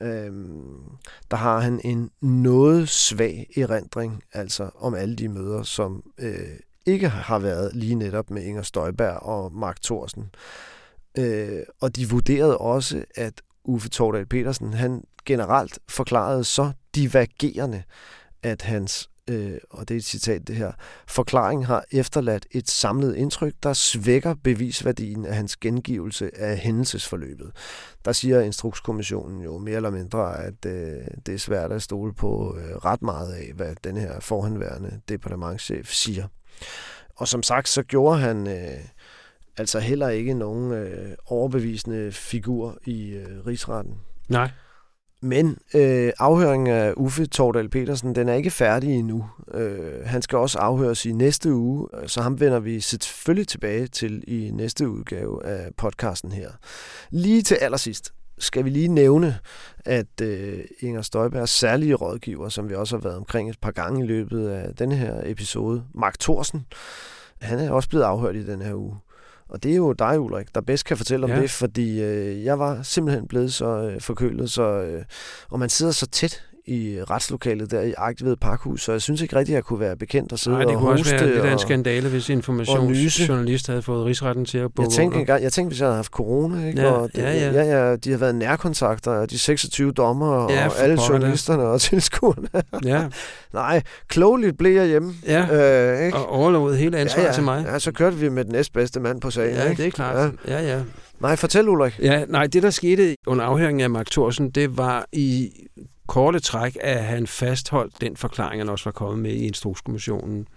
Øhm, 0.00 0.82
der 1.30 1.36
har 1.36 1.58
han 1.58 1.80
en 1.84 2.10
noget 2.20 2.88
svag 2.88 3.50
erindring, 3.56 4.22
altså 4.32 4.70
om 4.78 4.94
alle 4.94 5.16
de 5.16 5.28
møder, 5.28 5.62
som 5.62 6.02
øh, 6.18 6.58
ikke 6.86 7.08
har 7.08 7.38
været 7.38 7.74
lige 7.74 7.94
netop 7.94 8.30
med 8.30 8.42
Inger 8.42 8.62
Støjberg 8.62 9.22
og 9.22 9.52
Mark 9.52 9.82
Thorsen. 9.82 10.30
Øh, 11.18 11.62
og 11.80 11.96
de 11.96 12.08
vurderede 12.08 12.58
også, 12.58 13.04
at 13.14 13.42
Uffe 13.64 13.88
Tordal 13.88 14.26
Petersen, 14.26 14.74
han 14.74 15.04
generelt 15.24 15.78
forklarede 15.88 16.44
så 16.44 16.72
divergerende, 16.94 17.82
at 18.42 18.62
hans, 18.62 19.10
øh, 19.30 19.58
og 19.70 19.88
det 19.88 19.94
er 19.94 19.98
et 19.98 20.04
citat 20.04 20.48
det 20.48 20.56
her, 20.56 20.72
forklaring 21.08 21.66
har 21.66 21.84
efterladt 21.90 22.46
et 22.50 22.70
samlet 22.70 23.16
indtryk, 23.16 23.54
der 23.62 23.72
svækker 23.72 24.34
bevisværdien 24.44 25.26
af 25.26 25.34
hans 25.34 25.56
gengivelse 25.56 26.30
af 26.38 26.58
hændelsesforløbet. 26.58 27.50
Der 28.04 28.12
siger 28.12 28.40
Instrukskommissionen 28.40 29.42
jo 29.42 29.58
mere 29.58 29.76
eller 29.76 29.90
mindre, 29.90 30.44
at 30.44 30.66
øh, 30.66 31.04
det 31.26 31.34
er 31.34 31.38
svært 31.38 31.72
at 31.72 31.82
stole 31.82 32.14
på 32.14 32.56
øh, 32.58 32.76
ret 32.76 33.02
meget 33.02 33.32
af, 33.32 33.52
hvad 33.54 33.74
den 33.84 33.96
her 33.96 34.20
forhenværende 34.20 35.00
departementschef 35.08 35.92
siger. 35.92 36.26
Og 37.16 37.28
som 37.28 37.42
sagt, 37.42 37.68
så 37.68 37.82
gjorde 37.82 38.18
han 38.18 38.46
øh, 38.46 38.80
altså 39.56 39.78
heller 39.78 40.08
ikke 40.08 40.34
nogen 40.34 40.72
øh, 40.72 41.16
overbevisende 41.26 42.12
figur 42.12 42.78
i 42.84 43.10
øh, 43.10 43.46
rigsretten. 43.46 43.94
Nej. 44.28 44.50
Men 45.26 45.58
øh, 45.74 46.12
afhøringen 46.18 46.74
af 46.74 46.92
Uffe 46.96 47.26
Tordal 47.26 47.68
Petersen, 47.68 48.14
den 48.14 48.28
er 48.28 48.34
ikke 48.34 48.50
færdig 48.50 48.94
endnu. 48.94 49.26
Øh, 49.54 50.04
han 50.04 50.22
skal 50.22 50.38
også 50.38 50.58
afhøres 50.58 51.06
i 51.06 51.12
næste 51.12 51.54
uge, 51.54 51.88
øh, 51.94 52.08
så 52.08 52.22
ham 52.22 52.40
vender 52.40 52.60
vi 52.60 52.80
selvfølgelig 52.80 53.48
tilbage 53.48 53.86
til 53.86 54.24
i 54.26 54.50
næste 54.50 54.88
udgave 54.88 55.46
af 55.46 55.70
podcasten 55.76 56.32
her. 56.32 56.50
Lige 57.10 57.42
til 57.42 57.54
allersidst 57.54 58.12
skal 58.38 58.64
vi 58.64 58.70
lige 58.70 58.88
nævne, 58.88 59.38
at 59.84 60.20
øh, 60.22 60.58
Inger 60.80 61.02
Støjbergs 61.02 61.50
særlige 61.50 61.94
rådgiver, 61.94 62.48
som 62.48 62.68
vi 62.68 62.74
også 62.74 62.96
har 62.96 63.02
været 63.02 63.16
omkring 63.16 63.50
et 63.50 63.60
par 63.60 63.70
gange 63.70 64.04
i 64.04 64.06
løbet 64.06 64.48
af 64.48 64.74
denne 64.74 64.96
her 64.96 65.20
episode, 65.24 65.84
Mark 65.94 66.18
Thorsen, 66.18 66.66
han 67.40 67.58
er 67.58 67.70
også 67.70 67.88
blevet 67.88 68.04
afhørt 68.04 68.36
i 68.36 68.46
den 68.46 68.62
her 68.62 68.74
uge. 68.74 68.96
Og 69.48 69.62
det 69.62 69.72
er 69.72 69.76
jo 69.76 69.92
dig, 69.92 70.20
Ulrik, 70.20 70.54
der 70.54 70.60
bedst 70.60 70.84
kan 70.84 70.96
fortælle 70.96 71.24
om 71.24 71.30
ja. 71.30 71.40
det, 71.40 71.50
fordi 71.50 72.02
øh, 72.02 72.44
jeg 72.44 72.58
var 72.58 72.82
simpelthen 72.82 73.28
blevet 73.28 73.52
så 73.52 73.66
øh, 73.66 74.00
forkølet, 74.00 74.50
så, 74.50 74.62
øh, 74.62 75.04
og 75.50 75.58
man 75.58 75.68
sidder 75.68 75.92
så 75.92 76.06
tæt 76.06 76.42
i 76.68 76.98
retslokalet 77.10 77.70
der 77.70 77.80
i 77.80 77.94
Agtved 77.96 78.36
Parkhus, 78.36 78.82
så 78.82 78.92
jeg 78.92 79.02
synes 79.02 79.20
ikke 79.20 79.36
rigtigt, 79.36 79.54
at 79.54 79.56
jeg 79.56 79.64
kunne 79.64 79.80
være 79.80 79.96
bekendt 79.96 80.32
og 80.32 80.38
sidde 80.38 80.56
Nej, 80.56 80.64
det 80.64 80.74
og 80.74 80.80
kunne 80.80 80.90
hoste. 80.90 81.02
også 81.02 81.16
være 81.24 81.26
lidt 81.34 81.44
og, 81.44 81.52
en 81.52 81.58
skandale, 81.58 82.08
hvis 82.08 82.28
informationsjournalist 82.28 83.66
havde 83.66 83.82
fået 83.82 84.04
rigsretten 84.04 84.44
til 84.44 84.58
at 84.58 84.70
jeg 84.78 84.88
tænkte, 84.88 85.18
engang, 85.20 85.42
jeg 85.42 85.52
tænkte, 85.52 85.68
hvis 85.68 85.80
jeg 85.80 85.86
havde 85.86 85.96
haft 85.96 86.12
corona, 86.12 86.66
ikke? 86.66 86.80
Ja, 86.80 86.90
og 86.90 87.10
det, 87.14 87.22
ja, 87.22 87.32
ja. 87.32 87.52
ja, 87.64 87.88
ja. 87.90 87.96
de 87.96 88.10
har 88.10 88.18
været 88.18 88.34
nærkontakter, 88.34 89.10
og 89.10 89.30
de 89.30 89.38
26 89.38 89.92
dommer, 89.92 90.52
Ja, 90.52 90.66
og 90.66 90.72
alle 90.78 90.98
journalisterne 91.08 91.62
og 91.62 91.80
tilskuerne. 91.90 92.48
Ja, 92.84 93.06
Nej, 93.52 93.82
klogeligt 94.08 94.58
blev 94.58 94.72
jeg 94.76 94.86
hjemme. 94.86 95.14
ja. 95.26 95.96
Øh, 95.98 96.06
ikke? 96.06 96.18
og 96.18 96.28
overlovet 96.28 96.78
hele 96.78 96.98
ansvaret 96.98 97.22
ja, 97.24 97.28
ja. 97.28 97.34
til 97.34 97.42
mig. 97.44 97.64
Ja, 97.66 97.78
så 97.78 97.92
kørte 97.92 98.16
vi 98.16 98.28
med 98.28 98.44
den 98.44 98.52
næstbedste 98.52 99.00
mand 99.00 99.20
på 99.20 99.30
sagen. 99.30 99.54
Ja, 99.56 99.70
ikke? 99.70 99.82
det 99.82 99.86
er 99.86 99.90
klart. 99.90 100.32
Ja, 100.48 100.60
ja. 100.62 100.80
Nej, 101.20 101.36
fortæl 101.36 101.68
Ulrik. 101.68 101.98
Ja, 102.02 102.24
nej, 102.28 102.46
det 102.46 102.62
der 102.62 102.70
skete 102.70 103.16
under 103.26 103.44
afhøringen 103.44 103.80
af 103.80 103.90
Mark 103.90 104.06
Thorsen, 104.10 104.50
det 104.50 104.76
var 104.78 105.06
i 105.12 105.50
korte 106.06 106.40
træk, 106.40 106.76
at 106.80 107.04
han 107.04 107.26
fastholdt 107.26 108.00
den 108.00 108.16
forklaring, 108.16 108.60
han 108.60 108.68
også 108.68 108.84
var 108.84 108.92
kommet 108.92 109.18
med 109.18 109.32
i 109.32 109.46
Instrukskommissionen. 109.46 110.48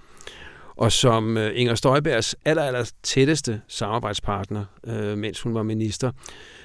Og 0.76 0.92
som 0.92 1.38
øh, 1.38 1.52
Inger 1.56 1.76
Støjbergs 1.76 2.36
aller, 2.46 2.64
aller 2.64 2.92
tætteste 3.04 3.62
samarbejdspartner, 3.68 4.66
øh, 4.88 5.18
mens 5.18 5.42
hun 5.42 5.54
var 5.54 5.64
minister, 5.64 6.12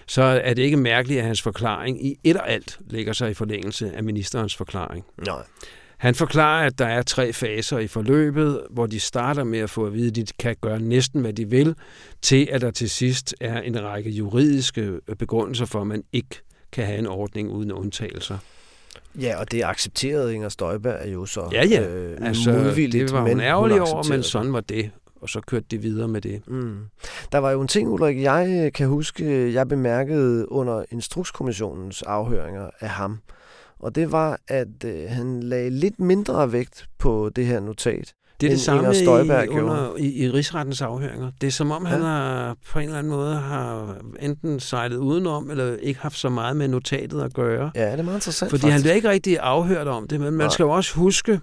så 0.06 0.22
er 0.22 0.54
det 0.54 0.62
ikke 0.62 0.76
mærkeligt, 0.76 1.20
at 1.20 1.26
hans 1.26 1.42
forklaring 1.42 2.06
i 2.06 2.16
et 2.24 2.36
og 2.36 2.50
alt 2.50 2.78
ligger 2.90 3.12
sig 3.12 3.30
i 3.30 3.34
forlængelse 3.34 3.92
af 3.96 4.04
ministerens 4.04 4.56
forklaring. 4.56 5.04
Nej. 5.26 5.42
Han 5.98 6.14
forklarer, 6.14 6.66
at 6.66 6.78
der 6.78 6.86
er 6.86 7.02
tre 7.02 7.32
faser 7.32 7.78
i 7.78 7.86
forløbet, 7.86 8.66
hvor 8.70 8.86
de 8.86 9.00
starter 9.00 9.44
med 9.44 9.58
at 9.58 9.70
få 9.70 9.86
at 9.86 9.94
vide, 9.94 10.08
at 10.08 10.16
de 10.16 10.26
kan 10.38 10.56
gøre 10.60 10.80
næsten, 10.80 11.20
hvad 11.20 11.32
de 11.32 11.50
vil, 11.50 11.74
til 12.22 12.48
at 12.52 12.60
der 12.60 12.70
til 12.70 12.90
sidst 12.90 13.34
er 13.40 13.60
en 13.60 13.84
række 13.84 14.10
juridiske 14.10 15.00
begrundelser 15.18 15.64
for, 15.64 15.80
at 15.80 15.86
man 15.86 16.04
ikke 16.12 16.40
kan 16.72 16.86
have 16.86 16.98
en 16.98 17.06
ordning 17.06 17.50
uden 17.50 17.72
undtagelser. 17.72 18.38
Ja, 19.20 19.40
og 19.40 19.50
det 19.50 19.64
accepterede 19.64 20.34
Inger 20.34 20.48
Støjberg 20.48 20.96
er 21.00 21.10
jo 21.10 21.26
så 21.26 21.48
Ja, 21.52 21.66
ja. 21.66 21.88
øh, 21.88 22.18
Altså, 22.26 22.52
modvilligt, 22.52 23.02
det 23.08 23.12
var 23.12 23.20
hun 23.20 23.28
men 23.28 23.40
ærgerlig 23.40 23.80
over, 23.80 24.02
men 24.08 24.16
det. 24.18 24.24
sådan 24.24 24.52
var 24.52 24.60
det. 24.60 24.90
Og 25.20 25.28
så 25.28 25.40
kørte 25.40 25.66
de 25.70 25.78
videre 25.78 26.08
med 26.08 26.20
det. 26.20 26.42
Mm. 26.48 26.78
Der 27.32 27.38
var 27.38 27.50
jo 27.50 27.60
en 27.60 27.68
ting, 27.68 27.88
Ulrik, 27.88 28.22
jeg 28.22 28.62
øh, 28.66 28.72
kan 28.72 28.88
huske, 28.88 29.52
jeg 29.54 29.68
bemærkede 29.68 30.52
under 30.52 30.84
Instrukskommissionens 30.90 32.02
afhøringer 32.02 32.70
af 32.80 32.88
ham. 32.88 33.18
Og 33.78 33.94
det 33.94 34.12
var, 34.12 34.38
at 34.48 34.84
øh, 34.84 35.04
han 35.08 35.42
lagde 35.42 35.70
lidt 35.70 36.00
mindre 36.00 36.52
vægt 36.52 36.86
på 36.98 37.30
det 37.36 37.46
her 37.46 37.60
notat. 37.60 38.14
Det 38.44 38.52
er 38.52 38.56
det 38.56 38.60
samme 38.60 39.44
i, 39.44 39.48
under, 39.48 39.96
i, 39.98 40.24
i 40.24 40.30
rigsrettens 40.30 40.82
afhøringer. 40.82 41.30
Det 41.40 41.46
er 41.46 41.50
som 41.50 41.70
om, 41.70 41.84
han 41.84 42.00
Ja. 42.00 42.06
har 42.06 42.56
på 42.70 42.78
en 42.78 42.84
eller 42.84 42.98
anden 42.98 43.12
måde 43.12 43.34
har 43.34 43.96
enten 44.20 44.60
sejlet 44.60 44.96
udenom, 44.96 45.50
eller 45.50 45.76
ikke 45.82 46.00
haft 46.00 46.18
så 46.18 46.28
meget 46.28 46.56
med 46.56 46.68
notatet 46.68 47.20
at 47.22 47.34
gøre. 47.34 47.70
Ja, 47.74 47.92
det 47.92 47.98
er 47.98 48.02
meget 48.02 48.16
interessant 48.16 48.50
Fordi 48.50 48.62
han 48.62 48.70
faktisk. 48.70 48.84
bliver 48.84 48.94
ikke 48.94 49.08
rigtig 49.10 49.38
afhørt 49.38 49.88
om 49.88 50.08
det, 50.08 50.20
men 50.20 50.32
man 50.32 50.38
Nej. 50.46 50.48
skal 50.48 50.62
jo 50.62 50.70
også 50.70 50.94
huske, 50.94 51.40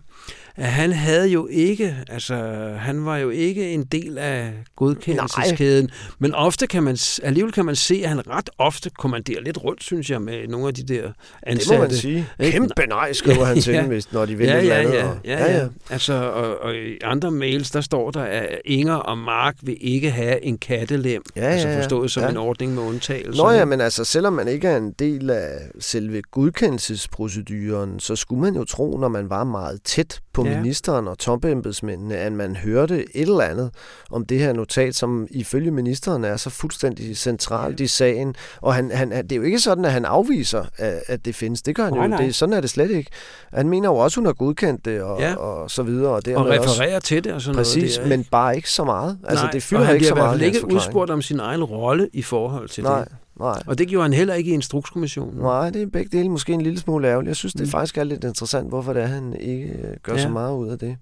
at 0.61 0.67
han 0.71 0.91
havde 0.91 1.27
jo 1.27 1.47
ikke, 1.51 1.97
altså 2.09 2.35
han 2.79 3.05
var 3.05 3.17
jo 3.17 3.29
ikke 3.29 3.71
en 3.73 3.83
del 3.83 4.17
af 4.17 4.53
godkendelseskæden, 4.75 5.89
men 6.19 6.35
ofte 6.35 6.67
kan 6.67 6.83
man, 6.83 6.97
alligevel 7.23 7.51
kan 7.53 7.65
man 7.65 7.75
se, 7.75 8.01
at 8.03 8.09
han 8.09 8.27
ret 8.29 8.49
ofte 8.57 8.89
kommanderer 8.89 9.41
lidt 9.41 9.63
rundt, 9.63 9.83
synes 9.83 10.09
jeg, 10.09 10.21
med 10.21 10.47
nogle 10.47 10.67
af 10.67 10.73
de 10.73 10.83
der 10.83 11.01
Det 11.01 11.13
ansatte. 11.43 11.77
må 11.77 11.81
man 11.81 11.91
sige. 11.91 12.27
Ikke? 12.39 12.51
Kæmpe 12.51 12.85
nej, 12.89 13.13
skriver 13.13 13.45
han 13.45 13.61
til 13.61 13.73
Ja. 13.73 13.85
hvis, 13.85 14.13
når 14.13 14.25
de 14.25 14.35
vil 14.35 14.47
Ja, 14.47 14.53
et 14.55 14.59
eller 14.61 14.75
ja, 14.75 14.81
andet. 14.81 14.93
ja, 14.93 15.07
og- 15.09 15.17
ja, 15.25 15.57
ja. 15.57 15.67
Altså, 15.89 16.13
og, 16.13 16.57
og 16.61 16.75
i 16.75 16.97
andre 17.03 17.31
mails, 17.31 17.71
der 17.71 17.81
står 17.81 18.11
der, 18.11 18.21
at 18.23 18.47
Inger 18.65 18.95
og 18.95 19.17
Mark 19.17 19.55
vil 19.61 19.77
ikke 19.81 20.11
have 20.11 20.43
en 20.45 20.57
kattelem. 20.57 21.21
Ja, 21.35 21.41
altså 21.41 21.67
ja, 21.67 21.73
ja. 21.73 21.79
forstået 21.79 22.11
som 22.11 22.23
Ja. 22.23 22.29
en 22.29 22.37
ordning 22.37 22.73
med 22.73 22.83
undtagelser. 22.83 23.43
Nå 23.43 23.49
ja, 23.51 23.65
men 23.65 23.81
altså, 23.81 24.03
selvom 24.03 24.33
man 24.33 24.47
ikke 24.47 24.67
er 24.67 24.77
en 24.77 24.91
del 24.99 25.29
af 25.29 25.49
selve 25.79 26.21
godkendelsesproceduren, 26.31 27.99
så 27.99 28.15
skulle 28.15 28.41
man 28.41 28.55
jo 28.55 28.63
tro, 28.63 28.97
når 28.97 29.07
man 29.07 29.29
var 29.29 29.43
meget 29.43 29.79
tæt 29.83 30.19
på 30.33 30.45
Ja. 30.45 30.51
ja. 30.51 30.57
ministeren 30.61 31.07
og 31.07 31.17
topembedsmændene, 31.17 32.15
at 32.17 32.31
man 32.31 32.55
hørte 32.55 32.99
et 33.17 33.29
eller 33.29 33.41
andet 33.43 33.69
om 34.11 34.25
det 34.25 34.39
her 34.39 34.53
notat, 34.53 34.95
som 34.95 35.27
ifølge 35.31 35.71
ministeren 35.71 36.23
er 36.23 36.37
så 36.37 36.49
fuldstændig 36.49 37.17
centralt 37.17 37.79
i 37.79 37.87
sagen. 37.87 38.35
Og 38.61 38.75
han, 38.75 38.91
han, 38.91 39.11
det 39.11 39.31
er 39.31 39.35
jo 39.35 39.41
ikke 39.41 39.59
sådan, 39.59 39.85
at 39.85 39.91
han 39.91 40.05
afviser, 40.05 40.63
at, 40.77 41.01
at 41.07 41.25
det 41.25 41.35
findes. 41.35 41.61
Det 41.61 41.75
gør 41.75 41.83
han 41.83 41.93
Nej, 41.93 42.01
jo. 42.03 42.07
nej. 42.07 42.21
Det, 42.25 42.35
sådan 42.35 42.53
er 42.53 42.61
det 42.61 42.69
slet 42.69 42.91
ikke. 42.91 43.11
Han 43.53 43.69
mener 43.69 43.89
jo 43.89 43.95
også, 43.95 44.19
hun 44.19 44.25
har 44.25 44.33
godkendt 44.33 44.85
det 44.85 45.01
og, 45.01 45.19
Ja. 45.19 45.29
ja. 45.29 45.35
og 45.35 45.71
så 45.71 45.83
videre. 45.83 46.09
Og, 46.09 46.15
og 46.15 46.25
dermed 46.25 46.57
også, 46.59 46.71
refererer 46.71 46.99
til 46.99 47.23
det 47.23 47.33
og 47.33 47.41
sådan 47.41 47.55
Præcis, 47.55 47.97
noget. 47.97 48.11
der, 48.11 48.17
men 48.17 48.25
bare 48.31 48.55
ikke 48.55 48.69
så 48.69 48.83
meget. 48.83 49.17
Altså, 49.23 49.45
Nej, 49.45 49.51
det 49.51 49.63
fylder 49.63 49.83
han 49.83 49.95
ikke 49.95 50.07
så 50.07 50.13
bliver 50.13 50.25
meget 50.25 50.39
fald 50.39 50.51
hans 50.51 50.63
ikke 50.63 50.75
udspurgt 50.75 51.11
om 51.11 51.21
sin 51.21 51.39
egen 51.39 51.63
rolle 51.63 52.09
i 52.13 52.21
forhold 52.21 52.69
til 52.69 52.83
Nej, 52.83 53.03
det. 53.03 53.11
Nej. 53.41 53.61
Og 53.67 53.77
det 53.77 53.87
gjorde 53.87 54.03
han 54.03 54.13
heller 54.13 54.33
ikke 54.33 54.51
i 54.51 54.53
Instrukskommissionen. 54.53 55.39
Nej, 55.39 55.69
det 55.69 55.81
er 55.81 55.85
begge 55.87 56.17
dele 56.17 56.29
måske 56.29 56.53
en 56.53 56.61
lille 56.61 56.79
smule 56.79 57.07
ærgerligt. 57.07 57.27
Jeg 57.27 57.35
synes, 57.35 57.53
det 57.53 57.61
Mm. 57.61 57.67
faktisk 57.67 57.97
er 57.97 58.03
lidt 58.03 58.23
interessant, 58.23 58.69
hvorfor 58.69 58.93
det 58.93 59.01
er, 59.03 59.07
han 59.07 59.35
ikke 59.39 59.67
øh, 59.67 59.95
gør 60.03 60.13
Ja. 60.13 60.17
ja. 60.17 60.23
så 60.23 60.29
meget 60.29 60.55
ud 60.57 60.67
af 60.69 60.79
det. 60.79 60.97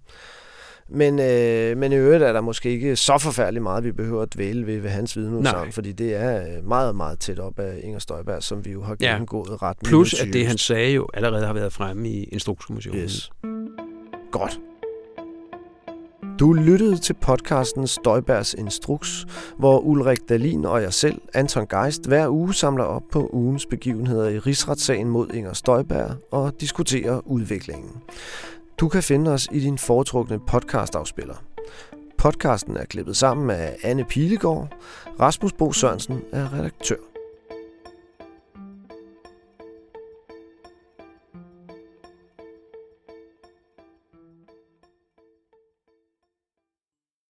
Men, 0.91 1.19
øh, 1.19 1.77
men 1.77 1.91
i 1.91 1.95
øvrigt 1.95 2.23
er 2.23 2.33
der 2.33 2.41
måske 2.41 2.69
ikke 2.69 2.95
så 2.95 3.17
forfærdeligt 3.17 3.63
meget, 3.63 3.83
vi 3.83 3.91
behøver 3.91 4.21
at 4.21 4.33
dvæle 4.33 4.67
ved, 4.67 4.79
ved 4.79 4.89
hans 4.89 5.17
vidneudsagn, 5.17 5.71
fordi 5.71 5.91
det 5.91 6.15
er 6.15 6.41
øh, 6.57 6.67
meget, 6.67 6.95
meget 6.95 7.19
tæt 7.19 7.39
op 7.39 7.59
af 7.59 7.79
Inger 7.83 7.99
Støjberg, 7.99 8.43
som 8.43 8.65
vi 8.65 8.71
jo 8.71 8.83
har 8.83 8.95
Ja. 9.01 9.07
gennemgået 9.11 9.61
ret 9.61 9.77
Plus 9.85 10.13
at 10.21 10.27
det, 10.33 10.47
han 10.47 10.57
sagde 10.57 10.91
jo, 10.93 11.07
allerede 11.13 11.45
har 11.45 11.53
været 11.53 11.73
fremme 11.73 12.09
i 12.09 12.23
Instrukskommissionen. 12.23 13.01
Yes. 13.01 13.31
Godt. 14.31 14.59
Du 16.39 16.53
lyttede 16.53 16.97
til 16.97 17.13
podcasten 17.13 17.87
Støjbergs 17.87 18.53
Instruks, 18.53 19.25
hvor 19.57 19.79
Ulrik 19.79 20.29
Dalin 20.29 20.65
og 20.65 20.81
jeg 20.81 20.93
selv, 20.93 21.21
Anton 21.33 21.67
Geist, 21.67 22.07
hver 22.07 22.29
uge 22.29 22.53
samler 22.53 22.83
op 22.83 23.01
på 23.11 23.29
ugens 23.33 23.65
begivenheder 23.65 24.29
i 24.29 24.39
rigsretssagen 24.39 25.09
mod 25.09 25.29
Inger 25.33 25.53
Støjberg 25.53 26.11
og 26.31 26.61
diskuterer 26.61 27.21
udviklingen. 27.25 27.91
Du 28.79 28.87
kan 28.87 29.03
finde 29.03 29.31
os 29.31 29.47
i 29.51 29.59
din 29.59 29.77
foretrukne 29.77 30.39
podcastafspiller. 30.47 31.43
Podcasten 32.17 32.77
er 32.77 32.85
klippet 32.85 33.17
sammen 33.17 33.49
af 33.49 33.75
Anne 33.83 34.05
Pilegaard. 34.05 34.67
Rasmus 35.19 35.53
Bo 35.53 35.71
Sørensen 35.71 36.21
er 36.31 36.53
redaktør. 36.53 37.18